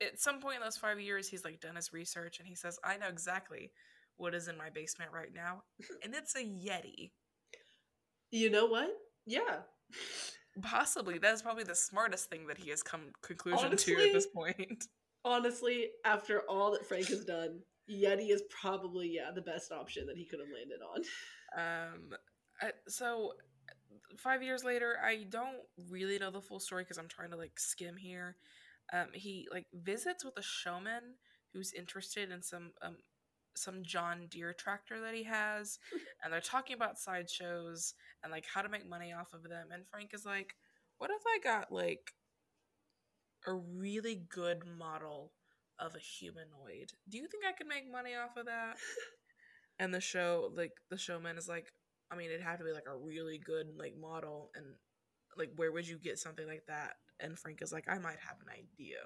at 0.00 0.20
some 0.20 0.40
point 0.40 0.56
in 0.56 0.62
those 0.62 0.76
five 0.76 0.98
years, 0.98 1.28
he's 1.28 1.44
like 1.44 1.60
done 1.60 1.76
his 1.76 1.92
research 1.92 2.38
and 2.38 2.48
he 2.48 2.54
says, 2.54 2.78
I 2.82 2.96
know 2.96 3.08
exactly 3.08 3.70
what 4.16 4.34
is 4.34 4.48
in 4.48 4.56
my 4.56 4.70
basement 4.70 5.10
right 5.12 5.32
now. 5.34 5.62
And 6.04 6.14
it's 6.14 6.34
a 6.34 6.40
Yeti. 6.40 7.10
You 8.30 8.50
know 8.50 8.66
what? 8.66 8.90
Yeah. 9.26 9.60
Possibly. 10.62 11.18
That's 11.18 11.42
probably 11.42 11.64
the 11.64 11.74
smartest 11.74 12.28
thing 12.28 12.46
that 12.46 12.58
he 12.58 12.70
has 12.70 12.82
come 12.82 13.12
conclusion 13.22 13.76
to 13.76 13.92
at 13.94 14.12
this 14.12 14.26
point. 14.26 14.86
Honestly, 15.24 15.90
after 16.04 16.40
all 16.48 16.72
that 16.72 16.86
Frank 16.86 17.06
has 17.06 17.24
done, 17.24 17.60
Yeti 17.90 18.30
is 18.30 18.42
probably 18.48 19.12
yeah 19.14 19.30
the 19.34 19.42
best 19.42 19.72
option 19.72 20.06
that 20.06 20.16
he 20.16 20.24
could 20.24 20.40
have 20.40 20.48
landed 20.48 20.80
on. 20.82 21.02
Um, 21.54 22.18
I, 22.60 22.70
so 22.88 23.32
five 24.16 24.42
years 24.42 24.64
later, 24.64 24.96
I 25.02 25.24
don't 25.28 25.62
really 25.90 26.18
know 26.18 26.30
the 26.30 26.40
full 26.40 26.60
story 26.60 26.84
because 26.84 26.98
I'm 26.98 27.08
trying 27.08 27.30
to 27.30 27.36
like 27.36 27.58
skim 27.58 27.96
here. 27.96 28.36
Um, 28.92 29.08
he 29.14 29.48
like 29.52 29.66
visits 29.72 30.24
with 30.24 30.36
a 30.36 30.42
showman 30.42 31.16
who's 31.52 31.72
interested 31.72 32.30
in 32.30 32.42
some 32.42 32.72
um 32.82 32.96
some 33.54 33.82
John 33.82 34.28
Deere 34.30 34.54
tractor 34.54 35.00
that 35.00 35.14
he 35.14 35.24
has, 35.24 35.78
and 36.24 36.32
they're 36.32 36.40
talking 36.40 36.74
about 36.74 36.98
sideshows 36.98 37.94
and 38.22 38.32
like 38.32 38.46
how 38.52 38.62
to 38.62 38.68
make 38.68 38.88
money 38.88 39.12
off 39.12 39.32
of 39.34 39.42
them. 39.42 39.68
And 39.72 39.86
Frank 39.86 40.10
is 40.14 40.24
like, 40.24 40.54
"What 40.98 41.10
if 41.10 41.22
I 41.26 41.38
got 41.42 41.72
like 41.72 42.12
a 43.46 43.52
really 43.54 44.22
good 44.28 44.62
model 44.78 45.32
of 45.78 45.94
a 45.94 45.98
humanoid? 45.98 46.92
Do 47.08 47.18
you 47.18 47.26
think 47.28 47.44
I 47.48 47.52
could 47.52 47.66
make 47.66 47.90
money 47.90 48.14
off 48.14 48.36
of 48.36 48.46
that?" 48.46 48.76
and 49.78 49.92
the 49.92 50.00
show 50.00 50.50
like 50.54 50.72
the 50.90 50.98
showman 50.98 51.36
is 51.36 51.48
like 51.48 51.72
i 52.10 52.16
mean 52.16 52.26
it'd 52.26 52.42
have 52.42 52.58
to 52.58 52.64
be 52.64 52.72
like 52.72 52.86
a 52.86 52.96
really 52.96 53.38
good 53.38 53.66
like 53.76 53.94
model 53.98 54.50
and 54.54 54.66
like 55.36 55.50
where 55.56 55.72
would 55.72 55.88
you 55.88 55.98
get 55.98 56.18
something 56.18 56.46
like 56.46 56.62
that 56.68 56.92
and 57.20 57.38
frank 57.38 57.60
is 57.62 57.72
like 57.72 57.84
i 57.88 57.98
might 57.98 58.18
have 58.20 58.36
an 58.42 58.52
idea 58.52 58.98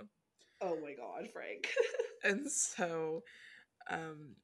Oh 0.62 0.78
my 0.80 0.94
god, 0.94 1.28
Frank. 1.32 1.68
and 2.24 2.50
so 2.50 3.22
um 3.90 4.36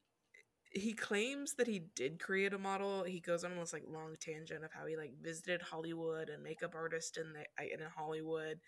he 0.71 0.93
claims 0.93 1.53
that 1.55 1.67
he 1.67 1.83
did 1.95 2.19
create 2.19 2.53
a 2.53 2.57
model 2.57 3.03
he 3.03 3.19
goes 3.19 3.43
on 3.43 3.55
this 3.55 3.73
like 3.73 3.83
long 3.87 4.15
tangent 4.19 4.63
of 4.63 4.71
how 4.71 4.85
he 4.85 4.95
like 4.95 5.13
visited 5.21 5.61
hollywood 5.61 6.29
and 6.29 6.43
makeup 6.43 6.73
artist 6.75 7.17
in 7.17 7.33
the 7.33 7.63
in 7.63 7.79
hollywood 7.95 8.59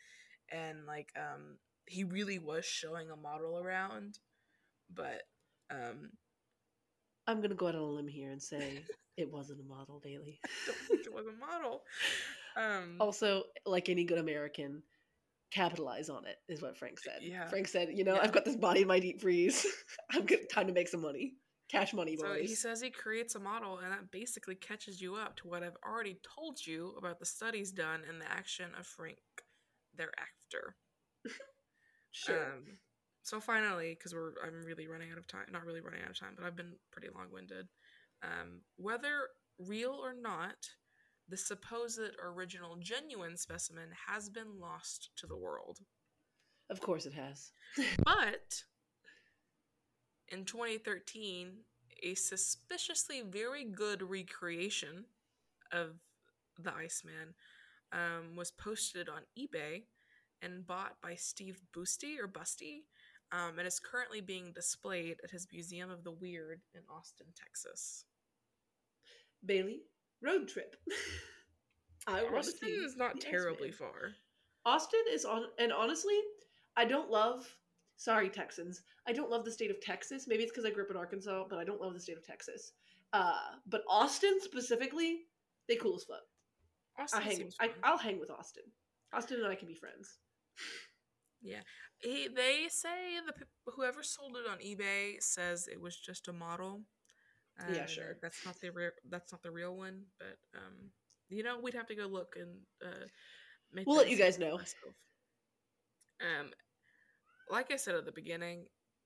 and 0.52 0.86
like 0.86 1.12
um 1.16 1.58
he 1.88 2.04
really 2.04 2.40
was 2.40 2.66
showing 2.66 3.10
a 3.12 3.16
model 3.16 3.60
around 3.60 4.20
but 4.94 5.24
um 5.72 6.10
I'm 7.28 7.42
gonna 7.42 7.56
go 7.56 7.68
out 7.68 7.76
on 7.76 7.82
a 7.82 7.86
limb 7.86 8.08
here 8.08 8.32
and 8.32 8.42
say 8.42 8.84
it 9.18 9.32
wasn't 9.32 9.62
a 9.62 9.64
model, 9.64 10.00
Bailey. 10.04 10.40
it 10.92 11.14
was 11.14 11.26
a 11.26 11.32
model 11.40 11.84
um 12.56 12.98
Also, 13.00 13.44
like 13.66 13.90
any 13.90 14.04
good 14.04 14.18
American, 14.20 14.84
capitalize 15.52 16.10
on 16.10 16.26
it 16.26 16.38
is 16.50 16.62
what 16.62 16.78
Frank 16.78 17.00
said. 17.00 17.20
Yeah. 17.22 17.48
Frank 17.48 17.68
said, 17.68 17.90
you 17.94 18.04
know, 18.04 18.16
Yeah. 18.16 18.22
I've 18.24 18.32
got 18.34 18.46
this 18.46 18.56
body 18.58 18.82
in 18.82 18.88
my 18.88 19.00
deep 19.00 19.22
freeze. 19.22 19.66
I'm 20.12 20.26
good 20.26 20.50
time 20.52 20.68
to 20.68 20.74
make 20.74 20.88
some 20.88 21.02
money. 21.02 21.34
Cash 21.72 21.94
money, 21.94 22.16
So 22.16 22.28
boys. 22.28 22.48
he 22.48 22.54
says 22.56 22.80
he 22.80 22.92
creates 22.92 23.34
a 23.34 23.40
model, 23.40 23.80
and 23.80 23.92
that 23.92 24.12
basically 24.12 24.54
catches 24.54 25.02
you 25.02 25.16
up 25.16 25.36
to 25.38 25.48
what 25.48 25.64
I've 25.64 25.78
already 25.84 26.20
told 26.36 26.60
you 26.64 26.94
about 26.98 27.20
the 27.20 27.26
studies 27.26 27.72
done 27.72 28.02
and 28.08 28.22
the 28.22 28.32
action 28.32 28.70
of 28.80 28.86
Frank 28.86 29.18
thereafter. 29.98 30.76
Sure. 32.16 32.46
Um, 32.46 32.78
so 33.24 33.40
finally, 33.40 33.96
because 33.98 34.14
we're 34.14 34.34
I'm 34.46 34.64
really 34.64 34.88
running 34.88 35.12
out 35.12 35.18
of 35.18 35.28
time, 35.28 35.46
not 35.52 35.66
really 35.66 35.82
running 35.82 36.02
out 36.04 36.12
of 36.12 36.20
time, 36.20 36.34
but 36.38 36.46
I've 36.46 36.56
been 36.56 36.74
pretty 36.92 37.10
long 37.14 37.28
winded. 37.32 37.68
Um, 38.24 38.62
whether 38.78 39.30
real 39.60 39.92
or 39.92 40.14
not, 40.14 40.70
the 41.28 41.38
supposed 41.38 42.00
original 42.24 42.78
genuine 42.78 43.36
specimen 43.36 43.90
has 44.08 44.30
been 44.30 44.60
lost 44.60 45.10
to 45.18 45.28
the 45.28 45.36
world. 45.36 45.80
of 46.70 46.80
course 46.80 47.06
it 47.06 47.14
has. 47.14 47.52
But 48.04 48.64
in 50.30 50.46
2013, 50.46 51.52
a 52.04 52.16
suspiciously 52.16 53.22
very 53.22 53.66
good 53.66 54.02
recreation 54.02 55.06
of 55.72 55.96
the 56.60 56.74
Iceman 56.74 57.34
um, 57.92 58.36
was 58.36 58.52
posted 58.52 59.10
on 59.10 59.22
eBay 59.38 59.84
and 60.46 60.66
bought 60.66 60.94
by 61.02 61.16
Steve 61.16 61.60
Boosty 61.76 62.18
or 62.22 62.28
Busty, 62.28 62.84
um, 63.32 63.58
and 63.58 63.68
is 63.68 63.80
currently 63.80 64.22
being 64.22 64.52
displayed 64.54 65.18
at 65.24 65.32
his 65.32 65.48
Museum 65.52 65.90
of 65.90 66.04
the 66.04 66.12
Weird 66.12 66.62
in 66.74 66.82
Austin, 66.90 67.28
Texas. 67.36 68.06
Bailey, 69.46 69.82
road 70.22 70.48
trip. 70.48 70.76
I 72.08 72.22
want 72.24 72.34
to 72.34 72.38
Austin 72.40 72.70
is 72.86 72.96
not 72.96 73.20
terribly 73.20 73.70
Iceman. 73.70 73.90
far. 73.90 74.10
Austin 74.66 75.02
is 75.12 75.26
on, 75.26 75.46
and 75.60 75.74
honestly, 75.74 76.18
I 76.78 76.86
don't 76.86 77.10
love. 77.10 77.46
Sorry, 77.98 78.30
Texans. 78.30 78.84
I 79.08 79.14
don't 79.14 79.32
love 79.32 79.46
the 79.46 79.52
state 79.52 79.72
of 79.72 79.80
Texas. 79.82 80.26
Maybe 80.28 80.44
it's 80.44 80.52
because 80.52 80.66
I 80.66 80.72
grew 80.72 80.84
up 80.84 80.92
in 80.92 80.98
Arkansas, 80.98 81.46
but 81.50 81.58
I 81.60 81.64
don't 81.64 81.82
love 81.82 81.94
the 81.94 82.00
state 82.00 82.18
of 82.18 82.26
Texas. 82.26 82.74
Uh, 83.14 83.56
but 83.68 83.84
Austin 83.90 84.40
specifically, 84.42 85.22
they 85.68 85.76
cool 85.76 85.96
as 85.96 86.04
fuck. 86.04 86.22
Austin 87.00 87.22
I 87.22 87.24
hang. 87.24 87.52
I. 87.60 87.70
I'll 87.84 87.98
hang 87.98 88.20
with 88.20 88.30
Austin. 88.30 88.64
Austin 89.14 89.40
and 89.40 89.48
I 89.48 89.56
can 89.56 89.68
be 89.68 89.76
friends. 89.76 90.18
Yeah, 91.42 91.62
he, 92.00 92.28
they 92.28 92.66
say 92.70 93.20
the 93.26 93.34
whoever 93.74 94.02
sold 94.04 94.36
it 94.38 94.50
on 94.50 94.58
eBay 94.60 95.22
says 95.22 95.68
it 95.72 95.80
was 95.80 95.96
just 95.96 96.28
a 96.28 96.34
model. 96.34 96.82
Yeah, 97.72 97.84
Uh, 97.84 97.88
sure. 97.88 98.18
That's 98.22 98.44
not 98.46 98.60
the 98.62 98.72
real. 98.72 98.92
That's 99.10 99.32
not 99.32 99.42
the 99.44 99.52
real 99.52 99.76
one, 99.78 100.04
but 100.20 100.38
um, 100.58 100.92
you 101.30 101.44
know, 101.44 101.60
we'd 101.62 101.74
have 101.76 101.88
to 101.88 101.96
go 101.96 102.08
look 102.08 102.36
and 102.36 102.60
uh, 102.84 103.06
make. 103.74 103.88
We'll 103.88 103.98
let 103.98 104.10
you 104.10 104.18
guys 104.18 104.40
know. 104.40 104.58
myself. 104.58 104.96
Um, 106.22 106.52
like 107.50 107.72
I 107.72 107.76
said 107.78 107.96
at 107.96 108.06
the 108.06 108.12
beginning, 108.12 108.66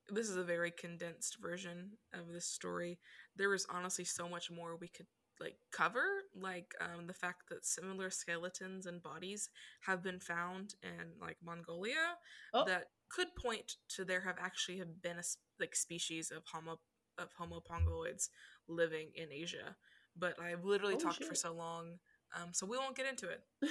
this 0.09 0.29
is 0.29 0.37
a 0.37 0.43
very 0.43 0.71
condensed 0.71 1.37
version 1.41 1.91
of 2.13 2.31
this 2.31 2.45
story. 2.45 2.99
There 3.35 3.53
is 3.53 3.65
honestly 3.69 4.05
so 4.05 4.27
much 4.29 4.49
more 4.51 4.77
we 4.77 4.87
could 4.87 5.07
like 5.39 5.55
cover, 5.71 6.05
like 6.35 6.73
um, 6.81 7.07
the 7.07 7.13
fact 7.13 7.43
that 7.49 7.65
similar 7.65 8.09
skeletons 8.09 8.85
and 8.85 9.01
bodies 9.01 9.49
have 9.81 10.03
been 10.03 10.19
found 10.19 10.75
in 10.83 11.13
like 11.21 11.37
Mongolia 11.43 12.17
Oh. 12.53 12.65
that 12.65 12.85
could 13.09 13.27
point 13.35 13.75
to 13.95 14.03
there 14.05 14.21
have 14.21 14.37
actually 14.39 14.77
have 14.79 15.01
been 15.01 15.17
a 15.17 15.23
like 15.59 15.75
species 15.75 16.31
of 16.31 16.43
homo 16.45 16.79
of 17.17 17.29
homo 17.37 17.61
pongoloids 17.61 18.29
living 18.67 19.11
in 19.15 19.31
Asia. 19.31 19.75
But 20.17 20.39
I've 20.39 20.63
literally 20.65 20.93
Holy 20.93 21.03
talked 21.05 21.23
for 21.23 21.35
so 21.35 21.53
long, 21.53 21.99
um, 22.35 22.49
so 22.53 22.65
we 22.65 22.77
won't 22.77 22.95
get 22.95 23.07
into 23.07 23.29
it. 23.29 23.43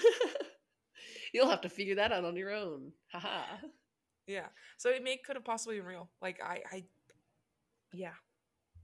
You'll 1.33 1.49
have 1.51 1.61
to 1.62 1.69
figure 1.69 1.95
that 1.97 2.12
out 2.12 2.25
on 2.25 2.37
your 2.37 2.51
own. 2.53 2.93
Haha. 3.12 3.43
Yeah, 4.27 4.47
so 4.77 4.91
it 4.91 5.03
may 5.03 5.16
could 5.16 5.37
have 5.37 5.45
possibly 5.45 5.79
been 5.79 5.87
real. 5.87 6.11
Like 6.21 6.41
I, 6.43 6.61
I, 6.71 6.85
yeah, 7.93 8.12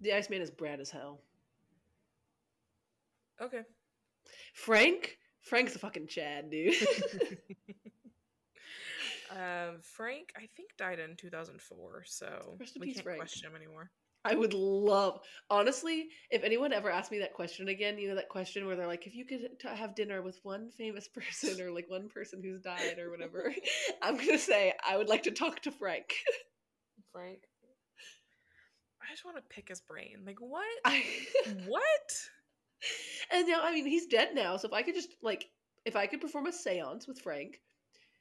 The 0.00 0.12
Iceman 0.14 0.40
is 0.42 0.50
Brad 0.50 0.80
as 0.80 0.90
hell. 0.90 1.20
Okay. 3.42 3.62
Frank? 4.54 5.18
Frank's 5.42 5.76
a 5.76 5.78
fucking 5.78 6.06
Chad, 6.06 6.50
dude. 6.50 6.74
Um, 9.30 9.78
Frank, 9.80 10.32
I 10.36 10.46
think 10.56 10.76
died 10.78 11.00
in 11.00 11.16
2004, 11.16 12.04
so 12.06 12.56
Rest 12.60 12.76
we 12.78 12.92
can't 12.92 13.02
Frank. 13.04 13.18
question 13.18 13.48
him 13.50 13.56
anymore. 13.56 13.90
I 14.24 14.34
would 14.34 14.54
love, 14.54 15.20
honestly, 15.50 16.08
if 16.30 16.44
anyone 16.44 16.72
ever 16.72 16.88
asked 16.88 17.10
me 17.10 17.18
that 17.18 17.34
question 17.34 17.68
again, 17.68 17.98
you 17.98 18.08
know, 18.08 18.14
that 18.14 18.28
question 18.28 18.64
where 18.64 18.76
they're 18.76 18.86
like, 18.86 19.06
if 19.06 19.14
you 19.14 19.26
could 19.26 19.40
t- 19.60 19.68
have 19.68 19.94
dinner 19.94 20.22
with 20.22 20.38
one 20.44 20.70
famous 20.70 21.08
person 21.14 21.60
or 21.60 21.72
like 21.72 21.90
one 21.90 22.08
person 22.08 22.42
who's 22.42 22.62
died 22.62 22.98
or 22.98 23.10
whatever, 23.10 23.52
I'm 24.02 24.16
going 24.16 24.28
to 24.30 24.38
say, 24.38 24.72
I 24.88 24.96
would 24.96 25.08
like 25.08 25.24
to 25.24 25.30
talk 25.30 25.60
to 25.62 25.72
Frank. 25.72 26.14
Frank, 27.12 27.40
I 29.02 29.12
just 29.12 29.24
want 29.24 29.36
to 29.36 29.42
pick 29.50 29.68
his 29.68 29.80
brain. 29.80 30.18
Like 30.24 30.38
what? 30.38 30.64
I, 30.84 31.04
what? 31.66 31.82
and 33.30 33.48
now, 33.48 33.60
I 33.62 33.72
mean, 33.72 33.86
he's 33.86 34.06
dead 34.06 34.34
now. 34.34 34.56
So 34.56 34.68
if 34.68 34.74
I 34.74 34.82
could 34.82 34.94
just, 34.94 35.14
like, 35.22 35.46
if 35.84 35.96
I 35.96 36.06
could 36.06 36.20
perform 36.20 36.46
a 36.46 36.52
seance 36.52 37.06
with 37.06 37.20
Frank, 37.20 37.60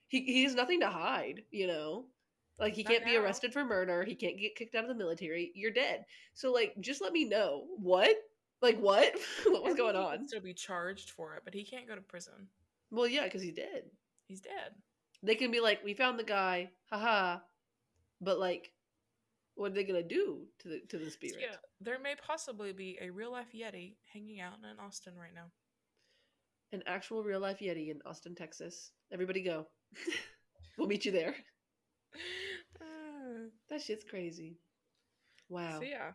he, 0.07 0.21
he 0.21 0.43
has 0.43 0.55
nothing 0.55 0.81
to 0.81 0.89
hide, 0.89 1.43
you 1.51 1.67
know? 1.67 2.05
Like, 2.59 2.75
he 2.75 2.83
can't 2.83 3.05
be 3.05 3.17
arrested 3.17 3.51
for 3.51 3.65
murder. 3.65 4.03
He 4.03 4.15
can't 4.15 4.37
get 4.37 4.55
kicked 4.55 4.75
out 4.75 4.83
of 4.83 4.89
the 4.89 4.95
military. 4.95 5.51
You're 5.55 5.71
dead. 5.71 6.05
So, 6.33 6.51
like, 6.51 6.73
just 6.79 7.01
let 7.01 7.11
me 7.11 7.25
know. 7.25 7.65
What? 7.77 8.15
Like, 8.61 8.79
what? 8.79 9.13
what 9.45 9.63
was 9.63 9.75
going 9.75 9.95
on? 9.95 10.27
Still 10.27 10.39
be 10.39 10.53
charged 10.53 11.09
for 11.11 11.35
it, 11.35 11.41
but 11.43 11.53
he 11.53 11.63
can't 11.63 11.87
go 11.87 11.95
to 11.95 12.01
prison. 12.01 12.47
Well, 12.91 13.07
yeah, 13.07 13.23
because 13.23 13.41
he's 13.41 13.55
dead. 13.55 13.83
He's 14.27 14.39
dead. 14.39 14.75
They 15.23 15.35
can 15.35 15.51
be 15.51 15.59
like, 15.61 15.83
we 15.83 15.93
found 15.93 16.19
the 16.19 16.23
guy, 16.23 16.69
haha. 16.91 17.39
But 18.21 18.39
like, 18.39 18.71
what 19.55 19.71
are 19.71 19.75
they 19.75 19.83
gonna 19.83 20.03
do 20.03 20.45
to 20.59 20.67
the 20.67 20.81
to 20.89 20.97
the 20.97 21.09
spirit? 21.09 21.37
yeah, 21.41 21.55
there 21.83 21.99
may 21.99 22.15
possibly 22.15 22.73
be 22.73 22.97
a 23.01 23.09
real 23.09 23.31
life 23.31 23.53
Yeti 23.55 23.95
hanging 24.11 24.39
out 24.39 24.53
in 24.59 24.79
Austin 24.79 25.13
right 25.17 25.33
now. 25.33 25.51
An 26.71 26.83
actual 26.87 27.23
real 27.23 27.39
life 27.39 27.59
Yeti 27.59 27.91
in 27.91 27.99
Austin, 28.05 28.35
Texas. 28.35 28.91
Everybody 29.11 29.43
go. 29.43 29.67
we'll 30.77 30.87
meet 30.87 31.05
you 31.05 31.11
there. 31.11 31.35
Uh, 32.79 32.85
That 33.69 33.81
shit's 33.81 34.03
crazy. 34.03 34.57
Wow. 35.49 35.79
So 35.79 35.85
yeah, 35.85 36.11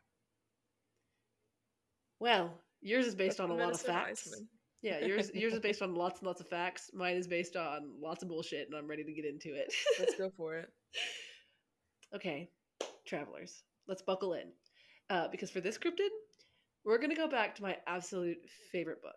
Well, 2.20 2.60
Yours 2.80 3.06
is 3.06 3.14
based 3.14 3.38
That's 3.38 3.50
on 3.50 3.58
a 3.58 3.60
lot 3.60 3.72
of 3.72 3.80
facts. 3.80 4.32
Yeah, 4.80 5.04
yours 5.04 5.32
yours 5.34 5.54
is 5.54 5.58
based 5.58 5.82
on 5.82 5.96
lots 5.96 6.20
and 6.20 6.28
lots 6.28 6.40
of 6.40 6.46
facts. 6.46 6.88
Mine 6.94 7.16
is 7.16 7.26
based 7.26 7.56
on 7.56 7.94
lots 8.00 8.22
of 8.22 8.28
bullshit, 8.28 8.68
and 8.68 8.76
I'm 8.76 8.86
ready 8.86 9.02
to 9.02 9.12
get 9.12 9.24
into 9.24 9.52
it. 9.52 9.74
Let's 9.98 10.14
go 10.14 10.30
for 10.36 10.54
it. 10.54 10.68
okay, 12.14 12.48
travelers, 13.04 13.64
let's 13.88 14.02
buckle 14.02 14.34
in, 14.34 14.52
uh, 15.10 15.28
because 15.28 15.50
for 15.50 15.60
this 15.60 15.78
cryptid, 15.78 16.10
we're 16.84 16.98
gonna 16.98 17.14
go 17.14 17.28
back 17.28 17.54
to 17.56 17.62
my 17.62 17.76
absolute 17.86 18.38
favorite 18.72 19.02
book. 19.02 19.16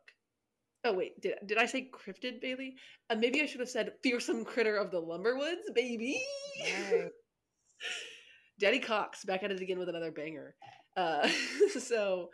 Oh 0.84 0.94
wait, 0.94 1.20
did 1.22 1.36
did 1.46 1.58
I 1.58 1.66
say 1.66 1.90
cryptid, 1.94 2.42
Bailey? 2.42 2.76
Uh, 3.10 3.16
maybe 3.16 3.42
I 3.42 3.46
should 3.46 3.60
have 3.60 3.70
said 3.70 3.94
fearsome 4.04 4.44
critter 4.46 4.78
of 4.78 4.92
the 4.92 5.02
Lumberwoods, 5.02 5.74
baby. 5.76 6.22
Nice. 6.60 7.10
Daddy 8.60 8.80
Cox 8.80 9.26
back 9.26 9.44
at 9.44 9.52
it 9.52 9.62
again 9.62 9.80
with 9.80 9.90
another 9.90 10.12
banger. 10.12 10.56
Uh, 10.96 11.28
so 11.80 12.30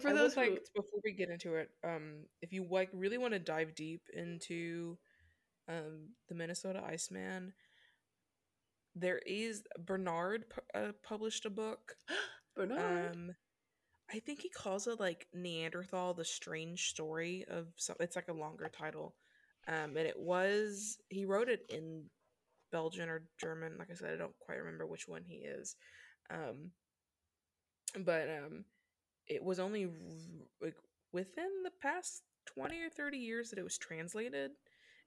for 0.00 0.10
I 0.10 0.12
those 0.12 0.36
would 0.36 0.44
who, 0.46 0.50
like 0.52 0.64
before 0.74 1.00
we 1.04 1.12
get 1.12 1.30
into 1.30 1.54
it, 1.56 1.70
um, 1.84 2.24
if 2.42 2.52
you 2.52 2.66
like 2.70 2.90
really 2.92 3.18
want 3.18 3.32
to 3.34 3.38
dive 3.38 3.74
deep 3.74 4.02
into 4.12 4.98
um 5.68 6.10
the 6.28 6.34
Minnesota 6.34 6.82
Iceman, 6.86 7.52
there 8.94 9.18
is 9.26 9.62
Bernard 9.78 10.44
uh, 10.74 10.92
published 11.02 11.44
a 11.46 11.50
book. 11.50 11.96
Bernard, 12.54 13.16
Um, 13.16 13.36
I 14.12 14.18
think 14.18 14.40
he 14.40 14.48
calls 14.48 14.86
it 14.86 14.98
like 14.98 15.28
Neanderthal: 15.32 16.14
The 16.14 16.24
Strange 16.24 16.88
Story 16.90 17.44
of 17.48 17.68
some. 17.76 17.96
It's 18.00 18.16
like 18.16 18.28
a 18.28 18.32
longer 18.32 18.68
title, 18.68 19.14
um, 19.68 19.96
and 19.96 20.06
it 20.06 20.18
was 20.18 20.98
he 21.08 21.24
wrote 21.24 21.48
it 21.48 21.64
in 21.68 22.10
Belgian 22.72 23.08
or 23.08 23.28
German. 23.40 23.78
Like 23.78 23.90
I 23.90 23.94
said, 23.94 24.12
I 24.12 24.16
don't 24.16 24.38
quite 24.40 24.58
remember 24.58 24.86
which 24.86 25.06
one 25.06 25.22
he 25.24 25.36
is, 25.36 25.76
um, 26.30 26.72
but 28.04 28.28
um, 28.28 28.64
it 29.28 29.42
was 29.42 29.60
only 29.60 29.88
like 30.60 30.76
within 31.12 31.62
the 31.62 31.72
past 31.80 32.22
twenty 32.46 32.80
or 32.82 32.90
thirty 32.90 33.18
years 33.18 33.50
that 33.50 33.58
it 33.58 33.64
was 33.64 33.78
translated 33.78 34.52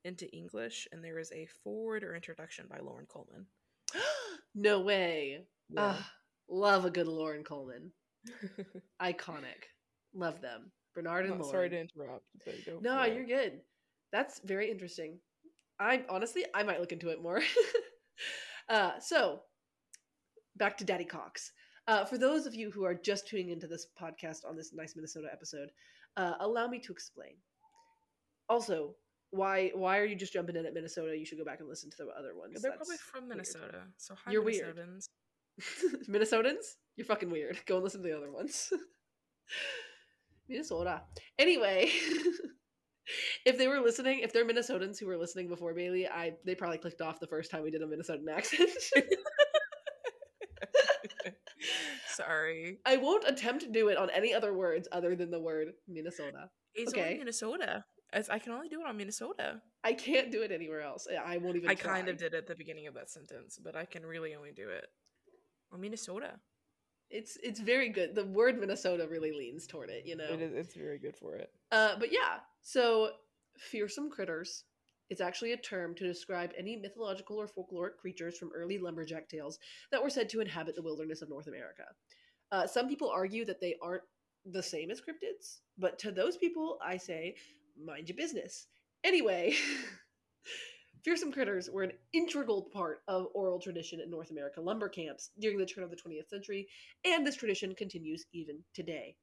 into 0.05 0.33
English, 0.33 0.87
and 0.91 1.03
there 1.03 1.19
is 1.19 1.31
a 1.31 1.45
forward 1.63 2.03
or 2.03 2.15
introduction 2.15 2.67
by 2.69 2.79
Loren 2.79 3.05
Coleman. 3.05 3.47
no 4.55 4.79
way. 4.81 5.45
Ah, 5.77 6.11
love 6.49 6.85
a 6.85 6.91
good 6.91 7.07
Loren 7.07 7.43
Coleman. 7.43 7.91
Iconic. 9.01 9.69
Love 10.13 10.41
them. 10.41 10.71
Bernard 10.93 11.25
and 11.25 11.39
Loren. 11.39 11.51
sorry 11.51 11.69
to 11.69 11.79
interrupt, 11.79 12.25
but 12.45 12.81
no, 12.81 13.03
you're 13.05 13.25
good. 13.25 13.61
That's 14.11 14.39
very 14.45 14.69
interesting. 14.69 15.19
I 15.79 16.03
honestly, 16.07 16.45
I 16.53 16.63
might 16.63 16.79
look 16.79 16.91
into 16.91 17.09
it 17.09 17.21
more. 17.21 17.41
uh, 18.69 18.99
so, 18.99 19.41
back 20.55 20.77
to 20.77 20.85
Daddy 20.85 21.05
Cox. 21.05 21.51
Uh, 21.87 22.05
for 22.05 22.17
those 22.17 22.45
of 22.45 22.53
you 22.53 22.71
who 22.71 22.85
are 22.85 22.93
just 22.93 23.27
tuning 23.27 23.49
into 23.49 23.67
this 23.67 23.87
podcast 23.99 24.45
on 24.47 24.55
this 24.55 24.71
nice 24.73 24.95
Minnesota 24.95 25.27
episode, 25.31 25.69
uh, 26.15 26.33
allow 26.39 26.67
me 26.67 26.79
to 26.79 26.93
explain. 26.93 27.33
Also, 28.47 28.95
why 29.31 29.71
why 29.73 29.97
are 29.97 30.05
you 30.05 30.15
just 30.15 30.31
jumping 30.31 30.55
in 30.55 30.65
at 30.65 30.73
Minnesota? 30.73 31.17
You 31.17 31.25
should 31.25 31.39
go 31.39 31.45
back 31.45 31.59
and 31.59 31.67
listen 31.67 31.89
to 31.89 31.97
the 31.97 32.11
other 32.17 32.35
ones. 32.37 32.61
They're 32.61 32.71
That's 32.71 32.77
probably 32.77 32.97
from 32.97 33.21
weird. 33.23 33.29
Minnesota. 33.29 33.81
So 33.97 34.13
hi, 34.13 34.31
You're 34.31 34.43
weird. 34.43 34.77
Minnesotans. 36.09 36.75
You're 36.95 37.05
fucking 37.05 37.29
weird. 37.29 37.59
Go 37.65 37.75
and 37.75 37.83
listen 37.83 38.01
to 38.01 38.07
the 38.07 38.17
other 38.17 38.31
ones. 38.31 38.71
Minnesota. 40.49 41.01
Anyway, 41.39 41.89
if 43.45 43.57
they 43.57 43.67
were 43.67 43.79
listening, 43.79 44.19
if 44.19 44.33
they're 44.33 44.45
Minnesotans 44.45 44.99
who 44.99 45.07
were 45.07 45.17
listening 45.17 45.47
before 45.47 45.73
Bailey, 45.73 46.07
I 46.07 46.33
they 46.45 46.55
probably 46.55 46.77
clicked 46.77 47.01
off 47.01 47.19
the 47.19 47.27
first 47.27 47.49
time 47.49 47.63
we 47.63 47.71
did 47.71 47.81
a 47.81 47.87
Minnesotan 47.87 48.29
accent. 48.31 48.69
Sorry. 52.07 52.77
I 52.85 52.97
won't 52.97 53.27
attempt 53.27 53.63
to 53.63 53.71
do 53.71 53.87
it 53.87 53.97
on 53.97 54.09
any 54.11 54.33
other 54.33 54.53
words 54.53 54.87
other 54.91 55.15
than 55.15 55.31
the 55.31 55.39
word 55.39 55.69
Minnesota. 55.87 56.49
It's 56.75 56.93
Okay. 56.93 57.01
only 57.03 57.17
Minnesota. 57.19 57.85
As 58.11 58.29
I 58.29 58.37
can 58.37 58.51
only 58.51 58.69
do 58.69 58.81
it 58.81 58.85
on 58.87 58.95
Minnesota. 58.97 59.61
I 59.83 59.93
can't 59.93 60.31
do 60.31 60.43
it 60.43 60.51
anywhere 60.51 60.81
else. 60.81 61.07
I 61.25 61.37
won't 61.37 61.55
even. 61.55 61.69
I 61.69 61.75
kind 61.75 62.09
of 62.09 62.17
did 62.17 62.35
at 62.35 62.45
the 62.45 62.53
beginning 62.55 62.85
of 62.85 62.93
that 62.93 63.09
sentence, 63.09 63.57
but 63.63 63.75
I 63.75 63.85
can 63.85 64.05
really 64.05 64.35
only 64.35 64.51
do 64.51 64.69
it 64.69 64.85
on 65.73 65.81
Minnesota. 65.81 66.39
It's 67.09 67.37
it's 67.43 67.59
very 67.59 67.89
good. 67.89 68.15
The 68.15 68.25
word 68.25 68.59
Minnesota 68.59 69.07
really 69.09 69.31
leans 69.31 69.67
toward 69.67 69.89
it. 69.89 70.05
You 70.05 70.15
know. 70.15 70.25
It 70.25 70.41
is, 70.41 70.53
it's 70.53 70.73
very 70.75 70.97
good 70.99 71.15
for 71.15 71.35
it. 71.35 71.51
Uh, 71.71 71.95
but 71.99 72.11
yeah, 72.11 72.39
so 72.61 73.11
fearsome 73.57 74.09
critters 74.09 74.63
It's 75.09 75.21
actually 75.21 75.53
a 75.53 75.57
term 75.57 75.93
to 75.95 76.07
describe 76.07 76.51
any 76.57 76.75
mythological 76.75 77.37
or 77.39 77.47
folkloric 77.47 77.97
creatures 77.99 78.37
from 78.37 78.51
early 78.55 78.77
lumberjack 78.79 79.29
tales 79.29 79.59
that 79.91 80.01
were 80.01 80.09
said 80.09 80.29
to 80.29 80.39
inhabit 80.41 80.75
the 80.75 80.81
wilderness 80.81 81.21
of 81.21 81.29
North 81.29 81.47
America. 81.47 81.83
Uh, 82.51 82.65
some 82.67 82.87
people 82.87 83.09
argue 83.09 83.45
that 83.45 83.59
they 83.61 83.75
aren't 83.81 84.03
the 84.45 84.63
same 84.63 84.91
as 84.91 85.01
cryptids, 85.01 85.59
but 85.77 85.99
to 85.99 86.11
those 86.11 86.37
people, 86.37 86.77
I 86.83 86.97
say, 86.97 87.35
mind 87.83 88.09
your 88.09 88.17
business. 88.17 88.67
Anyway, 89.03 89.53
fearsome 91.03 91.31
critters 91.31 91.69
were 91.69 91.83
an 91.83 91.91
integral 92.13 92.61
part 92.61 93.03
of 93.07 93.27
oral 93.33 93.59
tradition 93.59 93.99
in 93.99 94.09
North 94.09 94.31
America 94.31 94.61
lumber 94.61 94.89
camps 94.89 95.31
during 95.39 95.57
the 95.57 95.65
turn 95.65 95.83
of 95.83 95.89
the 95.89 95.95
20th 95.95 96.29
century, 96.29 96.67
and 97.05 97.25
this 97.25 97.35
tradition 97.35 97.75
continues 97.75 98.25
even 98.33 98.63
today. 98.73 99.15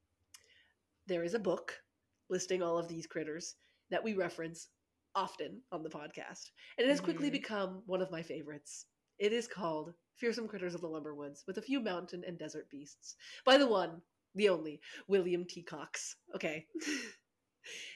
There 1.06 1.24
is 1.24 1.34
a 1.34 1.38
book 1.38 1.82
listing 2.28 2.62
all 2.62 2.78
of 2.78 2.88
these 2.88 3.06
critters 3.06 3.56
that 3.90 4.04
we 4.04 4.14
reference 4.14 4.68
often 5.14 5.60
on 5.72 5.82
the 5.82 5.88
podcast. 5.90 6.50
And 6.78 6.86
it 6.86 6.90
has 6.90 7.00
quickly 7.00 7.28
Mhm. 7.28 7.32
become 7.32 7.82
one 7.86 8.00
of 8.00 8.10
my 8.12 8.22
favorites. 8.22 8.86
It 9.18 9.32
is 9.32 9.48
called 9.48 9.94
Fearsome 10.14 10.46
Critters 10.46 10.74
of 10.74 10.80
the 10.82 10.88
Lumberwoods 10.88 11.46
with 11.46 11.58
a 11.58 11.62
few 11.62 11.80
mountain 11.80 12.22
and 12.24 12.38
desert 12.38 12.70
beasts 12.70 13.16
by 13.44 13.56
the 13.56 13.66
one, 13.66 14.02
the 14.34 14.48
only, 14.48 14.80
William 15.08 15.44
T. 15.44 15.62
Cox. 15.62 16.16
Okay. 16.34 16.68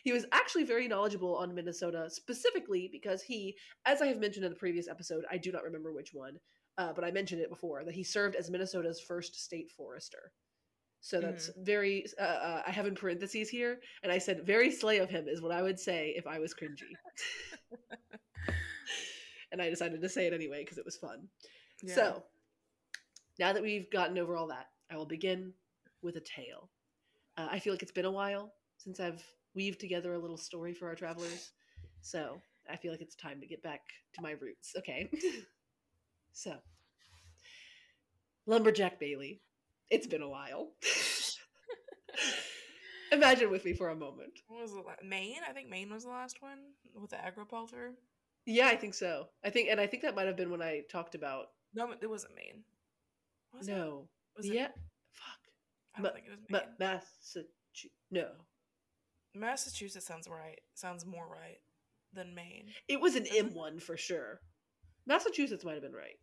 he 0.03 0.13
was 0.13 0.27
actually 0.33 0.65
very 0.65 0.89
knowledgeable 0.89 1.37
on 1.37 1.55
Minnesota, 1.55 2.09
specifically 2.11 2.89
because 2.91 3.23
he, 3.23 3.57
as 3.87 4.03
I 4.03 4.07
have 4.07 4.21
mentioned 4.21 4.45
in 4.45 4.53
the 4.53 4.59
previous 4.59 4.89
episode, 4.89 5.25
I 5.31 5.39
do 5.39 5.53
not 5.53 5.65
remember 5.65 5.93
which 5.93 6.11
one, 6.13 6.39
uh, 6.79 6.93
but 6.93 7.05
I 7.05 7.11
mentioned 7.11 7.41
it 7.41 7.51
before, 7.51 7.85
that 7.85 7.95
he 7.95 8.05
served 8.05 8.37
as 8.37 8.51
Minnesota's 8.51 9.01
first 9.01 9.43
state 9.43 9.71
forester. 9.71 10.33
So 11.01 11.21
that's 11.21 11.51
very. 11.59 12.07
Uh, 12.19 12.23
uh, 12.23 12.63
I 12.67 12.71
have 12.71 12.87
in 12.87 12.95
parentheses 12.95 13.51
here, 13.51 13.81
and 14.03 14.11
I 14.11 14.17
said 14.17 14.47
very 14.47 14.71
slay 14.71 14.99
of 14.99 15.11
him 15.11 15.29
is 15.29 15.43
what 15.43 15.53
I 15.53 15.61
would 15.61 15.79
say 15.79 16.15
if 16.17 16.27
I 16.27 16.39
was 16.39 16.55
cringy. 16.55 16.95
and 19.53 19.61
I 19.61 19.69
decided 19.69 20.01
to 20.01 20.09
say 20.09 20.27
it 20.27 20.33
anyway 20.33 20.63
because 20.65 20.79
it 20.79 20.85
was 20.87 20.97
fun. 20.97 21.29
Yeah. 21.83 21.95
So 21.95 22.23
now 23.39 23.53
that 23.53 23.63
we've 23.63 23.91
gotten 23.91 24.17
over 24.17 24.35
all 24.35 24.47
that, 24.47 24.69
I 24.91 24.97
will 24.97 25.05
begin 25.05 25.53
with 26.01 26.17
a 26.17 26.21
tale. 26.21 26.71
Uh, 27.37 27.49
I 27.51 27.59
feel 27.59 27.75
like 27.75 27.83
it's 27.83 27.93
been 27.93 28.07
a 28.07 28.11
while 28.11 28.55
since 28.79 28.99
I've 28.99 29.23
weaved 29.55 29.81
together 29.81 30.15
a 30.15 30.19
little 30.19 30.37
story 30.37 30.75
for 30.75 30.89
our 30.89 30.95
travelers, 30.95 31.51
so 32.01 32.41
I 32.71 32.77
feel 32.77 32.93
like 32.93 33.01
it's 33.03 33.15
time 33.17 33.41
to 33.41 33.47
get 33.47 33.63
back 33.63 33.81
to 34.15 34.23
my 34.23 34.33
roots. 34.33 34.73
Okay, 34.79 35.11
so 36.33 36.55
lumberjack 38.47 38.99
Bailey. 38.99 39.41
It's 39.91 40.07
been 40.07 40.23
a 40.23 40.29
while. 40.29 40.73
Imagine 43.13 43.51
with 43.51 43.65
me 43.65 43.75
for 43.75 43.91
a 43.91 43.97
moment. 43.97 44.41
what 44.49 44.63
was 44.63 44.73
the 44.73 44.79
la- 44.79 44.95
Maine? 45.05 45.41
I 45.49 45.53
think 45.53 45.69
Maine 45.69 45.93
was 45.93 46.03
the 46.05 46.11
last 46.11 46.43
one 46.43 46.59
with 46.95 47.11
the 47.11 47.17
agropelter. 47.17 47.91
Yeah, 48.47 48.67
I 48.67 48.77
think 48.77 48.95
so. 48.95 49.27
I 49.45 49.51
think, 49.51 49.69
and 49.71 49.81
I 49.81 49.87
think 49.87 50.03
that 50.03 50.17
might 50.17 50.27
have 50.27 50.37
been 50.37 50.51
when 50.51 50.63
I 50.63 50.83
talked 50.91 51.15
about. 51.15 51.47
No, 51.75 51.91
it 52.01 52.11
wasn't 52.11 52.35
Maine. 52.35 52.63
Was 53.57 53.69
it? 53.69 53.73
no, 53.73 54.09
Was 54.37 54.47
it? 54.47 54.55
yeah, 54.55 54.69
fuck, 55.13 55.39
I 55.97 56.01
don't 56.01 56.03
but- 56.03 56.15
think 56.15 56.27
it 56.27 56.31
was 56.31 56.39
Maine. 56.41 56.47
but 56.51 56.75
Massachusetts. 56.81 57.53
No, 58.11 58.29
Massachusetts 59.35 60.07
sounds 60.07 60.29
right. 60.29 60.61
Sounds 60.75 61.05
more 61.05 61.27
right 61.29 61.59
than 62.13 62.35
Maine. 62.35 62.67
it 62.89 63.01
was 63.01 63.17
an 63.17 63.27
M 63.37 63.53
one 63.55 63.79
for 63.81 63.97
sure. 63.97 64.41
Massachusetts 65.07 65.65
might 65.65 65.75
have 65.75 65.83
been 65.83 65.93
right. 65.93 66.17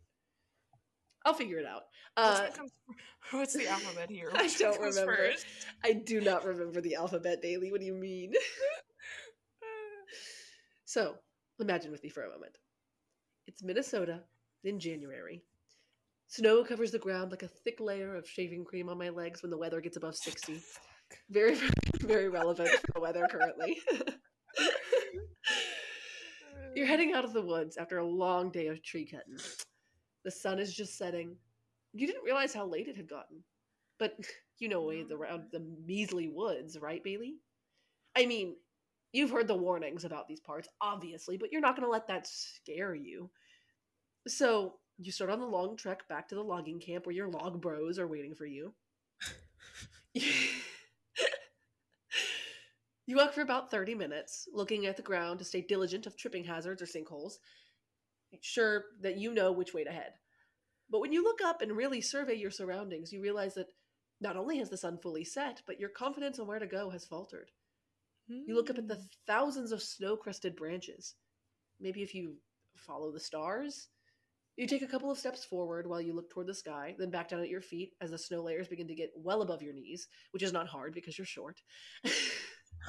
I'll 1.24 1.34
figure 1.34 1.58
it 1.58 1.66
out. 1.66 1.82
Uh, 2.16 2.48
comes, 2.54 2.72
what's 3.30 3.54
the 3.54 3.68
alphabet 3.68 4.10
here? 4.10 4.30
I 4.34 4.48
don't 4.58 4.80
remember. 4.80 5.16
first? 5.16 5.46
I 5.84 5.92
do 5.92 6.20
not 6.20 6.44
remember 6.44 6.80
the 6.80 6.94
alphabet, 6.96 7.40
Bailey. 7.42 7.70
What 7.70 7.80
do 7.80 7.86
you 7.86 7.94
mean? 7.94 8.32
So, 10.84 11.14
imagine 11.58 11.90
with 11.90 12.02
me 12.02 12.10
for 12.10 12.22
a 12.22 12.28
moment. 12.28 12.58
It's 13.46 13.62
Minnesota 13.62 14.20
in 14.62 14.78
January. 14.78 15.42
Snow 16.26 16.62
covers 16.64 16.90
the 16.90 16.98
ground 16.98 17.30
like 17.30 17.42
a 17.42 17.48
thick 17.48 17.80
layer 17.80 18.14
of 18.14 18.28
shaving 18.28 18.64
cream 18.66 18.90
on 18.90 18.98
my 18.98 19.08
legs 19.08 19.40
when 19.40 19.50
the 19.50 19.56
weather 19.56 19.80
gets 19.80 19.96
above 19.96 20.16
60. 20.16 20.60
Very, 21.30 21.56
very 22.00 22.28
relevant 22.28 22.70
for 22.70 22.92
the 22.94 23.00
weather 23.00 23.26
currently. 23.30 23.80
You're 26.74 26.86
heading 26.86 27.12
out 27.12 27.24
of 27.24 27.32
the 27.32 27.42
woods 27.42 27.76
after 27.76 27.98
a 27.98 28.06
long 28.06 28.50
day 28.50 28.68
of 28.68 28.82
tree 28.82 29.04
cutting. 29.04 29.36
The 30.24 30.30
sun 30.30 30.58
is 30.58 30.74
just 30.74 30.96
setting. 30.96 31.36
You 31.92 32.06
didn't 32.06 32.24
realize 32.24 32.54
how 32.54 32.66
late 32.66 32.88
it 32.88 32.96
had 32.96 33.08
gotten. 33.08 33.42
But 33.98 34.16
you 34.58 34.68
know 34.68 34.82
way 34.82 35.04
around 35.10 35.44
the 35.52 35.64
measly 35.86 36.28
woods, 36.28 36.78
right, 36.80 37.02
Bailey? 37.02 37.34
I 38.16 38.26
mean, 38.26 38.56
you've 39.12 39.30
heard 39.30 39.48
the 39.48 39.56
warnings 39.56 40.04
about 40.04 40.28
these 40.28 40.40
parts, 40.40 40.68
obviously, 40.80 41.36
but 41.36 41.50
you're 41.52 41.60
not 41.60 41.76
going 41.76 41.86
to 41.86 41.92
let 41.92 42.08
that 42.08 42.26
scare 42.26 42.94
you. 42.94 43.30
So 44.28 44.74
you 44.98 45.12
start 45.12 45.30
on 45.30 45.40
the 45.40 45.46
long 45.46 45.76
trek 45.76 46.08
back 46.08 46.28
to 46.28 46.34
the 46.34 46.42
logging 46.42 46.80
camp 46.80 47.06
where 47.06 47.14
your 47.14 47.28
log 47.28 47.60
bros 47.60 47.98
are 47.98 48.06
waiting 48.06 48.34
for 48.34 48.46
you. 48.46 48.74
You 53.06 53.16
walk 53.16 53.32
for 53.32 53.40
about 53.40 53.70
30 53.70 53.94
minutes, 53.94 54.48
looking 54.52 54.86
at 54.86 54.96
the 54.96 55.02
ground 55.02 55.38
to 55.38 55.44
stay 55.44 55.60
diligent 55.60 56.06
of 56.06 56.16
tripping 56.16 56.44
hazards 56.44 56.82
or 56.82 56.86
sinkholes, 56.86 57.34
sure 58.40 58.84
that 59.00 59.18
you 59.18 59.34
know 59.34 59.52
which 59.52 59.74
way 59.74 59.84
to 59.84 59.90
head. 59.90 60.12
But 60.88 61.00
when 61.00 61.12
you 61.12 61.22
look 61.24 61.40
up 61.42 61.62
and 61.62 61.76
really 61.76 62.00
survey 62.00 62.34
your 62.34 62.50
surroundings, 62.50 63.12
you 63.12 63.20
realize 63.20 63.54
that 63.54 63.68
not 64.20 64.36
only 64.36 64.58
has 64.58 64.70
the 64.70 64.76
sun 64.76 64.98
fully 64.98 65.24
set, 65.24 65.62
but 65.66 65.80
your 65.80 65.88
confidence 65.88 66.38
on 66.38 66.46
where 66.46 66.60
to 66.60 66.66
go 66.66 66.90
has 66.90 67.04
faltered. 67.04 67.50
You 68.28 68.54
look 68.54 68.70
up 68.70 68.78
at 68.78 68.88
the 68.88 68.94
hmm. 68.94 69.02
thousands 69.26 69.72
of 69.72 69.82
snow 69.82 70.16
crusted 70.16 70.56
branches. 70.56 71.14
Maybe 71.80 72.02
if 72.02 72.14
you 72.14 72.36
follow 72.76 73.12
the 73.12 73.20
stars, 73.20 73.88
you 74.56 74.66
take 74.66 74.82
a 74.82 74.86
couple 74.86 75.10
of 75.10 75.18
steps 75.18 75.44
forward 75.44 75.86
while 75.86 76.00
you 76.00 76.14
look 76.14 76.30
toward 76.30 76.46
the 76.46 76.54
sky, 76.54 76.94
then 76.98 77.10
back 77.10 77.28
down 77.28 77.40
at 77.40 77.48
your 77.48 77.60
feet 77.60 77.92
as 78.00 78.10
the 78.10 78.18
snow 78.18 78.42
layers 78.42 78.68
begin 78.68 78.86
to 78.88 78.94
get 78.94 79.10
well 79.16 79.42
above 79.42 79.62
your 79.62 79.74
knees, 79.74 80.08
which 80.30 80.42
is 80.42 80.52
not 80.52 80.68
hard 80.68 80.94
because 80.94 81.18
you're 81.18 81.26
short. 81.26 81.60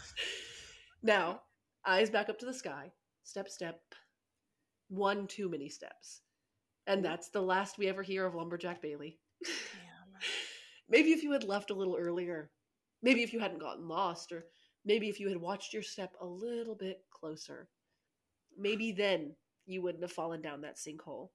now, 1.03 1.41
eyes 1.85 2.09
back 2.09 2.29
up 2.29 2.39
to 2.39 2.45
the 2.45 2.53
sky, 2.53 2.91
step, 3.23 3.49
step, 3.49 3.81
one 4.89 5.27
too 5.27 5.49
many 5.49 5.69
steps. 5.69 6.21
And 6.87 7.03
that's 7.03 7.29
the 7.29 7.41
last 7.41 7.77
we 7.77 7.87
ever 7.87 8.03
hear 8.03 8.25
of 8.25 8.35
Lumberjack 8.35 8.81
Bailey. 8.81 9.19
Damn. 9.43 9.51
Maybe 10.89 11.11
if 11.11 11.23
you 11.23 11.31
had 11.31 11.43
left 11.43 11.71
a 11.71 11.73
little 11.73 11.95
earlier, 11.97 12.51
maybe 13.01 13.23
if 13.23 13.33
you 13.33 13.39
hadn't 13.39 13.61
gotten 13.61 13.87
lost, 13.87 14.31
or 14.31 14.45
maybe 14.85 15.09
if 15.09 15.19
you 15.19 15.29
had 15.29 15.37
watched 15.37 15.73
your 15.73 15.81
step 15.81 16.13
a 16.21 16.25
little 16.25 16.75
bit 16.75 16.99
closer, 17.09 17.69
maybe 18.57 18.91
then 18.91 19.33
you 19.65 19.81
wouldn't 19.81 20.03
have 20.03 20.11
fallen 20.11 20.41
down 20.41 20.61
that 20.61 20.77
sinkhole. 20.77 21.29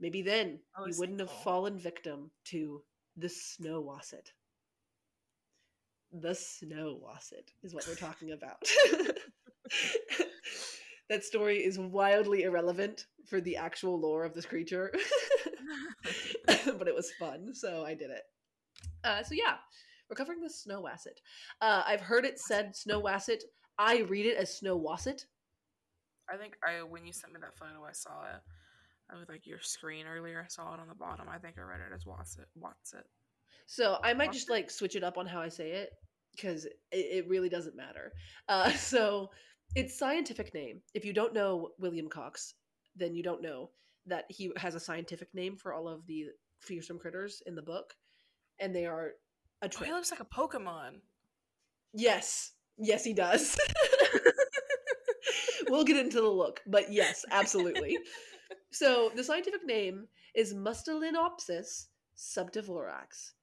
Maybe 0.00 0.22
then 0.22 0.60
Oh, 0.76 0.86
you 0.86 0.94
wouldn't 0.98 1.20
have 1.20 1.30
fallen 1.30 1.78
victim 1.78 2.30
to 2.46 2.82
the 3.16 3.28
snow 3.28 3.80
wasset. 3.80 4.32
The 6.12 6.34
snow 6.34 6.98
wasset 7.02 7.50
is 7.62 7.74
what 7.74 7.86
we're 7.86 7.94
talking 7.94 8.32
about. 8.38 8.62
that 11.08 11.24
story 11.24 11.58
is 11.58 11.78
wildly 11.78 12.42
irrelevant 12.42 13.06
for 13.28 13.40
the 13.40 13.56
actual 13.56 14.00
lore 14.00 14.24
of 14.24 14.34
this 14.34 14.46
creature, 14.46 14.92
but 16.46 16.88
it 16.88 16.94
was 16.94 17.12
fun, 17.18 17.54
so 17.54 17.84
I 17.84 17.94
did 17.94 18.10
it. 18.10 18.22
Uh, 19.04 19.22
so 19.22 19.34
yeah, 19.34 19.56
we're 20.08 20.16
covering 20.16 20.40
the 20.40 20.50
snow 20.50 20.80
wasset. 20.80 21.20
Uh, 21.60 21.82
I've 21.86 22.00
heard 22.00 22.24
it 22.24 22.40
said 22.40 22.74
snow 22.74 22.98
wasset. 22.98 23.42
I 23.78 24.00
read 24.00 24.26
it 24.26 24.36
as 24.36 24.56
snow 24.56 24.76
wasset. 24.76 25.24
I 26.32 26.36
think 26.36 26.56
I 26.66 26.82
when 26.82 27.06
you 27.06 27.12
sent 27.12 27.32
me 27.32 27.40
that 27.40 27.56
photo, 27.56 27.84
I 27.88 27.92
saw 27.92 28.24
it. 28.24 28.40
I 29.12 29.18
was 29.18 29.28
like 29.28 29.46
your 29.46 29.60
screen 29.60 30.06
earlier. 30.06 30.42
I 30.44 30.48
saw 30.48 30.74
it 30.74 30.80
on 30.80 30.88
the 30.88 30.94
bottom. 30.94 31.28
I 31.28 31.38
think 31.38 31.56
I 31.58 31.62
read 31.62 31.80
it 31.80 31.94
as 31.94 32.04
Watsit. 32.04 32.46
Watsit. 32.58 33.04
So 33.70 33.98
I 34.02 34.14
might 34.14 34.32
just 34.32 34.50
like 34.50 34.68
switch 34.68 34.96
it 34.96 35.04
up 35.04 35.16
on 35.16 35.26
how 35.26 35.40
I 35.40 35.48
say 35.48 35.70
it 35.70 35.90
because 36.34 36.64
it, 36.64 36.74
it 36.90 37.28
really 37.28 37.48
doesn't 37.48 37.76
matter. 37.76 38.12
Uh, 38.48 38.70
so 38.72 39.30
its 39.76 39.96
scientific 39.96 40.52
name. 40.52 40.80
If 40.92 41.04
you 41.04 41.12
don't 41.12 41.32
know 41.32 41.68
William 41.78 42.08
Cox, 42.08 42.54
then 42.96 43.14
you 43.14 43.22
don't 43.22 43.40
know 43.40 43.70
that 44.06 44.24
he 44.28 44.50
has 44.56 44.74
a 44.74 44.80
scientific 44.80 45.28
name 45.34 45.56
for 45.56 45.72
all 45.72 45.86
of 45.86 46.04
the 46.08 46.30
fearsome 46.58 46.98
critters 46.98 47.44
in 47.46 47.54
the 47.54 47.62
book, 47.62 47.94
and 48.58 48.74
they 48.74 48.86
are 48.86 49.12
a 49.62 49.70
Oh, 49.78 49.84
he 49.84 49.92
looks 49.92 50.10
like 50.10 50.18
a 50.18 50.24
Pokemon. 50.24 50.94
Yes. 51.94 52.50
Yes, 52.76 53.04
he 53.04 53.12
does. 53.12 53.56
we'll 55.68 55.84
get 55.84 55.96
into 55.96 56.20
the 56.20 56.28
look, 56.28 56.60
but 56.66 56.92
yes, 56.92 57.24
absolutely. 57.30 57.98
so 58.72 59.12
the 59.14 59.22
scientific 59.22 59.64
name 59.64 60.08
is 60.34 60.54
Mustelinopsis 60.54 61.86
subitivorax. 62.18 63.34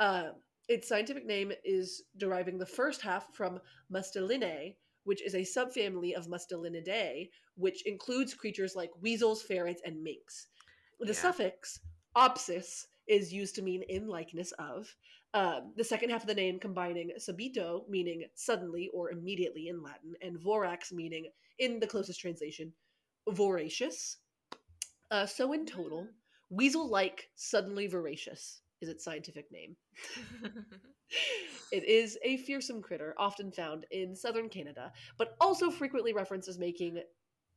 Uh, 0.00 0.30
its 0.68 0.88
scientific 0.88 1.24
name 1.24 1.52
is 1.64 2.02
deriving 2.16 2.58
the 2.58 2.66
first 2.66 3.00
half 3.00 3.32
from 3.34 3.60
Mustelinae, 3.92 4.76
which 5.04 5.22
is 5.22 5.34
a 5.34 5.40
subfamily 5.40 6.14
of 6.14 6.26
Mustelinidae, 6.26 7.30
which 7.54 7.86
includes 7.86 8.34
creatures 8.34 8.74
like 8.74 8.90
weasels, 9.00 9.42
ferrets, 9.42 9.82
and 9.84 10.02
minks. 10.02 10.48
The 10.98 11.06
Yeah. 11.06 11.12
suffix 11.12 11.80
opsis 12.16 12.86
is 13.06 13.32
used 13.32 13.54
to 13.54 13.62
mean 13.62 13.82
in 13.84 14.08
likeness 14.08 14.52
of. 14.52 14.96
Um, 15.34 15.72
the 15.76 15.84
second 15.84 16.10
half 16.10 16.22
of 16.22 16.26
the 16.26 16.34
name 16.34 16.58
combining 16.58 17.12
subito, 17.18 17.88
meaning 17.88 18.28
suddenly 18.34 18.88
or 18.88 19.10
immediately 19.10 19.68
in 19.68 19.82
Latin, 19.82 20.16
and 20.22 20.38
vorax, 20.38 20.92
meaning, 20.92 21.30
in 21.58 21.78
the 21.78 21.86
closest 21.86 22.20
translation, 22.20 22.74
voracious. 23.28 24.16
Uh, 25.10 25.26
so 25.26 25.52
in 25.52 25.66
total, 25.66 26.08
weasel 26.50 26.88
like, 26.88 27.30
suddenly 27.36 27.86
voracious 27.86 28.62
is 28.80 28.88
its 28.88 29.04
scientific 29.04 29.50
name. 29.50 29.76
It 31.72 31.84
is 31.84 32.16
a 32.22 32.36
fearsome 32.38 32.80
critter, 32.80 33.14
often 33.18 33.50
found 33.50 33.86
in 33.90 34.14
southern 34.14 34.48
Canada, 34.48 34.92
but 35.18 35.36
also 35.40 35.70
frequently 35.70 36.12
referenced 36.12 36.48
as 36.48 36.58
making 36.58 37.02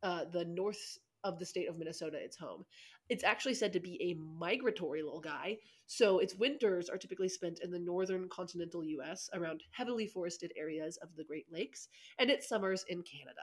uh, 0.02 0.26
the 0.32 0.46
north 0.46 0.98
of 1.24 1.38
the 1.38 1.46
state 1.46 1.70
of 1.70 1.78
Minnesota 1.78 2.18
its 2.18 2.38
home. 2.38 2.66
It's 3.10 3.24
actually 3.24 3.54
said 3.54 3.74
to 3.74 3.80
be 3.80 4.02
a 4.02 4.16
migratory 4.16 5.04
little 5.04 5.20
guy, 5.20 5.58
so 5.86 6.20
its 6.20 6.36
winters 6.36 6.90
are 6.90 6.98
typically 6.98 7.30
spent 7.30 7.60
in 7.60 7.72
the 7.72 7.80
northern 7.80 8.28
continental 8.30 8.84
US 8.84 9.30
around 9.34 9.64
heavily 9.72 10.08
forested 10.08 10.54
areas 10.58 10.98
of 10.98 11.16
the 11.16 11.24
Great 11.24 11.46
Lakes, 11.52 11.90
and 12.18 12.32
its 12.32 12.48
summers 12.48 12.86
in 12.88 13.04
Canada. 13.04 13.42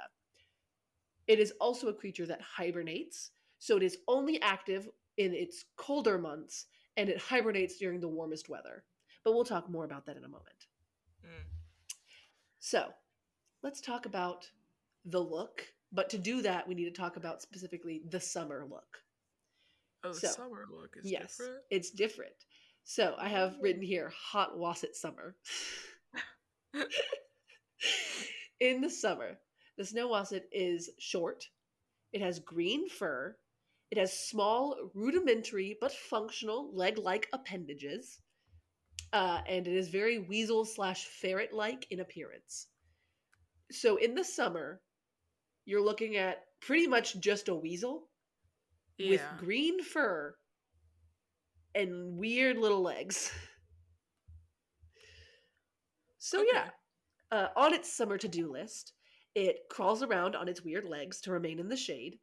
It 1.28 1.38
is 1.38 1.52
also 1.60 1.88
a 1.88 1.94
creature 1.94 2.26
that 2.26 2.40
hibernates, 2.40 3.30
so 3.58 3.76
it 3.76 3.82
is 3.82 3.98
only 4.08 4.40
active 4.42 4.88
in 5.16 5.32
its 5.32 5.64
colder 5.76 6.18
months 6.18 6.66
and 6.96 7.08
it 7.08 7.18
hibernates 7.20 7.76
during 7.78 8.00
the 8.00 8.08
warmest 8.08 8.48
weather. 8.48 8.84
But 9.24 9.32
we'll 9.34 9.44
talk 9.44 9.68
more 9.68 9.84
about 9.84 10.06
that 10.06 10.16
in 10.16 10.24
a 10.24 10.28
moment. 10.28 10.66
Mm. 11.24 11.44
So, 12.58 12.86
let's 13.62 13.80
talk 13.80 14.06
about 14.06 14.48
the 15.04 15.20
look. 15.20 15.62
But 15.92 16.10
to 16.10 16.18
do 16.18 16.42
that, 16.42 16.66
we 16.68 16.74
need 16.74 16.84
to 16.86 16.90
talk 17.00 17.16
about 17.16 17.42
specifically 17.42 18.02
the 18.10 18.20
summer 18.20 18.66
look. 18.68 18.98
Oh, 20.04 20.12
the 20.12 20.20
So, 20.20 20.28
summer 20.28 20.66
look 20.70 20.96
is 20.96 21.10
yes, 21.10 21.36
different. 21.38 21.60
it's 21.70 21.90
different. 21.90 22.34
So, 22.84 23.14
I 23.18 23.28
have 23.28 23.56
written 23.60 23.82
here 23.82 24.12
hot 24.16 24.56
wasset 24.58 24.94
summer. 24.96 25.34
In 28.60 28.80
the 28.80 28.90
summer, 28.90 29.38
the 29.76 29.84
snow 29.84 30.08
wasset 30.08 30.44
is 30.50 30.90
short. 30.98 31.48
It 32.12 32.22
has 32.22 32.38
green 32.38 32.88
fur. 32.88 33.36
It 33.90 33.98
has 33.98 34.12
small, 34.12 34.90
rudimentary 34.94 35.76
but 35.80 35.92
functional 35.92 36.74
leg-like 36.74 37.28
appendages, 37.32 38.20
uh, 39.12 39.42
and 39.46 39.66
it 39.66 39.72
is 39.74 39.88
very 39.88 40.18
weasel 40.18 40.64
slash 40.64 41.06
ferret-like 41.06 41.86
in 41.90 42.00
appearance. 42.00 42.68
So 43.70 43.96
in 43.96 44.14
the 44.14 44.24
summer, 44.24 44.80
you're 45.64 45.82
looking 45.84 46.16
at 46.16 46.44
pretty 46.60 46.86
much 46.86 47.18
just 47.20 47.48
a 47.48 47.54
weasel 47.54 48.08
with 48.98 49.36
green 49.36 49.82
fur 49.82 50.36
and 51.74 52.16
weird 52.16 52.58
little 52.58 52.82
legs. 52.82 53.30
So 56.18 56.40
Okay. 56.40 56.48
yeah, 56.52 56.70
uh, 57.30 57.48
on 57.56 57.72
its 57.72 57.92
summer 57.92 58.18
to-do 58.18 58.50
list, 58.50 58.94
it 59.34 59.68
crawls 59.70 60.02
around 60.02 60.34
on 60.34 60.48
its 60.48 60.62
weird 60.62 60.84
legs 60.84 61.20
to 61.22 61.30
remain 61.30 61.60
in 61.60 61.68
the 61.68 61.76
shade, 61.76 62.18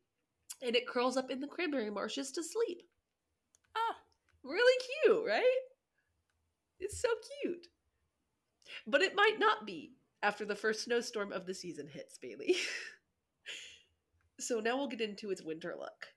and 0.63 0.75
it 0.75 0.87
curls 0.87 1.17
up 1.17 1.29
in 1.29 1.39
the 1.39 1.47
cranberry 1.47 1.89
marshes 1.89 2.31
to 2.31 2.43
sleep. 2.43 2.87
Oh, 3.75 3.93
Really 4.43 4.81
cute, 5.03 5.25
right? 5.27 5.59
It's 6.79 7.01
so 7.01 7.07
cute. 7.41 7.67
But 8.85 9.01
it 9.01 9.15
might 9.15 9.37
not 9.39 9.65
be 9.65 9.93
after 10.21 10.45
the 10.45 10.55
first 10.55 10.83
snowstorm 10.83 11.31
of 11.31 11.45
the 11.45 11.53
season 11.53 11.87
hits, 11.87 12.17
Bailey. 12.17 12.55
so 14.39 14.59
now 14.59 14.77
we'll 14.77 14.87
get 14.87 15.01
into 15.01 15.31
its 15.31 15.41
winter 15.41 15.75
look. 15.77 16.07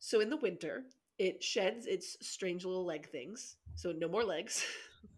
So 0.00 0.20
in 0.20 0.30
the 0.30 0.36
winter, 0.36 0.84
it 1.18 1.42
sheds 1.42 1.86
its 1.86 2.16
strange 2.20 2.64
little 2.64 2.84
leg 2.84 3.08
things. 3.10 3.56
So 3.74 3.92
no 3.92 4.08
more 4.08 4.24
legs. 4.24 4.64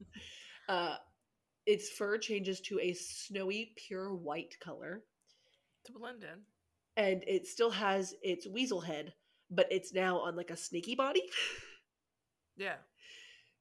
uh, 0.68 0.96
its 1.66 1.90
fur 1.90 2.18
changes 2.18 2.60
to 2.62 2.78
a 2.80 2.92
snowy, 2.92 3.72
pure 3.76 4.14
white 4.14 4.56
color. 4.60 5.02
to 5.84 5.92
blend 5.92 6.22
in. 6.22 6.40
And 6.96 7.22
it 7.26 7.46
still 7.46 7.70
has 7.70 8.14
its 8.22 8.46
weasel 8.46 8.80
head, 8.80 9.14
but 9.50 9.68
it's 9.70 9.94
now 9.94 10.18
on 10.20 10.36
like 10.36 10.50
a 10.50 10.56
snaky 10.56 10.94
body. 10.94 11.22
Yeah. 12.56 12.76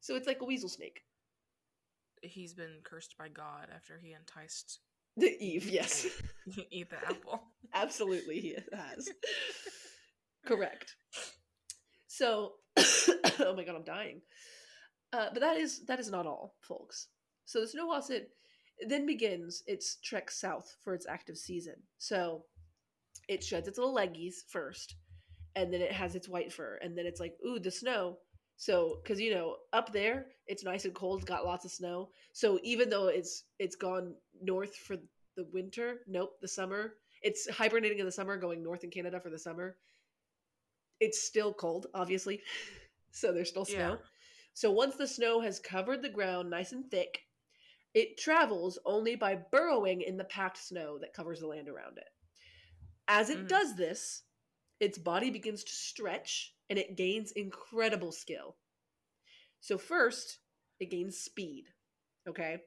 so 0.01 0.15
it's 0.15 0.27
like 0.27 0.41
a 0.41 0.45
weasel 0.45 0.67
snake. 0.69 1.01
He's 2.21 2.53
been 2.53 2.79
cursed 2.83 3.15
by 3.17 3.29
God 3.29 3.67
after 3.73 3.97
he 3.97 4.13
enticed 4.13 4.79
The 5.15 5.31
Eve, 5.39 5.69
yes. 5.69 6.05
eat 6.71 6.89
the 6.89 6.97
apple. 7.07 7.43
Absolutely, 7.73 8.39
he 8.41 8.57
has. 8.73 9.09
Correct. 10.45 10.95
So, 12.07 12.53
oh 12.77 13.53
my 13.55 13.63
god, 13.63 13.75
I'm 13.75 13.83
dying. 13.83 14.21
Uh, 15.13 15.27
but 15.33 15.39
that 15.39 15.57
is 15.57 15.85
that 15.85 15.99
is 15.99 16.11
not 16.11 16.25
all, 16.25 16.55
folks. 16.61 17.07
So 17.45 17.61
the 17.61 17.67
snow 17.67 17.87
wasset 17.87 18.29
then 18.87 19.05
begins 19.05 19.63
its 19.65 19.97
trek 20.03 20.29
south 20.31 20.75
for 20.83 20.93
its 20.93 21.07
active 21.07 21.37
season. 21.37 21.75
So 21.97 22.43
it 23.27 23.43
sheds 23.43 23.67
its 23.67 23.77
little 23.77 23.95
leggies 23.95 24.35
first, 24.47 24.95
and 25.55 25.73
then 25.73 25.81
it 25.81 25.91
has 25.91 26.15
its 26.15 26.29
white 26.29 26.51
fur, 26.51 26.79
and 26.81 26.97
then 26.97 27.05
it's 27.05 27.19
like, 27.19 27.35
ooh, 27.45 27.59
the 27.59 27.71
snow. 27.71 28.17
So, 28.57 28.99
because 29.01 29.21
you 29.21 29.33
know, 29.33 29.55
up 29.71 29.93
there 29.93 30.25
it's 30.47 30.63
nice 30.63 30.83
and 30.83 30.93
cold, 30.93 31.25
got 31.25 31.45
lots 31.45 31.63
of 31.63 31.71
snow. 31.71 32.09
So 32.33 32.59
even 32.63 32.89
though 32.89 33.07
it's 33.07 33.43
it's 33.57 33.75
gone 33.75 34.15
north 34.41 34.75
for 34.75 34.97
the 35.37 35.45
winter, 35.53 36.01
nope, 36.07 36.31
the 36.41 36.47
summer. 36.47 36.95
It's 37.21 37.49
hibernating 37.49 37.99
in 37.99 38.05
the 38.05 38.11
summer, 38.11 38.37
going 38.37 38.63
north 38.63 38.83
in 38.83 38.89
Canada 38.89 39.19
for 39.19 39.29
the 39.29 39.39
summer. 39.39 39.77
It's 40.99 41.23
still 41.23 41.53
cold, 41.53 41.87
obviously. 41.93 42.41
so 43.11 43.31
there's 43.31 43.49
still 43.49 43.65
snow. 43.65 43.77
Yeah. 43.77 43.95
So 44.53 44.71
once 44.71 44.95
the 44.95 45.07
snow 45.07 45.39
has 45.41 45.59
covered 45.59 46.01
the 46.01 46.09
ground 46.09 46.49
nice 46.49 46.71
and 46.71 46.89
thick, 46.91 47.21
it 47.93 48.17
travels 48.17 48.77
only 48.85 49.15
by 49.15 49.39
burrowing 49.51 50.01
in 50.01 50.17
the 50.17 50.23
packed 50.25 50.57
snow 50.57 50.97
that 50.99 51.13
covers 51.13 51.39
the 51.39 51.47
land 51.47 51.69
around 51.69 51.97
it. 51.97 52.09
As 53.09 53.29
it 53.29 53.39
Mhm. 53.39 53.47
does 53.49 53.75
this, 53.75 54.23
its 54.79 54.97
body 54.97 55.31
begins 55.31 55.65
to 55.65 55.73
stretch 55.73 56.55
and 56.69 56.79
it 56.79 56.95
gains 56.95 57.33
incredible 57.33 58.13
skill. 58.13 58.57
So, 59.61 59.77
first, 59.77 60.39
it 60.81 60.89
gains 60.89 61.17
speed, 61.17 61.73
okay? 62.27 62.63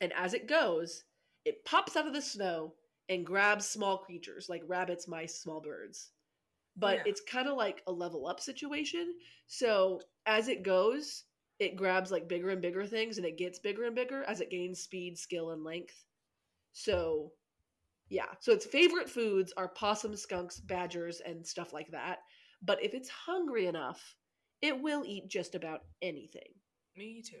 And 0.00 0.12
as 0.12 0.34
it 0.34 0.46
goes, 0.46 1.04
it 1.44 1.64
pops 1.64 1.96
out 1.96 2.06
of 2.06 2.12
the 2.12 2.20
snow 2.22 2.76
and 3.08 3.24
grabs 3.24 3.66
small 3.68 3.98
creatures 3.98 4.48
like 4.48 4.62
rabbits, 4.66 5.08
mice, 5.08 5.36
small 5.40 5.60
birds. 5.60 6.12
But 6.76 6.98
Yeah. 6.98 7.06
it's 7.06 7.20
kind 7.22 7.48
of 7.48 7.56
like 7.56 7.82
a 7.86 7.92
level 7.92 8.26
up 8.26 8.40
situation. 8.40 9.18
So, 9.46 10.02
as 10.26 10.48
it 10.48 10.62
goes, 10.62 11.24
it 11.58 11.76
grabs 11.76 12.10
like 12.10 12.28
bigger 12.28 12.50
and 12.50 12.62
bigger 12.62 12.86
things 12.86 13.18
and 13.18 13.26
it 13.26 13.38
gets 13.38 13.58
bigger 13.58 13.84
and 13.84 13.94
bigger 13.96 14.24
as 14.24 14.40
it 14.40 14.50
gains 14.50 14.80
speed, 14.80 15.18
skill, 15.18 15.50
and 15.50 15.64
length. 15.64 16.04
So, 16.72 17.34
yeah. 18.10 18.26
So 18.40 18.52
its 18.52 18.66
favorite 18.66 19.08
foods 19.08 19.54
are 19.56 19.68
possums, 19.68 20.20
skunks, 20.20 20.60
badgers, 20.60 21.22
and 21.24 21.46
stuff 21.46 21.72
like 21.72 21.92
that. 21.92 22.18
But 22.60 22.82
if 22.82 22.92
it's 22.92 23.08
hungry 23.08 23.66
enough, 23.66 24.16
it 24.60 24.82
will 24.82 25.04
eat 25.06 25.28
just 25.28 25.54
about 25.54 25.80
anything. 26.02 26.52
Me 26.96 27.22
too. 27.26 27.36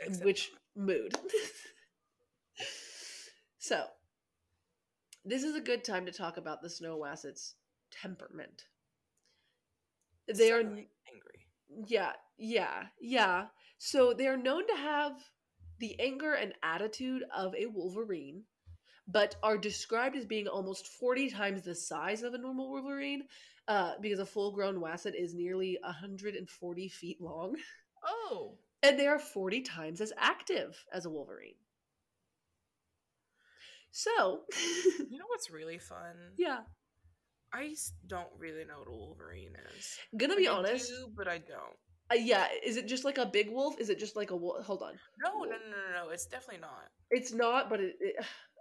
Except 0.00 0.24
Which 0.24 0.50
mood? 0.76 1.16
so, 3.58 3.84
this 5.24 5.44
is 5.44 5.56
a 5.56 5.60
good 5.60 5.84
time 5.84 6.06
to 6.06 6.12
talk 6.12 6.36
about 6.36 6.62
the 6.62 6.70
snow 6.70 6.96
wassets' 6.96 7.54
temperament. 7.90 8.64
They 10.26 10.50
are 10.50 10.60
angry. 10.60 10.88
yeah, 11.86 12.12
yeah, 12.36 12.86
yeah. 13.00 13.46
So 13.78 14.12
they 14.12 14.26
are 14.26 14.36
known 14.36 14.66
to 14.66 14.76
have 14.76 15.12
the 15.78 15.98
anger 16.00 16.34
and 16.34 16.52
attitude 16.62 17.22
of 17.34 17.54
a 17.54 17.66
wolverine, 17.66 18.42
but 19.08 19.36
are 19.42 19.58
described 19.58 20.16
as 20.16 20.24
being 20.26 20.46
almost 20.46 20.86
40 20.86 21.30
times 21.30 21.62
the 21.62 21.74
size 21.74 22.22
of 22.22 22.34
a 22.34 22.38
normal 22.38 22.70
wolverine 22.70 23.22
uh, 23.66 23.94
because 24.00 24.18
a 24.18 24.26
full 24.26 24.52
grown 24.52 24.80
wasset 24.80 25.14
is 25.16 25.34
nearly 25.34 25.78
140 25.82 26.88
feet 26.88 27.20
long. 27.20 27.56
Oh, 28.04 28.58
And 28.82 28.98
they 28.98 29.06
are 29.06 29.18
40 29.18 29.62
times 29.62 30.00
as 30.00 30.12
active 30.18 30.84
as 30.92 31.04
a 31.06 31.10
wolverine. 31.10 31.56
So, 33.90 34.42
you 35.10 35.18
know 35.18 35.24
what's 35.28 35.50
really 35.50 35.78
fun? 35.78 36.14
yeah, 36.36 36.60
I 37.52 37.74
don't 38.06 38.28
really 38.38 38.64
know 38.64 38.80
what 38.80 38.88
a 38.88 38.92
Wolverine 38.92 39.56
is. 39.78 39.98
gonna 40.16 40.36
be 40.36 40.46
I 40.48 40.52
honest. 40.52 40.88
do, 40.88 41.08
but 41.16 41.26
I 41.26 41.38
don't. 41.38 41.76
Uh, 42.10 42.14
yeah, 42.14 42.46
is 42.64 42.76
it 42.76 42.86
just 42.86 43.04
like 43.04 43.18
a 43.18 43.26
big 43.26 43.50
wolf? 43.50 43.78
Is 43.80 43.90
it 43.90 43.98
just 43.98 44.16
like 44.16 44.30
a 44.30 44.36
wolf? 44.36 44.64
Hold 44.64 44.82
on. 44.82 44.92
No, 45.24 45.32
no, 45.40 45.44
no, 45.44 45.56
no, 45.56 46.04
no. 46.04 46.10
It's 46.10 46.26
definitely 46.26 46.60
not. 46.60 46.88
It's 47.10 47.32
not, 47.32 47.68
but 47.70 47.80
it, 47.80 47.96
it 48.00 48.16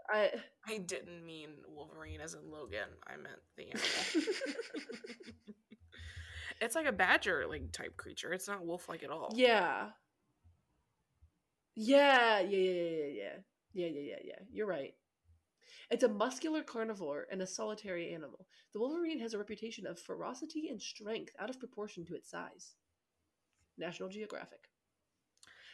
I 0.09 0.31
I 0.67 0.77
didn't 0.79 1.25
mean 1.25 1.49
Wolverine 1.67 2.21
as 2.21 2.33
in 2.33 2.51
Logan. 2.51 2.89
I 3.05 3.17
meant 3.17 3.39
the 3.55 3.69
animal. 3.69 4.29
it's 6.61 6.75
like 6.75 6.85
a 6.85 6.91
badger 6.91 7.45
like 7.47 7.71
type 7.71 7.97
creature. 7.97 8.33
It's 8.33 8.47
not 8.47 8.65
wolf 8.65 8.89
like 8.89 9.03
at 9.03 9.09
all. 9.09 9.33
Yeah. 9.35 9.89
Yeah, 11.75 12.39
yeah, 12.39 12.57
yeah, 12.57 12.81
yeah, 12.81 13.05
yeah. 13.07 13.33
Yeah, 13.73 13.87
yeah, 13.87 14.01
yeah, 14.01 14.19
yeah. 14.23 14.39
You're 14.51 14.67
right. 14.67 14.95
It's 15.91 16.03
a 16.03 16.09
muscular 16.09 16.63
carnivore 16.63 17.27
and 17.31 17.41
a 17.41 17.47
solitary 17.47 18.13
animal. 18.13 18.47
The 18.73 18.79
wolverine 18.79 19.19
has 19.19 19.33
a 19.33 19.37
reputation 19.37 19.85
of 19.85 19.99
ferocity 19.99 20.69
and 20.69 20.81
strength 20.81 21.33
out 21.39 21.49
of 21.49 21.59
proportion 21.59 22.03
to 22.05 22.15
its 22.15 22.29
size. 22.29 22.73
National 23.77 24.09
Geographic. 24.09 24.69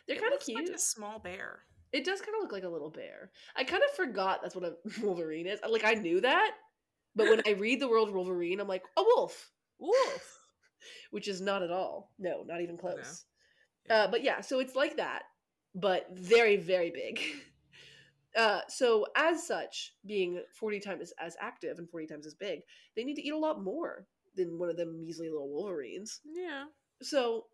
They're 0.08 0.20
kind 0.20 0.34
of 0.34 0.42
cute. 0.42 0.68
Like 0.68 0.76
a 0.76 0.80
small 0.80 1.20
bear. 1.20 1.62
It 1.94 2.04
does 2.04 2.22
kind 2.22 2.36
of 2.36 2.42
look 2.42 2.52
like 2.52 2.64
a 2.64 2.70
little 2.70 2.90
bear. 2.90 3.32
I 3.56 3.64
kind 3.64 3.84
of 3.84 3.96
forgot 3.96 4.42
that's 4.42 4.56
what 4.56 4.66
a 4.66 4.76
wolverine 5.02 5.48
is. 5.48 5.60
Like 5.68 5.86
I 5.86 5.94
knew 5.94 6.22
that, 6.22 6.52
but 7.16 7.30
when 7.30 7.42
I 7.46 7.52
read 7.60 7.80
the 7.80 7.88
world 7.88 8.12
wolverine, 8.12 8.60
I'm 8.60 8.68
like 8.68 8.84
a 8.98 9.04
wolf, 9.04 9.52
Wolf. 9.80 10.40
which 11.12 11.28
is 11.28 11.42
not 11.42 11.64
at 11.64 11.72
all. 11.72 12.12
No, 12.20 12.44
not 12.46 12.62
even 12.62 12.78
close. 12.78 13.26
Yeah. 13.88 13.96
Uh, 13.96 14.08
but 14.08 14.24
yeah, 14.24 14.42
so 14.42 14.60
it's 14.60 14.76
like 14.76 14.98
that, 14.98 15.24
but 15.76 16.08
very, 16.14 16.58
very 16.58 16.90
big. 16.90 17.22
Uh, 18.36 18.62
so 18.68 19.06
as 19.16 19.46
such, 19.46 19.94
being 20.06 20.42
40 20.60 20.80
times 20.80 21.14
as 21.20 21.36
active 21.40 21.78
and 21.78 21.90
40 21.90 22.08
times 22.08 22.26
as 22.26 22.34
big, 22.34 22.62
they 22.96 23.04
need 23.04 23.16
to 23.16 23.22
eat 23.22 23.34
a 23.34 23.38
lot 23.38 23.64
more 23.64 24.08
than 24.36 24.58
one 24.58 24.70
of 24.70 24.78
them 24.78 25.00
measly 25.00 25.30
little 25.30 25.50
wolverines. 25.50 26.22
Yeah. 26.26 26.66
So 27.02 27.46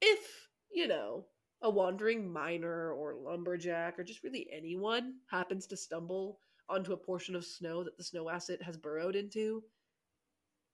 if, 0.00 0.48
you 0.72 0.88
know, 0.88 1.26
a 1.66 1.70
wandering 1.70 2.32
miner 2.32 2.92
or 2.92 3.16
lumberjack 3.16 3.98
or 3.98 4.04
just 4.04 4.22
really 4.22 4.46
anyone 4.52 5.14
happens 5.28 5.66
to 5.66 5.76
stumble 5.76 6.38
onto 6.68 6.92
a 6.92 6.96
portion 6.96 7.34
of 7.34 7.44
snow 7.44 7.82
that 7.82 7.96
the 7.98 8.04
snow 8.04 8.22
wasset 8.22 8.62
has 8.62 8.76
burrowed 8.76 9.16
into, 9.16 9.64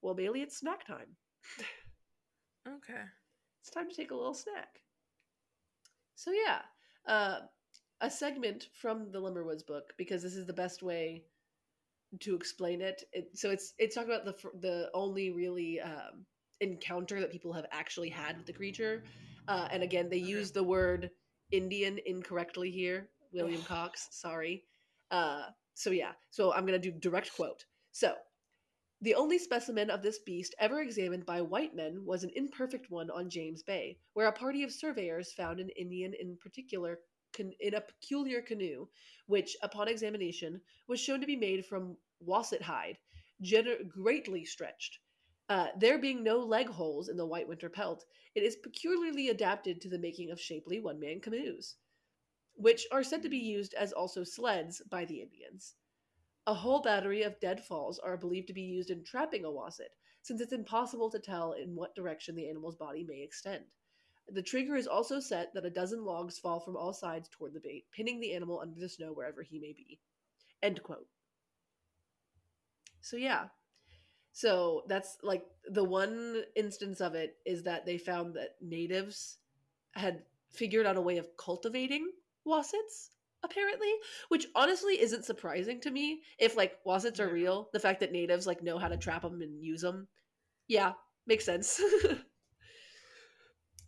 well, 0.03 0.13
Bailey, 0.13 0.43
it's 0.43 0.57
snack 0.57 0.85
time. 0.85 1.07
Okay. 2.65 3.01
it's 3.61 3.71
time 3.71 3.89
to 3.89 3.95
take 3.95 4.11
a 4.11 4.15
little 4.15 4.33
snack. 4.33 4.79
So 6.15 6.31
yeah, 6.31 6.59
uh, 7.07 7.39
a 7.99 8.09
segment 8.09 8.67
from 8.71 9.11
the 9.11 9.19
Lumberwoods 9.19 9.65
book 9.65 9.93
because 9.97 10.21
this 10.21 10.35
is 10.35 10.45
the 10.45 10.53
best 10.53 10.83
way 10.83 11.23
to 12.21 12.35
explain 12.35 12.81
it. 12.81 13.03
it 13.11 13.31
so 13.33 13.49
it's 13.49 13.73
it's 13.79 13.95
talking 13.95 14.13
about 14.13 14.25
the 14.25 14.49
the 14.59 14.89
only 14.93 15.31
really 15.31 15.81
um, 15.81 16.25
encounter 16.61 17.19
that 17.19 17.31
people 17.31 17.51
have 17.51 17.65
actually 17.71 18.09
had 18.09 18.37
with 18.37 18.45
the 18.45 18.53
creature, 18.53 19.03
uh, 19.47 19.67
and 19.71 19.83
again 19.83 20.09
they 20.09 20.17
use 20.17 20.51
the 20.51 20.63
word 20.63 21.09
Indian 21.51 21.99
incorrectly 22.05 22.71
here. 22.71 23.09
William 23.33 23.61
Cox, 23.63 24.07
sorry. 24.11 24.63
Uh, 25.11 25.43
so 25.73 25.91
yeah, 25.91 26.11
so 26.29 26.53
I'm 26.53 26.65
gonna 26.65 26.79
do 26.79 26.91
direct 26.91 27.35
quote. 27.35 27.65
So 27.91 28.15
the 29.01 29.15
only 29.15 29.37
specimen 29.37 29.89
of 29.89 30.01
this 30.01 30.19
beast 30.19 30.55
ever 30.59 30.81
examined 30.81 31.25
by 31.25 31.41
white 31.41 31.75
men 31.75 32.05
was 32.05 32.23
an 32.23 32.31
imperfect 32.35 32.89
one 32.89 33.11
on 33.11 33.29
James 33.29 33.61
Bay, 33.61 33.97
where 34.13 34.27
a 34.27 34.31
party 34.31 34.63
of 34.63 34.71
surveyors 34.71 35.33
found 35.33 35.59
an 35.59 35.69
Indian 35.77 36.13
in 36.19 36.37
particular 36.37 36.99
in 37.59 37.73
a 37.73 37.81
peculiar 37.81 38.41
canoe, 38.41 38.87
which, 39.25 39.57
upon 39.61 39.87
examination, 39.87 40.61
was 40.87 40.99
shown 40.99 41.19
to 41.19 41.27
be 41.27 41.35
made 41.35 41.65
from 41.65 41.97
wasset 42.19 42.61
hide, 42.61 42.97
gener- 43.43 43.87
greatly 43.89 44.45
stretched. 44.45 44.99
Uh, 45.49 45.67
there 45.77 45.99
being 45.99 46.23
no 46.23 46.37
leg 46.39 46.67
holes 46.67 47.09
in 47.09 47.17
the 47.17 47.25
white 47.25 47.47
winter 47.47 47.69
pelt, 47.69 48.05
it 48.33 48.43
is 48.43 48.55
peculiarly 48.55 49.29
adapted 49.29 49.81
to 49.81 49.89
the 49.89 49.99
making 49.99 50.31
of 50.31 50.39
shapely 50.39 50.79
one-man 50.79 51.19
canoes, 51.19 51.75
which 52.55 52.87
are 52.91 53.03
said 53.03 53.21
to 53.21 53.29
be 53.29 53.37
used 53.37 53.73
as 53.73 53.91
also 53.91 54.23
sleds 54.23 54.81
by 54.89 55.05
the 55.05 55.21
Indians. 55.21 55.75
A 56.47 56.53
whole 56.53 56.81
battery 56.81 57.23
of 57.23 57.39
deadfalls 57.39 57.99
are 57.99 58.17
believed 58.17 58.47
to 58.47 58.53
be 58.53 58.61
used 58.61 58.89
in 58.89 59.03
trapping 59.03 59.45
a 59.45 59.51
wasset, 59.51 59.91
since 60.21 60.41
it's 60.41 60.53
impossible 60.53 61.09
to 61.11 61.19
tell 61.19 61.53
in 61.53 61.75
what 61.75 61.95
direction 61.95 62.35
the 62.35 62.49
animal's 62.49 62.75
body 62.75 63.03
may 63.03 63.21
extend. 63.21 63.65
The 64.29 64.41
trigger 64.41 64.75
is 64.75 64.87
also 64.87 65.19
set 65.19 65.53
that 65.53 65.65
a 65.65 65.69
dozen 65.69 66.05
logs 66.05 66.39
fall 66.39 66.61
from 66.61 66.77
all 66.77 66.93
sides 66.93 67.27
toward 67.29 67.53
the 67.53 67.59
bait, 67.59 67.85
pinning 67.91 68.19
the 68.19 68.33
animal 68.33 68.59
under 68.61 68.79
the 68.79 68.87
snow 68.87 69.11
wherever 69.11 69.43
he 69.43 69.59
may 69.59 69.73
be. 69.73 69.99
End 70.61 70.81
quote. 70.81 71.07
So 73.01 73.17
yeah. 73.17 73.47
So 74.33 74.81
that's 74.87 75.17
like 75.21 75.45
the 75.69 75.83
one 75.83 76.43
instance 76.55 77.01
of 77.01 77.13
it 77.13 77.37
is 77.45 77.63
that 77.63 77.85
they 77.85 77.99
found 77.99 78.35
that 78.35 78.55
natives 78.61 79.37
had 79.93 80.23
figured 80.51 80.87
out 80.87 80.97
a 80.97 81.01
way 81.01 81.17
of 81.17 81.37
cultivating 81.37 82.11
wassets 82.45 83.11
apparently 83.43 83.91
which 84.29 84.47
honestly 84.55 84.99
isn't 84.99 85.25
surprising 85.25 85.79
to 85.81 85.91
me 85.91 86.21
if 86.39 86.55
like 86.57 86.79
wassets 86.85 87.19
are 87.19 87.31
real. 87.31 87.69
The 87.73 87.79
fact 87.79 87.99
that 87.99 88.11
natives 88.11 88.47
like 88.47 88.63
know 88.63 88.77
how 88.79 88.87
to 88.87 88.97
trap 88.97 89.21
them 89.21 89.41
and 89.41 89.61
use 89.63 89.81
them 89.81 90.07
yeah 90.67 90.93
makes 91.27 91.45
sense. 91.45 91.81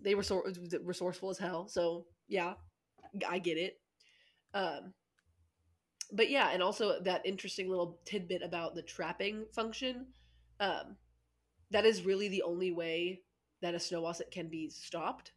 They 0.01 0.13
were 0.13 0.23
so 0.23 0.43
resourceful 0.83 1.31
as 1.31 1.39
hell 1.39 1.67
so 1.67 2.05
yeah 2.27 2.53
i 3.27 3.39
get 3.39 3.57
it. 3.57 3.79
Um 4.53 4.93
but 6.11 6.29
yeah 6.29 6.51
and 6.53 6.61
also 6.61 7.01
that 7.01 7.25
interesting 7.25 7.67
little 7.67 7.97
tidbit 8.05 8.43
about 8.43 8.75
the 8.75 8.83
trapping 8.83 9.45
function 9.51 10.05
um 10.59 10.95
that 11.71 11.85
is 11.85 12.05
really 12.05 12.27
the 12.27 12.43
only 12.43 12.71
way 12.71 13.21
that 13.61 13.75
a 13.75 13.79
snow 13.79 14.01
wasset 14.01 14.31
can 14.31 14.47
be 14.47 14.69
stopped 14.69 15.31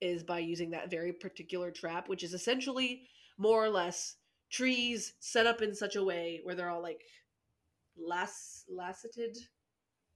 is 0.00 0.22
by 0.22 0.38
using 0.38 0.70
that 0.70 0.90
very 0.90 1.12
particular 1.12 1.70
trap 1.70 2.08
which 2.08 2.22
is 2.22 2.34
essentially 2.34 3.02
more 3.38 3.64
or 3.64 3.68
less 3.68 4.16
trees 4.50 5.14
set 5.20 5.46
up 5.46 5.62
in 5.62 5.74
such 5.74 5.96
a 5.96 6.04
way 6.04 6.40
where 6.44 6.54
they're 6.54 6.70
all 6.70 6.82
like 6.82 7.02
lass 7.98 8.64
lasseted 8.68 9.36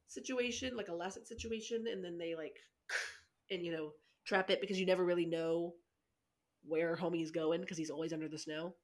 situation 0.06 0.76
like 0.76 0.88
a 0.88 0.94
lasset 0.94 1.26
situation 1.26 1.84
and 1.90 2.04
then 2.04 2.18
they 2.18 2.34
like 2.34 2.56
and 3.50 3.64
you 3.64 3.72
know 3.72 3.92
trap 4.24 4.50
it 4.50 4.60
because 4.60 4.78
you 4.78 4.86
never 4.86 5.04
really 5.04 5.26
know 5.26 5.74
where 6.66 6.96
homie's 6.96 7.30
going 7.30 7.60
because 7.60 7.78
he's 7.78 7.90
always 7.90 8.12
under 8.12 8.28
the 8.28 8.38
snow. 8.38 8.74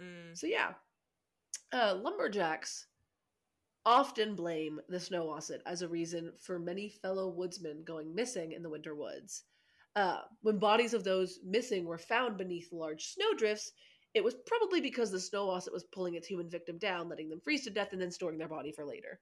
Mm. 0.00 0.36
So 0.36 0.46
yeah, 0.46 0.72
uh, 1.72 1.96
lumberjacks 2.00 2.86
often 3.84 4.34
blame 4.34 4.80
the 4.88 5.00
snow 5.00 5.24
wasset 5.26 5.60
as 5.66 5.82
a 5.82 5.88
reason 5.88 6.32
for 6.40 6.58
many 6.58 6.88
fellow 6.88 7.28
woodsmen 7.28 7.84
going 7.84 8.14
missing 8.14 8.52
in 8.52 8.62
the 8.62 8.70
winter 8.70 8.94
woods. 8.94 9.44
Uh, 9.96 10.20
when 10.42 10.58
bodies 10.58 10.94
of 10.94 11.04
those 11.04 11.40
missing 11.44 11.84
were 11.84 11.98
found 11.98 12.36
beneath 12.36 12.72
large 12.72 13.06
snowdrifts, 13.06 13.72
it 14.14 14.22
was 14.24 14.34
probably 14.46 14.80
because 14.80 15.10
the 15.10 15.20
snow 15.20 15.46
wasset 15.46 15.72
was 15.72 15.84
pulling 15.84 16.14
its 16.14 16.26
human 16.28 16.48
victim 16.48 16.78
down, 16.78 17.08
letting 17.08 17.28
them 17.28 17.40
freeze 17.40 17.64
to 17.64 17.70
death, 17.70 17.92
and 17.92 18.00
then 18.00 18.10
storing 18.10 18.38
their 18.38 18.48
body 18.48 18.72
for 18.72 18.84
later. 18.84 19.20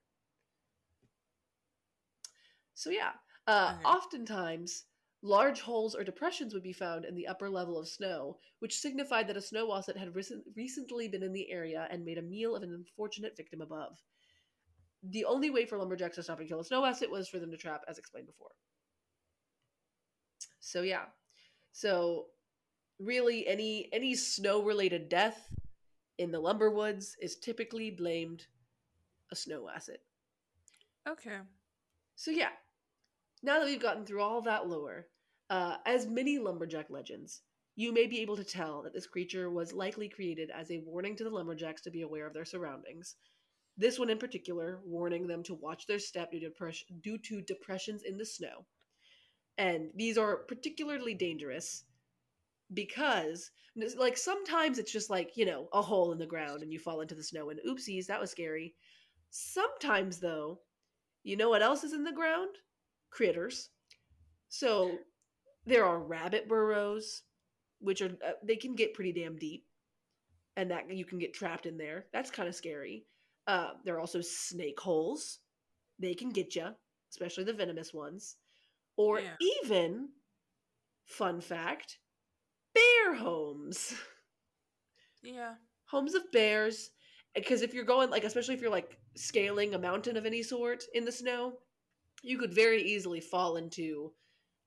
So 2.75 2.91
yeah, 2.91 3.11
uh, 3.47 3.73
Okay. 3.73 3.83
oftentimes 3.83 4.85
large 5.21 5.59
holes 5.59 5.95
or 5.95 6.03
depressions 6.05 6.53
would 6.53 6.63
be 6.63 6.71
found 6.71 7.03
in 7.03 7.13
the 7.15 7.27
upper 7.27 7.49
level 7.49 7.77
of 7.77 7.89
snow, 7.89 8.39
which 8.59 8.77
signified 8.79 9.27
that 9.27 9.35
a 9.37 9.41
snow 9.41 9.65
wasset 9.65 9.97
had 9.97 10.15
recent, 10.15 10.45
recently 10.55 11.09
been 11.09 11.23
in 11.23 11.33
the 11.33 11.51
area 11.51 11.87
and 11.91 12.05
made 12.05 12.17
a 12.17 12.21
meal 12.21 12.55
of 12.55 12.63
an 12.63 12.73
unfortunate 12.73 13.35
victim 13.35 13.59
above. 13.61 14.01
The 15.03 15.25
only 15.25 15.49
way 15.49 15.65
for 15.65 15.77
lumberjacks 15.77 16.15
to 16.15 16.23
stop 16.23 16.39
and 16.39 16.47
kill 16.47 16.59
a 16.59 16.65
snow 16.65 16.81
wasset 16.81 17.11
was 17.11 17.29
for 17.29 17.39
them 17.39 17.51
to 17.51 17.57
trap, 17.57 17.83
as 17.87 17.97
explained 17.97 18.27
before. 18.27 18.51
So 20.59 20.81
yeah, 20.81 21.05
so 21.71 22.25
really 22.99 23.47
any 23.47 23.89
any 23.93 24.15
snow 24.15 24.63
related 24.63 25.07
death 25.07 25.53
in 26.17 26.31
the 26.31 26.39
lumber 26.39 26.69
woods 26.71 27.15
is 27.21 27.37
typically 27.37 27.91
blamed 27.91 28.47
a 29.31 29.35
snow 29.35 29.63
wasset. 29.63 30.01
Okay. 31.07 31.37
So 32.15 32.31
yeah, 32.31 32.49
now 33.43 33.59
that 33.59 33.65
we've 33.65 33.81
gotten 33.81 34.05
through 34.05 34.21
all 34.21 34.41
that 34.41 34.67
lore, 34.67 35.07
uh, 35.49 35.77
as 35.85 36.07
many 36.07 36.39
lumberjack 36.39 36.89
legends, 36.89 37.41
you 37.75 37.93
may 37.93 38.07
be 38.07 38.21
able 38.21 38.35
to 38.35 38.43
tell 38.43 38.81
that 38.81 38.93
this 38.93 39.05
creature 39.05 39.49
was 39.49 39.71
likely 39.71 40.09
created 40.09 40.49
as 40.49 40.71
a 40.71 40.79
warning 40.79 41.15
to 41.15 41.23
the 41.23 41.29
lumberjacks 41.29 41.81
to 41.83 41.91
be 41.91 42.01
aware 42.01 42.25
of 42.25 42.33
their 42.33 42.45
surroundings. 42.45 43.15
This 43.77 43.99
one 43.99 44.09
in 44.09 44.17
particular, 44.17 44.79
warning 44.83 45.27
them 45.27 45.43
to 45.43 45.53
watch 45.53 45.85
their 45.85 45.99
step 45.99 46.31
due 46.31 46.39
to, 46.39 46.73
due 47.01 47.17
to 47.19 47.41
depressions 47.41 48.03
in 48.03 48.17
the 48.17 48.25
snow. 48.25 48.65
And 49.57 49.89
these 49.95 50.17
are 50.17 50.37
particularly 50.37 51.13
dangerous 51.13 51.83
because, 52.73 53.51
like, 53.95 54.17
sometimes 54.17 54.79
it's 54.79 54.91
just 54.91 55.09
like, 55.09 55.37
you 55.37 55.45
know, 55.45 55.67
a 55.73 55.81
hole 55.81 56.11
in 56.11 56.17
the 56.17 56.25
ground 56.25 56.63
and 56.63 56.73
you 56.73 56.79
fall 56.79 57.01
into 57.01 57.15
the 57.15 57.23
snow 57.23 57.49
and 57.49 57.59
oopsies, 57.67 58.07
that 58.07 58.19
was 58.19 58.31
scary. 58.31 58.73
Sometimes, 59.29 60.19
though, 60.19 60.59
you 61.23 61.37
know 61.37 61.49
what 61.49 61.61
else 61.61 61.83
is 61.83 61.93
in 61.93 62.03
the 62.03 62.11
ground? 62.11 62.49
Critters. 63.09 63.69
So 64.49 64.97
there 65.65 65.85
are 65.85 65.99
rabbit 65.99 66.47
burrows, 66.47 67.23
which 67.79 68.01
are 68.01 68.17
uh, 68.25 68.31
they 68.43 68.55
can 68.55 68.75
get 68.75 68.93
pretty 68.93 69.11
damn 69.11 69.37
deep, 69.37 69.65
and 70.55 70.71
that 70.71 70.89
you 70.91 71.05
can 71.05 71.19
get 71.19 71.33
trapped 71.33 71.65
in 71.65 71.77
there. 71.77 72.05
That's 72.13 72.31
kind 72.31 72.47
of 72.47 72.55
scary. 72.55 73.05
Uh, 73.47 73.71
there 73.85 73.95
are 73.95 73.99
also 73.99 74.21
snake 74.21 74.79
holes. 74.79 75.39
They 75.99 76.13
can 76.13 76.29
get 76.29 76.55
you, 76.55 76.67
especially 77.11 77.45
the 77.45 77.53
venomous 77.53 77.93
ones. 77.93 78.35
Or 78.97 79.19
Yeah. 79.19 79.35
even, 79.39 80.09
fun 81.05 81.41
fact, 81.41 81.99
bear 82.73 83.15
homes. 83.15 83.93
Yeah. 85.23 85.55
homes 85.85 86.13
of 86.15 86.31
bears 86.31 86.91
because 87.35 87.61
if 87.61 87.73
you're 87.73 87.83
going 87.85 88.09
like 88.09 88.23
especially 88.23 88.53
if 88.53 88.61
you're 88.61 88.69
like 88.71 88.97
scaling 89.15 89.73
a 89.73 89.79
mountain 89.79 90.15
of 90.17 90.25
any 90.25 90.43
sort 90.43 90.83
in 90.93 91.05
the 91.05 91.11
snow 91.11 91.53
you 92.23 92.37
could 92.37 92.53
very 92.53 92.81
easily 92.81 93.19
fall 93.19 93.57
into 93.57 94.11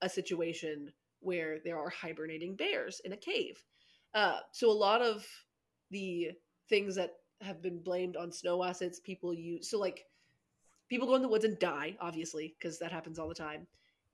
a 0.02 0.08
situation 0.08 0.92
where 1.20 1.58
there 1.64 1.78
are 1.78 1.90
hibernating 1.90 2.56
bears 2.56 3.00
in 3.04 3.12
a 3.12 3.16
cave 3.16 3.62
uh, 4.14 4.40
so 4.52 4.70
a 4.70 4.72
lot 4.72 5.02
of 5.02 5.26
the 5.90 6.30
things 6.68 6.94
that 6.96 7.12
have 7.40 7.62
been 7.62 7.82
blamed 7.82 8.16
on 8.16 8.30
snow 8.30 8.58
wassets 8.58 9.02
people 9.02 9.32
use 9.32 9.70
so 9.70 9.78
like 9.78 10.04
people 10.90 11.06
go 11.06 11.14
in 11.14 11.22
the 11.22 11.28
woods 11.28 11.44
and 11.44 11.58
die 11.58 11.96
obviously 12.00 12.54
because 12.58 12.78
that 12.78 12.92
happens 12.92 13.18
all 13.18 13.28
the 13.28 13.34
time. 13.34 13.66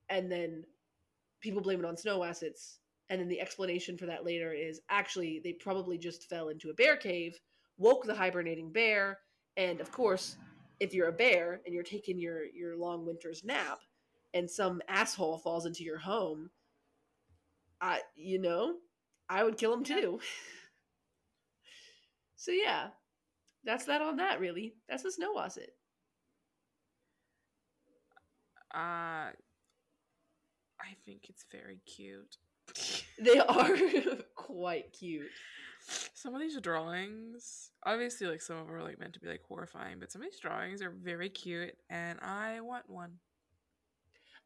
And 0.09 0.31
then 0.31 0.63
people 1.41 1.61
blame 1.61 1.79
it 1.79 1.85
on 1.85 1.97
snow 1.97 2.19
wassets 2.19 2.79
and 3.09 3.19
then 3.19 3.27
the 3.27 3.41
explanation 3.41 3.97
for 3.97 4.05
that 4.05 4.25
later 4.25 4.53
is 4.53 4.81
actually 4.89 5.41
they 5.43 5.53
probably 5.53 5.97
just 5.97 6.29
fell 6.29 6.49
into 6.49 6.69
a 6.69 6.73
bear 6.73 6.95
cave, 6.97 7.39
woke 7.77 8.05
the 8.05 8.15
hibernating 8.15 8.71
bear, 8.71 9.19
and 9.55 9.79
of 9.81 9.91
course, 9.91 10.37
if 10.79 10.93
you're 10.93 11.07
a 11.07 11.13
bear 11.13 11.61
and 11.65 11.73
you're 11.73 11.83
taking 11.83 12.19
your 12.19 12.43
your 12.45 12.75
long 12.77 13.05
winter's 13.05 13.43
nap, 13.43 13.79
and 14.33 14.49
some 14.49 14.81
asshole 14.87 15.37
falls 15.37 15.65
into 15.65 15.83
your 15.83 15.97
home, 15.97 16.49
I 17.79 18.01
you 18.15 18.39
know, 18.39 18.75
I 19.29 19.43
would 19.43 19.57
kill 19.57 19.73
him 19.73 19.83
too. 19.83 20.19
so 22.35 22.51
yeah, 22.51 22.89
that's 23.67 23.85
that 23.85 24.01
on 24.01 24.15
that. 24.15 24.39
Really, 24.39 24.73
that's 24.89 25.05
a 25.05 25.11
snow 25.11 25.33
wasset. 25.33 25.69
Uh, 28.73 29.29
I 30.79 30.95
think 31.05 31.29
it's 31.29 31.45
very 31.51 31.79
cute. 31.85 32.37
They 33.19 33.39
are 33.39 33.75
quite 34.35 34.93
cute. 34.93 35.31
Some 36.13 36.35
of 36.35 36.41
these 36.41 36.59
drawings, 36.61 37.71
obviously, 37.83 38.27
like 38.27 38.41
some 38.41 38.57
of 38.57 38.67
them 38.67 38.75
are 38.75 38.83
like 38.83 38.99
meant 38.99 39.13
to 39.13 39.19
be 39.19 39.27
like 39.27 39.41
horrifying, 39.47 39.97
but 39.99 40.11
some 40.11 40.21
of 40.21 40.27
these 40.27 40.39
drawings 40.39 40.83
are 40.83 40.91
very 40.91 41.29
cute, 41.29 41.73
and 41.89 42.19
I 42.21 42.61
want 42.61 42.87
one. 42.87 43.13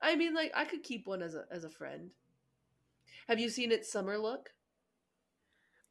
I 0.02 0.16
mean, 0.16 0.34
like 0.34 0.54
I 0.56 0.64
could 0.64 0.84
keep 0.84 1.06
one 1.06 1.22
as 1.22 1.36
a 1.36 1.44
as 1.52 1.66
a 1.66 1.70
friend. 1.70 2.12
Have 3.28 3.42
you 3.42 3.50
seen 3.50 3.74
its 3.74 3.92
summer 3.92 4.18
look? 4.18 4.52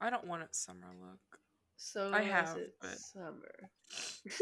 I 0.01 0.09
don't 0.09 0.27
want 0.27 0.43
its 0.43 0.59
summer 0.59 0.89
look. 0.99 1.40
So 1.83 2.13
I 2.13 2.21
have, 2.21 2.59
but- 2.83 2.99
summer. 2.99 3.71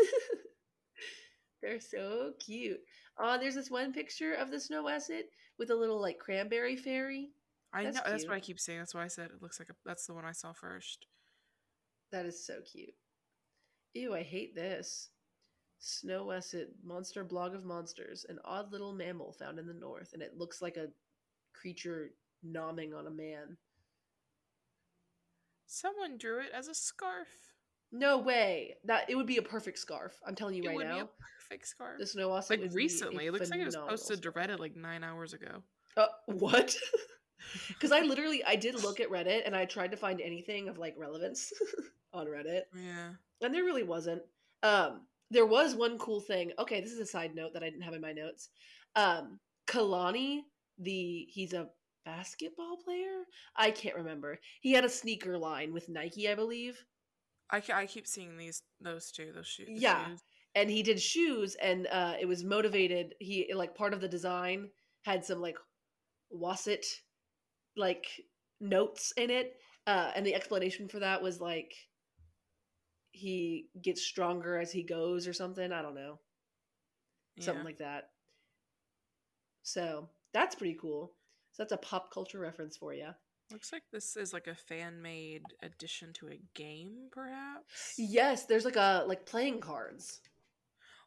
They're 1.62 1.80
so 1.80 2.32
cute. 2.44 2.80
Oh, 3.18 3.38
there's 3.38 3.54
this 3.54 3.70
one 3.70 3.92
picture 3.92 4.34
of 4.34 4.50
the 4.50 4.60
snow 4.60 4.82
wasset 4.82 5.24
with 5.58 5.70
a 5.70 5.74
little 5.74 6.00
like 6.00 6.18
cranberry 6.18 6.76
fairy. 6.76 7.30
I 7.72 7.84
That's 7.84 7.96
know 7.96 8.02
that's 8.06 8.26
what 8.26 8.34
I 8.34 8.40
keep 8.40 8.58
saying. 8.58 8.78
That's 8.80 8.94
why 8.94 9.04
I 9.04 9.08
said 9.08 9.30
it 9.30 9.42
looks 9.42 9.60
like 9.60 9.68
a, 9.68 9.74
that's 9.84 10.06
the 10.06 10.14
one 10.14 10.24
I 10.24 10.32
saw 10.32 10.52
first. 10.52 11.06
That 12.10 12.26
is 12.26 12.44
so 12.44 12.54
cute. 12.70 12.94
Ew, 13.94 14.14
I 14.14 14.22
hate 14.22 14.54
this. 14.54 15.10
Snow 15.80 16.24
wasset, 16.24 16.68
monster 16.84 17.22
blog 17.22 17.54
of 17.54 17.64
monsters, 17.64 18.26
an 18.28 18.38
odd 18.44 18.72
little 18.72 18.92
mammal 18.92 19.32
found 19.32 19.58
in 19.58 19.66
the 19.66 19.74
north, 19.74 20.10
and 20.12 20.22
it 20.22 20.36
looks 20.36 20.60
like 20.60 20.76
a 20.76 20.88
creature 21.52 22.10
nomming 22.44 22.96
on 22.96 23.06
a 23.06 23.10
man. 23.10 23.56
Someone 25.68 26.18
drew 26.18 26.40
it 26.40 26.50
as 26.52 26.66
a 26.68 26.74
scarf. 26.74 27.28
No 27.92 28.18
way. 28.18 28.76
That 28.84 29.08
it 29.08 29.14
would 29.14 29.26
be 29.26 29.36
a 29.36 29.42
perfect 29.42 29.78
scarf. 29.78 30.18
I'm 30.26 30.34
telling 30.34 30.54
you 30.54 30.64
it 30.64 30.68
right 30.68 30.76
would 30.76 30.86
be 30.88 30.92
a 30.92 30.96
now. 31.02 31.08
perfect 31.48 31.68
scarf. 31.68 31.98
The 31.98 32.06
snow 32.06 32.30
wasset 32.30 32.50
like 32.50 32.60
would 32.60 32.70
be 32.70 32.74
a 32.74 32.84
recently, 32.84 33.26
it 33.26 33.32
looks 33.32 33.50
like 33.50 33.60
it 33.60 33.64
was 33.66 33.76
posted 33.76 34.22
to. 34.22 34.32
Reddit 34.32 34.58
like 34.58 34.76
nine 34.76 35.04
hours 35.04 35.32
ago. 35.34 35.62
Uh, 35.96 36.06
what? 36.26 36.74
Because 37.68 37.92
I 37.92 38.00
literally 38.00 38.44
I 38.44 38.56
did 38.56 38.82
look 38.82 38.98
at 39.00 39.08
Reddit 39.10 39.42
and 39.46 39.56
I 39.56 39.64
tried 39.64 39.92
to 39.92 39.96
find 39.96 40.20
anything 40.20 40.68
of 40.68 40.76
like 40.76 40.94
relevance 40.98 41.50
on 42.12 42.26
Reddit, 42.26 42.62
Yeah. 42.74 43.10
and 43.40 43.54
there 43.54 43.62
really 43.64 43.84
wasn't. 43.84 44.22
Um, 44.62 45.02
there 45.30 45.46
was 45.46 45.74
one 45.74 45.96
cool 45.98 46.20
thing. 46.20 46.50
Okay, 46.58 46.80
this 46.80 46.90
is 46.92 46.98
a 46.98 47.06
side 47.06 47.34
note 47.34 47.52
that 47.54 47.62
I 47.62 47.70
didn't 47.70 47.82
have 47.84 47.94
in 47.94 48.00
my 48.02 48.12
notes. 48.12 48.48
Um, 48.96 49.38
Kalani, 49.66 50.40
the 50.78 51.26
he's 51.30 51.52
a 51.54 51.68
basketball 52.04 52.76
player. 52.84 53.24
I 53.56 53.70
can't 53.70 53.96
remember. 53.96 54.38
He 54.60 54.72
had 54.72 54.84
a 54.84 54.88
sneaker 54.88 55.36
line 55.38 55.72
with 55.72 55.88
Nike, 55.88 56.28
I 56.28 56.34
believe. 56.34 56.84
I, 57.50 57.62
I 57.72 57.86
keep 57.86 58.06
seeing 58.06 58.36
these 58.36 58.62
those 58.80 59.10
two 59.10 59.32
those 59.32 59.46
shoes. 59.46 59.68
Yeah. 59.70 60.06
and 60.54 60.70
he 60.70 60.82
did 60.82 61.00
shoes 61.00 61.56
and 61.62 61.86
uh 61.90 62.14
it 62.20 62.26
was 62.26 62.44
motivated 62.44 63.14
he 63.20 63.50
like 63.54 63.74
part 63.74 63.94
of 63.94 64.00
the 64.00 64.08
design 64.08 64.68
had 65.02 65.24
some 65.24 65.40
like 65.40 65.56
wasset 66.30 66.84
like 67.76 68.06
notes 68.60 69.12
in 69.16 69.30
it 69.30 69.54
uh 69.86 70.10
and 70.14 70.26
the 70.26 70.34
explanation 70.34 70.88
for 70.88 70.98
that 70.98 71.22
was 71.22 71.40
like 71.40 71.72
he 73.12 73.68
gets 73.82 74.02
stronger 74.02 74.58
as 74.58 74.70
he 74.72 74.82
goes 74.82 75.26
or 75.26 75.32
something 75.32 75.72
i 75.72 75.80
don't 75.82 75.94
know 75.94 76.18
something 77.40 77.64
like 77.64 77.78
that 77.78 78.10
so 79.62 80.08
that's 80.34 80.54
pretty 80.54 80.76
cool 80.80 81.12
so 81.58 81.64
that's 81.64 81.72
a 81.72 81.76
pop 81.76 82.12
culture 82.14 82.38
reference 82.38 82.76
for 82.76 82.94
you 82.94 83.08
Looks 83.50 83.72
like 83.72 83.82
this 83.90 84.14
is 84.16 84.32
like 84.34 84.46
a 84.46 84.54
fan 84.54 85.00
made 85.02 85.42
addition 85.62 86.12
to 86.14 86.28
a 86.28 86.38
game, 86.54 87.08
perhaps. 87.10 87.94
yes 87.98 88.44
there's 88.44 88.64
like 88.64 88.76
a 88.76 89.04
like 89.08 89.26
playing 89.26 89.58
cards 89.60 90.20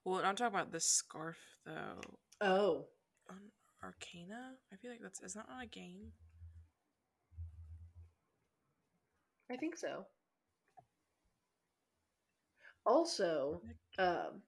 Well, 0.03 0.21
I'm 0.25 0.35
talking 0.35 0.53
about 0.55 0.71
this 0.71 0.85
scarf 0.85 1.37
though. 1.65 2.01
oh 2.41 2.85
On 3.29 3.37
Arcana, 3.83 4.53
I 4.73 4.75
feel 4.75 4.91
like 4.91 5.01
that's 5.01 5.21
is 5.21 5.33
that 5.35 5.45
on 5.55 5.61
a 5.61 5.67
game? 5.67 6.11
I 9.51 9.57
think 9.57 9.75
so. 9.77 10.05
Also, 12.85 13.61
um, 13.99 14.41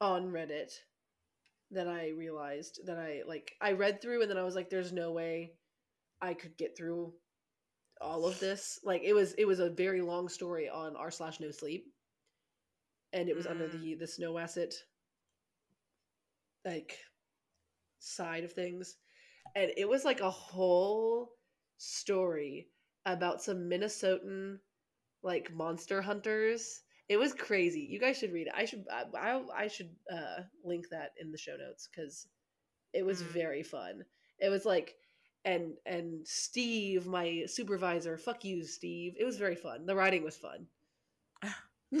on 0.00 0.30
Reddit, 0.30 0.70
than 1.70 1.88
I 1.88 2.10
realized. 2.10 2.80
That 2.86 2.98
I 2.98 3.22
like 3.26 3.52
I 3.60 3.72
read 3.72 4.00
through 4.00 4.22
and 4.22 4.30
then 4.30 4.38
I 4.38 4.44
was 4.44 4.54
like, 4.54 4.70
"There's 4.70 4.92
no 4.92 5.12
way 5.12 5.54
I 6.22 6.34
could 6.34 6.56
get 6.58 6.76
through 6.76 7.14
all 8.00 8.26
of 8.26 8.38
this." 8.40 8.80
Like 8.84 9.02
it 9.04 9.14
was 9.14 9.34
it 9.34 9.46
was 9.46 9.60
a 9.60 9.70
very 9.70 10.02
long 10.02 10.28
story 10.28 10.68
on 10.68 10.96
r 10.96 11.10
slash 11.10 11.40
no 11.40 11.50
sleep, 11.50 11.86
and 13.12 13.28
it 13.28 13.36
was 13.36 13.46
under 13.46 13.68
Mm. 13.68 13.72
the 13.72 13.94
the 13.96 14.06
snow 14.06 14.32
wasset 14.32 14.74
like 16.64 16.98
side 17.98 18.44
of 18.44 18.52
things, 18.52 18.96
and 19.54 19.72
it 19.76 19.88
was 19.88 20.04
like 20.04 20.20
a 20.20 20.30
whole 20.30 21.32
story 21.78 22.68
about 23.06 23.42
some 23.42 23.68
Minnesotan 23.70 24.58
like 25.22 25.52
monster 25.52 26.02
hunters. 26.02 26.82
It 27.08 27.16
was 27.18 27.34
crazy. 27.34 27.80
You 27.80 27.98
guys 28.00 28.18
should 28.18 28.32
read 28.32 28.48
it. 28.48 28.52
I 28.56 28.64
should 28.64 28.84
I, 28.90 29.42
I, 29.54 29.68
should 29.68 29.94
uh 30.12 30.42
link 30.64 30.88
that 30.90 31.12
in 31.20 31.30
the 31.32 31.38
show 31.38 31.56
notes 31.56 31.88
cuz 31.88 32.26
it 32.92 33.04
was 33.04 33.22
Mm. 33.22 33.26
very 33.32 33.62
fun. 33.62 34.04
It 34.38 34.50
was 34.50 34.64
like 34.66 34.96
and 35.44 35.76
and 35.86 36.26
Steve, 36.28 37.06
my 37.06 37.44
supervisor, 37.46 38.18
fuck 38.18 38.44
you 38.44 38.64
Steve. 38.64 39.14
It 39.18 39.24
was 39.24 39.38
very 39.38 39.56
fun. 39.56 39.86
The 39.86 39.96
writing 39.96 40.24
was 40.24 40.36
fun. 40.38 40.68
but 41.92 42.00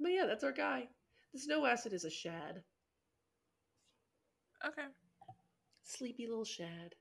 yeah, 0.00 0.26
that's 0.26 0.44
our 0.44 0.52
guy. 0.52 0.88
The 1.34 1.40
snow 1.40 1.60
wasset 1.60 1.92
is 1.92 2.04
a 2.04 2.10
shad. 2.10 2.62
Okay. 4.64 4.88
Sleepy 5.82 6.26
little 6.26 6.44
shad. 6.44 6.94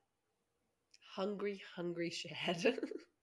Hungry, 1.15 1.63
hungry 1.75 2.09
shad. 2.09 2.79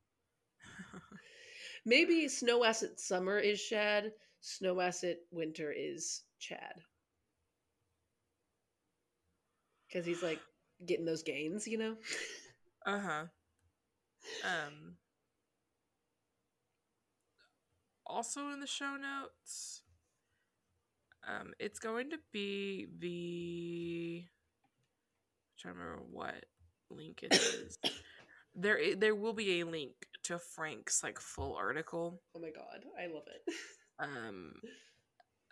Maybe 1.85 2.29
snow 2.29 2.59
wasset 2.59 3.01
summer 3.01 3.39
is 3.39 3.61
shad, 3.61 4.13
snow 4.41 4.75
wasset 4.75 5.19
winter 5.31 5.73
is 5.73 6.23
chad. 6.39 6.75
Because 9.89 10.07
he's 10.07 10.23
like 10.23 10.41
getting 10.87 11.05
those 11.05 11.23
gains, 11.23 11.67
you 11.67 11.79
know? 11.79 11.97
Uh 12.87 12.99
huh. 12.99 13.25
Um. 14.45 14.97
Also 18.05 18.49
in 18.49 18.61
the 18.61 18.67
show 18.67 18.97
notes, 18.97 19.83
um, 21.27 21.53
it's 21.59 21.79
going 21.79 22.11
to 22.11 22.19
be 22.33 22.87
the. 22.99 24.25
I'm 24.25 25.59
trying 25.59 25.75
to 25.75 25.81
remember 25.81 26.03
what 26.11 26.45
link 26.91 27.23
it 27.23 27.35
is. 27.35 27.79
There, 28.55 28.95
there 28.97 29.15
will 29.15 29.33
be 29.33 29.61
a 29.61 29.67
link 29.67 29.93
to 30.25 30.39
Frank's 30.39 31.03
like 31.03 31.19
full 31.19 31.57
article. 31.57 32.21
Oh 32.37 32.41
my 32.41 32.51
god, 32.51 32.85
I 33.01 33.07
love 33.07 33.25
it. 33.27 33.55
Um, 33.99 34.55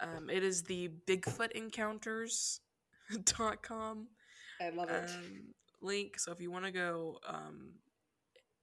um, 0.00 0.28
it 0.28 0.42
is 0.42 0.62
the 0.64 0.90
Bigfoot 1.06 1.52
Encounters 1.52 2.60
dot 3.24 3.62
com 3.62 4.08
I 4.60 4.70
love 4.70 4.88
it. 4.90 5.08
um, 5.08 5.52
link. 5.82 6.18
So 6.18 6.32
if 6.32 6.40
you 6.40 6.50
want 6.50 6.64
to 6.64 6.72
go, 6.72 7.18
um, 7.28 7.74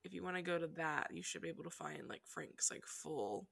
if 0.04 0.14
you 0.14 0.24
want 0.24 0.36
to 0.36 0.42
go 0.42 0.58
to 0.58 0.68
that, 0.76 1.08
you 1.14 1.24
should 1.24 1.42
be 1.42 1.48
able 1.48 1.64
to 1.64 1.70
find 1.70 2.10
like 2.10 2.22
Frank's 2.26 2.70
like 2.70 2.86
full 2.86 3.48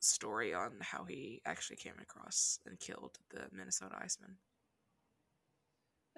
story 0.00 0.52
on 0.52 0.72
how 0.80 1.04
he 1.04 1.40
actually 1.46 1.76
came 1.76 1.94
across 2.02 2.58
and 2.66 2.78
killed 2.78 3.16
the 3.30 3.42
Minnesota 3.52 3.96
Iceman. 4.02 4.36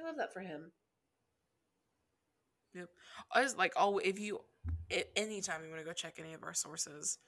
I 0.01 0.05
love 0.05 0.17
that 0.17 0.33
for 0.33 0.41
him. 0.41 0.73
I 3.33 3.43
was 3.43 3.57
like, 3.57 3.73
oh, 3.77 3.99
if 3.99 4.19
you, 4.19 4.41
anytime 5.17 5.63
you 5.65 5.71
want 5.71 5.81
to 5.81 5.87
go 5.87 5.93
check 5.93 6.17
any 6.19 6.35
of 6.35 6.43
our 6.43 6.55
sources, 6.55 7.19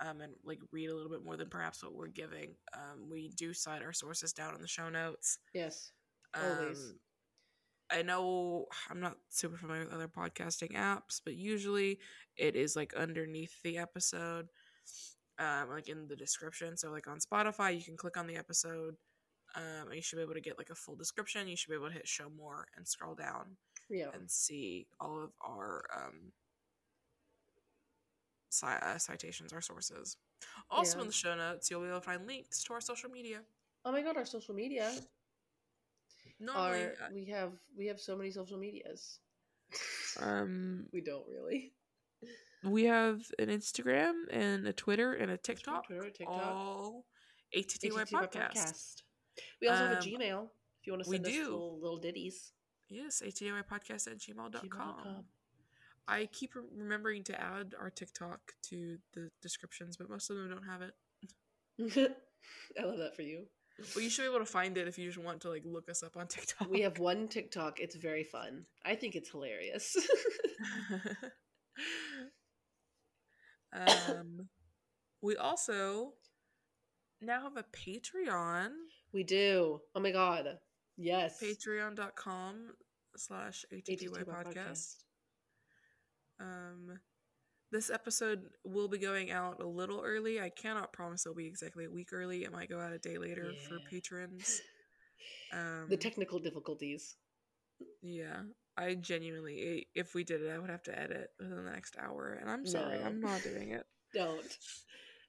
um, 0.00 0.20
and 0.20 0.32
like 0.44 0.58
read 0.72 0.88
a 0.88 0.94
little 0.94 1.10
bit 1.10 1.24
more 1.24 1.36
than 1.36 1.48
perhaps 1.48 1.82
what 1.82 1.94
we're 1.94 2.08
giving, 2.08 2.54
um, 2.74 3.10
we 3.10 3.30
do 3.36 3.52
cite 3.52 3.82
our 3.82 3.92
sources 3.92 4.32
down 4.32 4.54
in 4.54 4.62
the 4.62 4.68
show 4.68 4.88
notes. 4.88 5.38
Yes. 5.54 5.92
Always. 6.34 6.78
Um, 6.78 6.98
I 7.90 8.02
know 8.02 8.66
I'm 8.90 9.00
not 9.00 9.18
super 9.28 9.56
familiar 9.56 9.84
with 9.84 9.92
other 9.92 10.08
podcasting 10.08 10.72
apps, 10.72 11.20
but 11.22 11.34
usually 11.34 11.98
it 12.36 12.56
is 12.56 12.74
like 12.74 12.94
underneath 12.94 13.60
the 13.62 13.76
episode, 13.76 14.48
um, 15.38 15.68
like 15.70 15.88
in 15.88 16.08
the 16.08 16.16
description. 16.16 16.76
So, 16.76 16.90
like 16.90 17.06
on 17.06 17.18
Spotify, 17.18 17.76
you 17.76 17.84
can 17.84 17.98
click 17.98 18.16
on 18.16 18.26
the 18.26 18.36
episode, 18.36 18.94
um, 19.54 19.88
and 19.88 19.94
you 19.94 20.00
should 20.00 20.16
be 20.16 20.22
able 20.22 20.34
to 20.34 20.40
get 20.40 20.56
like 20.56 20.70
a 20.70 20.74
full 20.74 20.96
description. 20.96 21.48
You 21.48 21.56
should 21.56 21.68
be 21.68 21.76
able 21.76 21.88
to 21.88 21.94
hit 21.94 22.08
show 22.08 22.30
more 22.34 22.66
and 22.76 22.88
scroll 22.88 23.14
down 23.14 23.56
Yeah. 23.90 24.10
and 24.14 24.30
see 24.30 24.86
all 25.00 25.22
of 25.22 25.30
our 25.44 25.84
um, 25.94 26.32
uh, 28.62 28.98
citations, 28.98 29.52
our 29.52 29.60
sources. 29.60 30.16
Also, 30.70 30.96
Yeah. 30.98 31.02
in 31.02 31.06
the 31.08 31.12
show 31.12 31.34
notes, 31.36 31.70
you'll 31.70 31.82
be 31.82 31.88
able 31.88 32.00
to 32.00 32.04
find 32.04 32.26
links 32.26 32.62
to 32.64 32.74
our 32.74 32.80
social 32.80 33.10
media. 33.10 33.44
Oh 33.84 33.92
my 33.92 34.02
god, 34.02 34.16
our 34.16 34.24
social 34.26 34.54
media. 34.54 34.92
Normally, 36.38 36.84
Our, 36.86 37.10
we 37.12 37.24
have 37.26 37.52
we 37.76 37.86
have 37.86 38.00
so 38.00 38.16
many 38.16 38.30
social 38.30 38.58
medias. 38.58 39.20
um, 40.20 40.86
we 40.92 41.00
don't 41.00 41.26
really. 41.28 41.72
We 42.64 42.84
have 42.84 43.22
an 43.38 43.48
Instagram 43.48 44.12
and 44.30 44.66
a 44.66 44.72
Twitter 44.72 45.14
and 45.14 45.30
a 45.30 45.36
TikTok. 45.36 45.86
Twitter, 45.86 46.10
TikTok. 46.10 46.36
All 46.36 47.06
ATTY 47.54 47.90
HTTY 47.90 48.10
podcast. 48.10 49.02
We 49.60 49.68
also 49.68 49.82
have 49.86 49.92
a 49.92 49.96
Um, 49.98 50.02
Gmail 50.02 50.50
if 50.80 50.86
you 50.86 50.92
want 50.92 51.04
to 51.04 51.10
send 51.10 51.26
us 51.26 51.32
little, 51.32 51.80
little 51.80 51.98
ditties. 51.98 52.52
Yes, 52.92 53.22
podcast 53.24 54.06
at 54.06 54.18
gmail.com. 54.18 54.50
Gmail.com. 54.52 55.24
I 56.08 56.28
keep 56.32 56.54
remembering 56.76 57.22
to 57.24 57.40
add 57.40 57.74
our 57.80 57.90
TikTok 57.90 58.40
to 58.64 58.98
the 59.14 59.30
descriptions, 59.40 59.96
but 59.96 60.10
most 60.10 60.30
of 60.30 60.36
them 60.36 60.50
don't 60.50 60.64
have 60.64 60.82
it. 60.82 60.94
I 62.78 62.84
love 62.84 62.98
that 62.98 63.16
for 63.16 63.22
you. 63.22 63.46
But 63.94 64.02
you 64.02 64.10
should 64.10 64.22
be 64.22 64.28
able 64.28 64.40
to 64.40 64.44
find 64.44 64.76
it 64.76 64.88
if 64.88 64.98
you 64.98 65.06
just 65.06 65.24
want 65.24 65.40
to 65.42 65.48
like 65.48 65.62
look 65.64 65.88
us 65.88 66.02
up 66.02 66.16
on 66.16 66.26
TikTok. 66.26 66.68
We 66.70 66.82
have 66.82 66.98
one 66.98 67.28
TikTok. 67.28 67.80
It's 67.80 67.94
very 67.96 68.24
fun. 68.24 68.66
I 68.84 68.94
think 68.94 69.14
it's 69.14 69.30
hilarious. 69.30 69.96
um, 73.72 74.48
we 75.22 75.36
also 75.36 76.12
now 77.20 77.42
have 77.42 77.56
a 77.56 77.64
Patreon. 77.74 78.70
we 79.12 79.22
do. 79.22 79.80
Oh 79.94 80.00
my 80.00 80.10
god. 80.10 80.58
Yes. 80.98 81.40
patreon.com 81.42 82.74
slash 83.16 83.64
ATTY 83.72 84.08
podcast. 84.08 84.96
Um, 86.40 86.98
this 87.70 87.90
episode 87.90 88.48
will 88.64 88.88
be 88.88 88.98
going 88.98 89.30
out 89.30 89.62
a 89.62 89.66
little 89.66 90.02
early. 90.04 90.40
I 90.40 90.50
cannot 90.50 90.92
promise 90.92 91.24
it'll 91.24 91.36
be 91.36 91.46
exactly 91.46 91.84
a 91.86 91.90
week 91.90 92.08
early. 92.12 92.44
It 92.44 92.52
might 92.52 92.68
go 92.68 92.80
out 92.80 92.92
a 92.92 92.98
day 92.98 93.18
later 93.18 93.52
for 93.68 93.78
patrons. 93.90 94.60
Um, 95.52 95.86
The 95.88 95.96
technical 95.98 96.40
difficulties. 96.40 97.14
yeah, 98.02 98.40
I 98.76 98.94
genuinely, 98.94 99.86
if 99.94 100.14
we 100.14 100.24
did 100.24 100.40
it, 100.42 100.50
I 100.50 100.58
would 100.58 100.70
have 100.70 100.82
to 100.84 100.98
edit 100.98 101.28
within 101.38 101.62
the 101.64 101.70
next 101.70 101.96
hour, 102.00 102.38
and 102.40 102.50
I'm 102.50 102.66
sorry, 102.66 102.98
No. 102.98 103.04
I'm 103.04 103.20
not 103.20 103.42
doing 103.42 103.70
it. 103.70 103.84
Don't. 104.14 104.58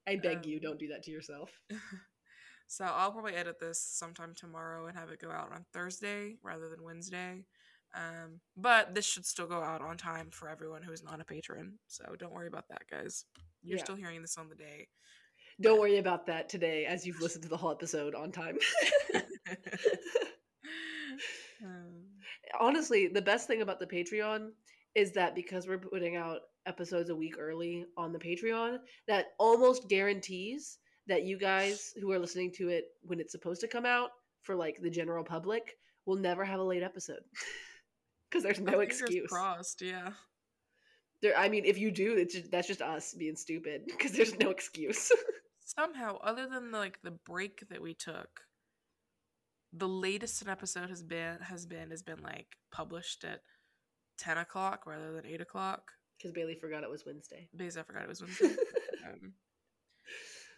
I 0.07 0.15
beg 0.15 0.45
you, 0.47 0.55
Um, 0.57 0.61
don't 0.63 0.79
do 0.79 0.87
that 0.87 1.03
to 1.03 1.11
yourself. 1.11 1.51
So 2.65 2.85
I'll 2.85 3.11
probably 3.11 3.35
edit 3.35 3.59
this 3.59 3.79
sometime 3.79 4.33
tomorrow 4.35 4.87
and 4.87 4.97
have 4.97 5.09
it 5.09 5.19
go 5.21 5.29
out 5.29 5.51
on 5.51 5.65
Thursday 5.73 6.37
rather 6.41 6.69
than 6.69 6.81
Wednesday. 6.81 7.45
Um, 7.95 8.39
but 8.57 8.95
this 8.95 9.05
should 9.05 9.25
still 9.25 9.45
go 9.47 9.61
out 9.61 9.81
on 9.81 9.97
time 9.97 10.29
for 10.31 10.49
everyone 10.49 10.81
who 10.81 10.91
is 10.91 11.03
not 11.03 11.21
a 11.21 11.25
patron. 11.25 11.77
So 11.87 12.15
don't 12.17 12.33
worry 12.33 12.47
about 12.47 12.67
that, 12.69 12.81
guys. 12.89 13.25
You're 13.61 13.77
Yeah. 13.77 13.83
still 13.83 13.95
hearing 13.95 14.21
this 14.21 14.37
on 14.37 14.49
the 14.49 14.55
day. 14.55 14.87
Don't 15.61 15.79
worry 15.79 15.97
about 15.99 16.25
that 16.25 16.49
today 16.49 16.85
as 16.85 17.05
you've 17.05 17.21
listened 17.21 17.43
to 17.43 17.49
the 17.49 17.57
whole 17.57 17.71
episode 17.71 18.15
on 18.15 18.31
time. 18.31 18.57
um, 21.63 22.03
Honestly, 22.59 23.07
the 23.07 23.21
best 23.21 23.47
thing 23.47 23.61
about 23.61 23.79
the 23.79 23.85
Patreon 23.85 24.49
is 24.95 25.11
that 25.13 25.35
because 25.35 25.67
we're 25.67 25.77
putting 25.77 26.15
out 26.15 26.39
episodes 26.65 27.09
a 27.09 27.15
week 27.15 27.35
early 27.39 27.85
on 27.97 28.11
the 28.13 28.19
Patreon, 28.19 28.77
that 29.07 29.27
almost 29.39 29.87
guarantees 29.89 30.77
that 31.07 31.23
you 31.23 31.37
guys 31.37 31.93
who 31.99 32.11
are 32.11 32.19
listening 32.19 32.51
to 32.53 32.69
it 32.69 32.85
when 33.03 33.19
it's 33.19 33.31
supposed 33.31 33.61
to 33.61 33.67
come 33.67 33.85
out 33.85 34.09
for 34.41 34.55
like 34.55 34.77
the 34.81 34.89
general 34.89 35.23
public 35.23 35.75
will 36.05 36.15
never 36.17 36.43
have 36.45 36.59
a 36.59 36.63
late 36.63 36.83
episode. 36.83 37.21
Because 38.33 38.43
there's 38.43 38.59
no 38.59 38.79
excuse. 38.79 39.29
Crossed, 39.29 39.83
yeah. 39.83 40.09
There, 41.21 41.37
I 41.37 41.49
mean, 41.49 41.65
if 41.65 41.77
you 41.77 41.91
do, 41.91 42.17
it's 42.17 42.33
just, 42.33 42.49
that's 42.51 42.67
just 42.67 42.81
us 42.81 43.13
being 43.13 43.35
stupid 43.35 43.83
because 43.85 44.11
there's 44.11 44.37
no 44.39 44.49
excuse. 44.49 45.11
Somehow, 45.65 46.17
other 46.17 46.47
than 46.47 46.71
like 46.71 46.99
the 47.03 47.11
break 47.11 47.69
that 47.69 47.81
we 47.81 47.93
took, 47.93 48.41
the 49.71 49.87
latest 49.87 50.41
an 50.41 50.49
episode 50.49 50.89
has 50.89 51.03
been 51.03 51.37
has 51.41 51.65
been 51.65 51.91
has 51.91 52.01
been 52.01 52.21
like 52.21 52.47
published 52.71 53.23
at 53.23 53.41
ten 54.17 54.37
o'clock 54.37 54.85
rather 54.87 55.13
than 55.13 55.25
eight 55.25 55.41
o'clock. 55.41 55.91
Because 56.17 56.31
Bailey 56.31 56.55
forgot 56.55 56.83
it 56.83 56.89
was 56.89 57.05
Wednesday. 57.05 57.47
because 57.55 57.77
I 57.77 57.83
forgot 57.83 58.03
it 58.03 58.09
was 58.09 58.21
Wednesday. 58.21 58.55
um, 59.07 59.33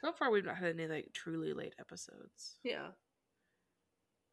so 0.02 0.14
far, 0.14 0.32
we've 0.32 0.46
not 0.46 0.58
had 0.58 0.80
any 0.80 0.88
like 0.88 1.12
truly 1.14 1.54
late 1.54 1.76
episodes. 1.80 2.56
Yeah. 2.64 2.88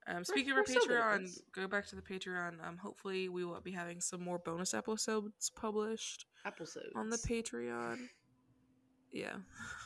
Um, 0.06 0.24
speaking 0.24 0.50
of 0.52 0.58
we're 0.58 0.66
so 0.66 0.80
good 0.86 0.96
at 0.96 1.04
Patreon, 1.04 1.20
this. 1.22 1.42
go 1.54 1.68
back 1.68 1.86
to 1.88 1.96
the 1.96 2.02
Patreon. 2.02 2.66
Um, 2.66 2.76
hopefully, 2.76 3.28
we 3.28 3.44
will 3.44 3.60
be 3.60 3.72
having 3.72 4.00
some 4.00 4.22
more 4.22 4.38
bonus 4.38 4.74
episodes 4.74 5.50
published 5.50 6.26
Episodes. 6.44 6.92
on 6.96 7.10
the 7.10 7.18
Patreon. 7.18 7.98
Yeah. 9.12 9.36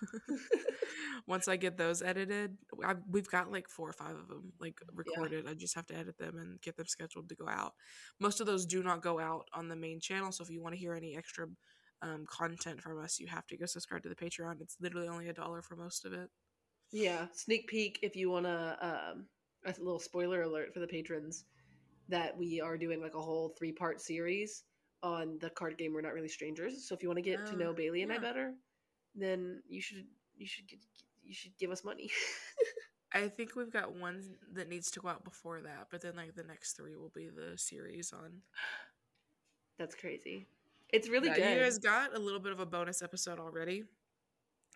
Once 1.26 1.48
I 1.48 1.56
get 1.56 1.76
those 1.76 2.00
edited, 2.02 2.56
I, 2.84 2.94
we've 3.10 3.28
got 3.28 3.50
like 3.50 3.68
four 3.68 3.88
or 3.88 3.92
five 3.92 4.16
of 4.16 4.28
them 4.28 4.52
like 4.60 4.80
recorded. 4.94 5.46
I 5.48 5.54
just 5.54 5.74
have 5.74 5.86
to 5.86 5.96
edit 5.96 6.16
them 6.18 6.38
and 6.38 6.60
get 6.62 6.76
them 6.76 6.86
scheduled 6.86 7.28
to 7.28 7.34
go 7.34 7.48
out. 7.48 7.72
Most 8.20 8.40
of 8.40 8.46
those 8.46 8.64
do 8.64 8.82
not 8.82 9.02
go 9.02 9.18
out 9.18 9.48
on 9.52 9.68
the 9.68 9.76
main 9.76 10.00
channel, 10.00 10.32
so 10.32 10.44
if 10.44 10.50
you 10.50 10.62
want 10.62 10.74
to 10.74 10.80
hear 10.80 10.94
any 10.94 11.16
extra 11.16 11.46
um, 12.02 12.24
content 12.30 12.80
from 12.80 13.00
us, 13.00 13.18
you 13.18 13.26
have 13.26 13.46
to 13.48 13.56
go 13.56 13.66
subscribe 13.66 14.02
to 14.04 14.08
the 14.08 14.14
Patreon. 14.14 14.60
It's 14.60 14.76
literally 14.80 15.08
only 15.08 15.28
a 15.28 15.32
dollar 15.32 15.62
for 15.62 15.76
most 15.76 16.04
of 16.04 16.12
it. 16.12 16.30
Yeah, 16.92 17.26
sneak 17.32 17.66
peek 17.66 17.98
if 18.02 18.14
you 18.14 18.30
want 18.30 18.46
to. 18.46 18.78
Um, 18.80 19.26
a 19.66 19.82
little 19.82 19.98
spoiler 19.98 20.42
alert 20.42 20.72
for 20.72 20.80
the 20.80 20.86
patrons 20.86 21.44
that 22.08 22.36
we 22.36 22.60
are 22.60 22.76
doing 22.76 23.00
like 23.00 23.14
a 23.14 23.20
whole 23.20 23.54
three 23.58 23.72
part 23.72 24.00
series 24.00 24.64
on 25.02 25.38
the 25.40 25.50
card 25.50 25.76
game. 25.78 25.92
We're 25.92 26.00
not 26.02 26.14
really 26.14 26.28
strangers. 26.28 26.86
So 26.88 26.94
if 26.94 27.02
you 27.02 27.08
want 27.08 27.18
to 27.18 27.22
get 27.22 27.46
to 27.46 27.54
Oh, 27.54 27.56
know 27.56 27.72
Bailey 27.72 28.02
and 28.02 28.12
I 28.12 28.18
better, 28.18 28.54
then 29.14 29.62
you 29.68 29.80
should 29.80 30.06
you 30.36 30.46
should 30.46 30.66
get, 30.68 30.78
you 31.24 31.34
should 31.34 31.56
give 31.58 31.70
us 31.70 31.84
money. 31.84 32.10
I 33.12 33.28
think 33.28 33.56
we've 33.56 33.72
got 33.72 33.94
one 33.94 34.36
that 34.52 34.68
needs 34.68 34.90
to 34.92 35.00
go 35.00 35.08
out 35.08 35.24
before 35.24 35.60
that, 35.62 35.88
but 35.90 36.00
then 36.02 36.16
like 36.16 36.34
the 36.34 36.42
next 36.44 36.74
three 36.76 36.94
will 36.96 37.10
be 37.14 37.28
the 37.28 37.56
series 37.56 38.12
on. 38.12 38.42
That's 39.78 39.94
crazy. 39.94 40.46
It's 40.90 41.08
really 41.08 41.28
Yeah, 41.28 41.34
good. 41.36 41.56
You 41.56 41.62
guys 41.62 41.78
got 41.78 42.14
a 42.14 42.18
little 42.18 42.40
bit 42.40 42.52
of 42.52 42.60
a 42.60 42.66
bonus 42.66 43.02
episode 43.02 43.38
already 43.38 43.84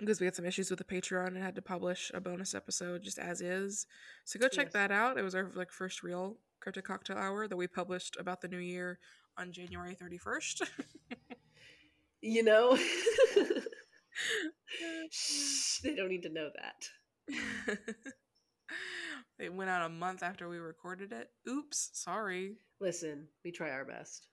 because 0.01 0.21
we 0.21 0.27
had 0.27 0.35
some 0.35 0.45
issues 0.45 0.71
with 0.71 0.79
the 0.79 0.85
Patreon 0.85 1.29
and 1.29 1.39
had 1.39 1.55
to 1.57 1.63
publish 1.63 2.11
a 2.15 2.21
bonus 2.21 2.55
episode 2.55 3.03
just 3.03 3.19
as 3.19 3.41
is. 3.41 3.87
So 4.25 4.39
go 4.39 4.49
check 4.49 4.67
Yes. 4.67 4.73
that 4.75 4.91
out. 4.91 5.19
It 5.19 5.23
was 5.23 5.35
our 5.35 5.51
like 5.55 5.71
first 5.71 6.03
real 6.03 6.39
cryptic 6.61 6.85
cocktail 6.85 7.17
hour 7.17 7.49
that 7.49 7.57
we 7.57 7.67
published 7.67 8.17
about 8.19 8.41
the 8.41 8.49
new 8.49 8.59
year 8.59 8.99
on 9.39 9.53
January 9.53 9.95
thirty 9.95 10.19
first. 10.19 10.63
you 12.21 12.43
know, 12.43 12.77
Shh, 15.11 15.81
they 15.81 15.95
don't 15.95 16.09
need 16.09 16.23
to 16.25 16.29
know 16.29 16.51
that. 16.57 17.77
it 19.39 19.53
went 19.53 19.71
out 19.71 19.87
a 19.87 19.89
month 19.89 20.23
after 20.23 20.49
we 20.49 20.59
recorded 20.59 21.13
it. 21.13 21.29
Oops, 21.49 21.91
sorry. 21.95 22.57
Listen, 22.81 23.27
we 23.45 23.51
try 23.53 23.71
our 23.71 23.85
best. 23.85 24.27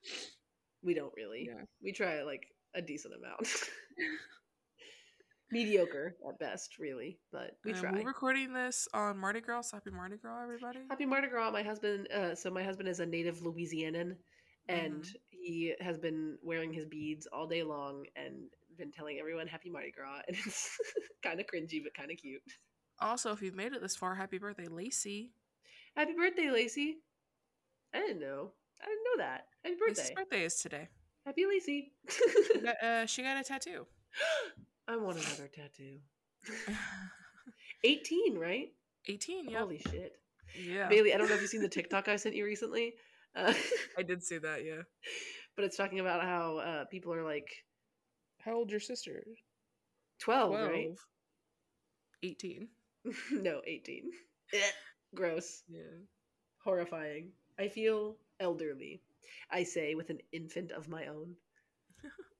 We 0.83 0.93
don't 0.93 1.13
really. 1.15 1.45
Yeah. 1.47 1.63
We 1.83 1.91
try 1.91 2.21
like 2.23 2.47
a 2.75 2.81
decent 2.81 3.13
amount. 3.15 3.47
Mediocre 5.51 6.15
at 6.27 6.39
best, 6.39 6.77
really, 6.77 7.19
but 7.31 7.57
we 7.63 7.71
Um, 7.73 7.79
try. 7.79 7.91
We're 7.91 8.07
recording 8.07 8.51
this 8.51 8.87
on 8.93 9.17
Mardi 9.17 9.39
Gras. 9.39 9.61
So 9.69 9.77
happy 9.77 9.91
Mardi 9.91 10.17
Gras, 10.17 10.43
everybody. 10.43 10.79
Happy 10.89 11.05
Mardi 11.05 11.29
Gras. 11.29 11.51
My 11.51 11.63
husband, 11.63 12.11
uh, 12.11 12.35
so 12.35 12.51
my 12.51 12.63
husband 12.63 12.89
is 12.89 12.99
a 12.99 13.05
native 13.05 13.37
Louisianan, 13.37 14.17
and 14.67 15.03
Mhm. 15.03 15.15
he 15.29 15.75
has 15.79 15.97
been 15.97 16.37
wearing 16.41 16.73
his 16.73 16.85
beads 16.85 17.27
all 17.27 17.47
day 17.47 17.63
long 17.63 18.05
and 18.17 18.49
been 18.75 18.91
telling 18.91 19.19
everyone 19.19 19.47
Happy 19.47 19.69
Mardi 19.69 19.91
Gras, 19.91 20.21
and 20.27 20.35
it's 20.35 20.77
kind 21.23 21.39
of 21.39 21.45
cringy 21.47 21.81
but 21.81 21.93
kind 21.93 22.11
of 22.11 22.17
cute. 22.17 22.43
Also, 22.99 23.31
if 23.31 23.41
you've 23.41 23.55
made 23.55 23.73
it 23.73 23.81
this 23.81 23.95
far, 23.95 24.15
happy 24.15 24.37
birthday, 24.39 24.67
Lacey. 24.67 25.33
Happy 25.95 26.13
birthday, 26.13 26.51
Lacey! 26.51 27.01
I 27.93 27.99
didn't 27.99 28.19
know. 28.19 28.53
I 28.81 28.85
didn't 28.85 29.03
know 29.05 29.17
that. 29.23 29.47
Happy 29.63 29.75
birthday, 29.75 30.01
Lacey's 30.01 30.15
birthday 30.15 30.43
is 30.43 30.55
today. 30.61 30.89
Happy 31.25 31.45
Lacey! 31.45 31.93
She 32.51 32.59
got, 32.61 32.83
uh, 32.83 33.05
she 33.05 33.23
got 33.23 33.37
a 33.37 33.43
tattoo. 33.43 33.87
I 34.87 34.95
want 34.95 35.17
another 35.17 35.49
tattoo. 35.53 35.99
Eighteen, 37.83 38.37
right? 38.37 38.69
18, 39.09 39.49
yeah. 39.49 39.59
Holy 39.59 39.79
shit, 39.79 40.13
Yeah. 40.61 40.89
Bailey! 40.89 41.13
I 41.13 41.17
don't 41.17 41.29
know 41.29 41.35
if 41.35 41.41
you've 41.41 41.49
seen 41.49 41.61
the 41.61 41.69
TikTok 41.69 42.07
I 42.07 42.17
sent 42.17 42.35
you 42.35 42.43
recently. 42.45 42.93
Uh, 43.35 43.53
I 43.97 44.03
did 44.03 44.23
see 44.23 44.37
that, 44.39 44.65
yeah. 44.65 44.81
but 45.55 45.63
it's 45.65 45.77
talking 45.77 45.99
about 45.99 46.23
how 46.23 46.57
uh, 46.57 46.85
people 46.85 47.13
are 47.13 47.23
like 47.23 47.47
How 48.39 48.53
old 48.55 48.71
your 48.71 48.79
sister? 48.79 49.23
12, 50.19 50.51
right? 50.53 50.89
18. 52.23 52.67
no, 53.31 53.61
18. 53.65 54.11
Eh, 54.53 54.57
Gross. 55.15 55.63
Yeah. 55.69 55.81
Horrifying. 56.63 57.29
I 57.59 57.67
feel 57.67 58.17
elderly. 58.39 59.01
I 59.51 59.63
say 59.63 59.95
with 59.95 60.09
an 60.09 60.19
infant 60.31 60.71
of 60.71 60.89
my 60.89 61.07
own. 61.07 61.35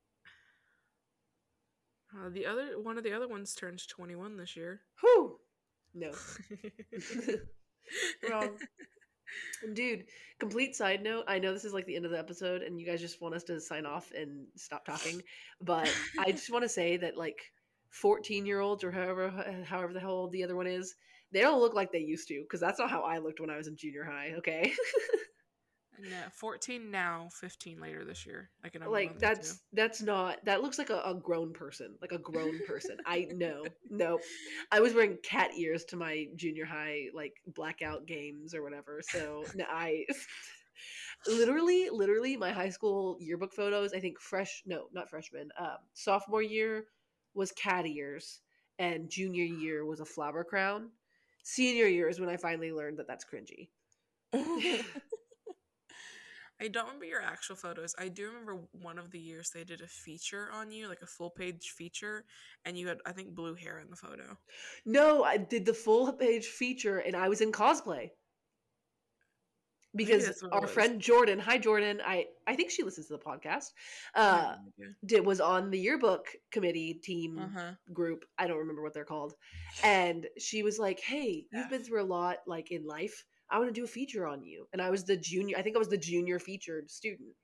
Uh, 2.17 2.29
the 2.29 2.45
other 2.45 2.79
one 2.79 2.97
of 2.97 3.03
the 3.03 3.13
other 3.13 3.27
ones 3.27 3.53
turns 3.53 3.85
21 3.85 4.37
this 4.37 4.55
year. 4.55 4.81
Whew! 5.01 5.39
No. 5.93 6.11
Wrong. 8.29 8.57
Dude, 9.73 10.05
complete 10.39 10.75
side 10.75 11.03
note. 11.03 11.25
I 11.27 11.39
know 11.39 11.53
this 11.53 11.65
is 11.65 11.73
like 11.73 11.85
the 11.85 11.95
end 11.95 12.05
of 12.05 12.11
the 12.11 12.19
episode 12.19 12.61
and 12.61 12.79
you 12.79 12.85
guys 12.85 13.01
just 13.01 13.21
want 13.21 13.35
us 13.35 13.43
to 13.45 13.59
sign 13.59 13.85
off 13.85 14.11
and 14.15 14.47
stop 14.55 14.85
talking, 14.85 15.21
but 15.61 15.93
I 16.19 16.31
just 16.31 16.51
want 16.51 16.63
to 16.63 16.69
say 16.69 16.97
that 16.97 17.17
like 17.17 17.39
14 17.89 18.45
year 18.45 18.59
olds 18.59 18.83
or 18.83 18.91
however 18.91 19.63
however 19.65 19.93
the 19.93 19.99
hell 19.99 20.11
old 20.11 20.31
the 20.31 20.43
other 20.43 20.55
one 20.55 20.67
is, 20.67 20.95
they 21.31 21.41
don't 21.41 21.59
look 21.59 21.73
like 21.73 21.91
they 21.91 21.99
used 21.99 22.27
to 22.29 22.41
because 22.41 22.59
that's 22.59 22.79
not 22.79 22.89
how 22.89 23.01
I 23.01 23.17
looked 23.17 23.39
when 23.39 23.49
I 23.49 23.57
was 23.57 23.67
in 23.67 23.75
junior 23.75 24.03
high, 24.03 24.33
okay? 24.37 24.73
No, 25.99 26.17
14 26.33 26.91
now, 26.91 27.29
15 27.33 27.79
later 27.79 28.05
this 28.05 28.25
year. 28.25 28.49
Like 28.63 28.75
in 28.75 28.83
a 28.83 28.89
like 28.89 29.19
that's 29.19 29.61
that's 29.73 30.01
not 30.01 30.37
that 30.45 30.61
looks 30.61 30.77
like 30.77 30.89
a, 30.89 31.01
a 31.05 31.15
grown 31.15 31.53
person 31.53 31.95
like 32.01 32.11
a 32.11 32.19
grown 32.19 32.59
person. 32.67 32.97
I 33.05 33.27
know. 33.33 33.63
No 33.89 34.19
i 34.71 34.79
was 34.79 34.93
wearing 34.93 35.17
cat 35.23 35.51
ears 35.57 35.83
to 35.85 35.95
my 35.95 36.27
junior 36.35 36.65
high 36.65 37.05
like 37.13 37.33
blackout 37.47 38.05
games 38.05 38.53
or 38.53 38.63
whatever 38.63 39.01
so 39.01 39.43
no, 39.55 39.65
i 39.69 40.05
literally 41.27 41.89
literally 41.91 42.37
my 42.37 42.51
high 42.51 42.69
school 42.69 43.17
yearbook 43.19 43.53
photos 43.53 43.93
i 43.93 43.99
think 43.99 44.19
fresh 44.19 44.63
no 44.65 44.87
not 44.93 45.09
freshman 45.09 45.49
um, 45.59 45.77
sophomore 45.93 46.41
year 46.41 46.85
was 47.33 47.51
cat 47.51 47.85
ears 47.85 48.41
and 48.79 49.09
junior 49.09 49.43
year 49.43 49.85
was 49.85 49.99
a 49.99 50.05
flower 50.05 50.43
crown. 50.43 50.89
Senior 51.43 51.87
year 51.87 52.09
is 52.09 52.19
when 52.19 52.29
i 52.29 52.37
finally 52.37 52.71
learned 52.71 52.99
that 52.99 53.07
that's 53.07 53.25
cringy 53.25 53.69
I 56.59 56.67
don't 56.69 56.85
remember 56.85 57.05
your 57.05 57.21
actual 57.21 57.55
photos. 57.55 57.93
I 57.99 58.07
do 58.07 58.27
remember 58.27 58.57
one 58.71 58.97
of 58.97 59.11
the 59.11 59.19
years 59.19 59.51
they 59.51 59.63
did 59.63 59.81
a 59.81 59.87
feature 59.87 60.49
on 60.51 60.71
you, 60.71 60.87
like 60.87 61.03
a 61.03 61.07
full 61.07 61.29
page 61.29 61.73
feature, 61.77 62.25
and 62.65 62.77
you 62.77 62.87
had, 62.87 62.97
I 63.05 63.11
think, 63.11 63.35
blue 63.35 63.53
hair 63.53 63.79
in 63.79 63.89
the 63.89 63.95
photo. 63.95 64.37
No, 64.85 65.23
I 65.23 65.37
did 65.37 65.65
the 65.65 65.73
full 65.73 66.11
page 66.13 66.47
feature 66.47 66.97
and 66.99 67.15
I 67.15 67.29
was 67.29 67.41
in 67.41 67.51
cosplay. 67.51 68.09
Because 69.95 70.25
that's 70.25 70.43
what 70.43 70.53
it 70.53 70.61
our 70.61 70.67
friend 70.67 70.99
Jordan, 70.99 71.39
hi 71.39 71.57
Jordan, 71.57 72.01
I 72.05 72.25
I 72.45 72.55
think 72.55 72.71
she 72.71 72.83
listens 72.83 73.07
to 73.07 73.13
the 73.13 73.19
podcast. 73.19 73.71
Uh 74.15 74.55
did 75.05 75.25
was 75.25 75.39
on 75.39 75.69
the 75.69 75.79
yearbook 75.79 76.25
committee 76.51 76.95
team 76.95 77.37
Uh 77.37 77.49
huh. 77.53 77.71
group. 77.93 78.25
I 78.37 78.47
don't 78.47 78.57
remember 78.57 78.81
what 78.81 78.93
they're 78.93 79.05
called. 79.05 79.33
And 79.83 80.25
she 80.39 80.63
was 80.63 80.79
like, 80.79 80.99
"Hey, 80.99 81.45
you've 81.51 81.69
been 81.69 81.83
through 81.83 82.01
a 82.03 82.05
lot 82.19 82.37
like 82.47 82.71
in 82.71 82.83
life. 82.85 83.25
I 83.49 83.59
want 83.59 83.73
to 83.73 83.79
do 83.79 83.85
a 83.85 83.87
feature 83.87 84.27
on 84.27 84.43
you." 84.43 84.67
And 84.73 84.81
I 84.81 84.89
was 84.89 85.03
the 85.03 85.17
junior, 85.17 85.57
I 85.57 85.61
think 85.61 85.75
I 85.75 85.79
was 85.79 85.89
the 85.89 85.97
junior 85.97 86.39
featured 86.39 86.89
student. 86.89 87.35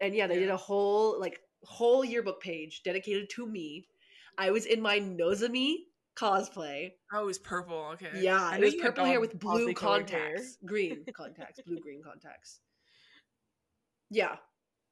And 0.00 0.14
yeah, 0.14 0.26
they 0.26 0.38
did 0.38 0.50
a 0.50 0.56
whole 0.56 1.18
like 1.20 1.40
whole 1.64 2.04
yearbook 2.04 2.40
page 2.42 2.82
dedicated 2.82 3.30
to 3.30 3.46
me. 3.46 3.86
I 4.38 4.50
was 4.50 4.66
in 4.66 4.80
my 4.80 4.98
Nozomi 4.98 5.76
cosplay. 6.16 6.92
Oh, 7.12 7.22
it 7.22 7.26
was 7.26 7.38
purple. 7.38 7.90
Okay. 7.94 8.10
Yeah, 8.14 8.40
I 8.40 8.56
it 8.56 8.60
was 8.60 8.74
purple 8.74 9.04
hair 9.04 9.20
with 9.20 9.38
blue 9.38 9.72
contacts, 9.74 10.58
green 10.64 11.04
contacts, 11.14 11.60
blue 11.66 11.78
green 11.80 12.02
contacts. 12.02 12.60
Yeah, 14.10 14.36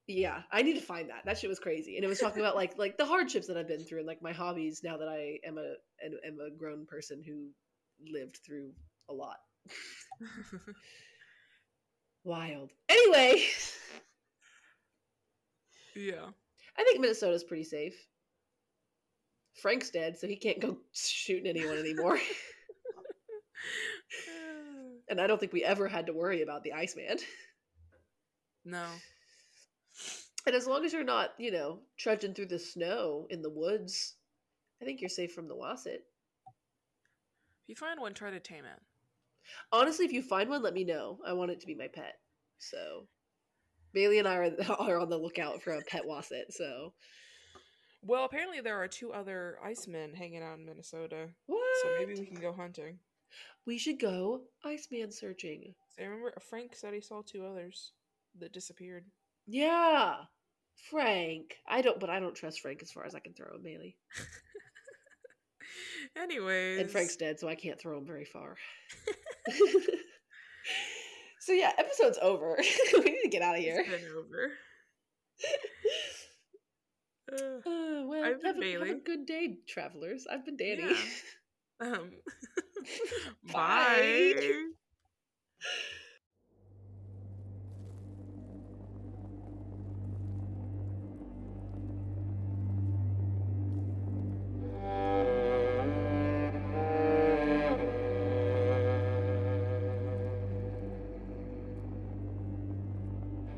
yeah. 0.06 0.42
I 0.50 0.62
need 0.62 0.74
to 0.74 0.80
find 0.80 1.10
that. 1.10 1.24
That 1.24 1.38
shit 1.38 1.50
was 1.50 1.58
crazy, 1.58 1.96
and 1.96 2.04
it 2.04 2.08
was 2.08 2.18
talking 2.18 2.40
about 2.40 2.56
like 2.56 2.78
like 2.78 2.96
the 2.96 3.04
hardships 3.04 3.46
that 3.48 3.56
I've 3.56 3.68
been 3.68 3.84
through 3.84 3.98
and 3.98 4.06
like 4.06 4.22
my 4.22 4.32
hobbies 4.32 4.82
now 4.82 4.96
that 4.96 5.08
I 5.08 5.38
am 5.46 5.58
a 5.58 5.74
am 6.04 6.12
am 6.26 6.38
a 6.40 6.50
grown 6.50 6.86
person 6.86 7.22
who 7.24 7.50
lived 8.12 8.38
through 8.46 8.72
a 9.08 9.12
lot. 9.12 9.36
Wild. 12.24 12.70
Anyway, 12.88 13.42
yeah. 15.96 16.26
I 16.76 16.84
think 16.84 17.00
Minnesota's 17.00 17.44
pretty 17.44 17.64
safe. 17.64 17.94
Frank's 19.60 19.90
dead, 19.90 20.18
so 20.18 20.26
he 20.26 20.36
can't 20.36 20.60
go 20.60 20.78
shooting 20.92 21.46
anyone 21.46 21.78
anymore. 21.78 22.18
and 25.08 25.20
I 25.20 25.26
don't 25.26 25.38
think 25.38 25.52
we 25.52 25.64
ever 25.64 25.88
had 25.88 26.06
to 26.06 26.12
worry 26.12 26.42
about 26.42 26.62
the 26.62 26.72
Iceman. 26.72 27.18
no. 28.64 28.84
And 30.46 30.56
as 30.56 30.66
long 30.66 30.84
as 30.84 30.92
you're 30.92 31.04
not, 31.04 31.34
you 31.38 31.50
know, 31.50 31.80
trudging 31.98 32.32
through 32.32 32.46
the 32.46 32.58
snow 32.58 33.26
in 33.28 33.42
the 33.42 33.50
woods, 33.50 34.14
I 34.80 34.84
think 34.84 35.00
you're 35.00 35.10
safe 35.10 35.32
from 35.32 35.48
the 35.48 35.56
Wasset. 35.56 36.00
If 37.62 37.68
you 37.68 37.76
find 37.76 38.00
one, 38.00 38.14
try 38.14 38.30
to 38.30 38.40
tame 38.40 38.64
it. 38.64 38.80
Honestly, 39.72 40.04
if 40.04 40.12
you 40.12 40.22
find 40.22 40.48
one, 40.50 40.62
let 40.62 40.74
me 40.74 40.84
know. 40.84 41.18
I 41.26 41.32
want 41.32 41.50
it 41.50 41.60
to 41.60 41.66
be 41.66 41.74
my 41.74 41.88
pet. 41.88 42.14
So, 42.58 43.06
Bailey 43.92 44.18
and 44.18 44.28
I 44.28 44.36
are, 44.36 44.50
are 44.78 45.00
on 45.00 45.08
the 45.10 45.18
lookout 45.18 45.62
for 45.62 45.72
a 45.72 45.82
pet 45.82 46.06
Wasset. 46.06 46.52
So, 46.52 46.92
Well, 48.02 48.24
apparently 48.24 48.60
there 48.60 48.80
are 48.82 48.88
two 48.88 49.12
other 49.12 49.58
Icemen 49.66 50.14
hanging 50.14 50.42
out 50.42 50.58
in 50.58 50.66
Minnesota, 50.66 51.28
what? 51.46 51.60
so 51.82 51.88
maybe 51.98 52.18
we 52.20 52.26
can 52.26 52.40
go 52.40 52.52
hunting. 52.52 52.98
we 53.66 53.78
should 53.78 54.00
go 54.00 54.42
Iceman 54.64 55.12
searching. 55.12 55.74
So 55.96 56.02
I 56.02 56.06
remember 56.06 56.32
Frank 56.48 56.74
said 56.74 56.94
he 56.94 57.00
saw 57.00 57.22
two 57.22 57.44
others 57.46 57.92
that 58.38 58.52
disappeared. 58.52 59.04
Yeah. 59.46 60.14
Frank. 60.90 61.56
I 61.68 61.82
don't, 61.82 62.00
but 62.00 62.10
I 62.10 62.20
don't 62.20 62.34
trust 62.34 62.60
Frank 62.60 62.80
as 62.82 62.90
far 62.92 63.04
as 63.04 63.14
I 63.14 63.20
can 63.20 63.34
throw 63.34 63.54
him, 63.54 63.62
Bailey. 63.62 63.96
Anyways. 66.16 66.80
And 66.80 66.90
Frank's 66.90 67.16
dead, 67.16 67.38
so 67.38 67.48
I 67.48 67.54
can't 67.54 67.80
throw 67.80 67.98
him 67.98 68.06
very 68.06 68.24
far. 68.24 68.56
so 71.40 71.52
yeah, 71.52 71.72
episode's 71.78 72.18
over. 72.20 72.56
we 72.94 73.00
need 73.04 73.22
to 73.22 73.28
get 73.28 73.42
out 73.42 73.56
of 73.56 73.62
here. 73.62 73.80
It's 73.80 73.88
been 74.02 74.12
over. 74.16 74.50
Uh, 77.32 77.36
Uh, 77.64 78.06
well, 78.06 78.24
I've 78.24 78.42
been 78.42 78.54
have, 78.54 78.82
a, 78.82 78.88
have 78.88 78.96
a 78.96 79.00
good 79.00 79.24
day, 79.24 79.58
travelers. 79.68 80.26
I've 80.28 80.44
been 80.44 80.56
Danny. 80.56 80.82
Yeah. 80.82 80.96
um, 81.80 82.10
Bye. 83.52 84.32
bye. 84.34 84.64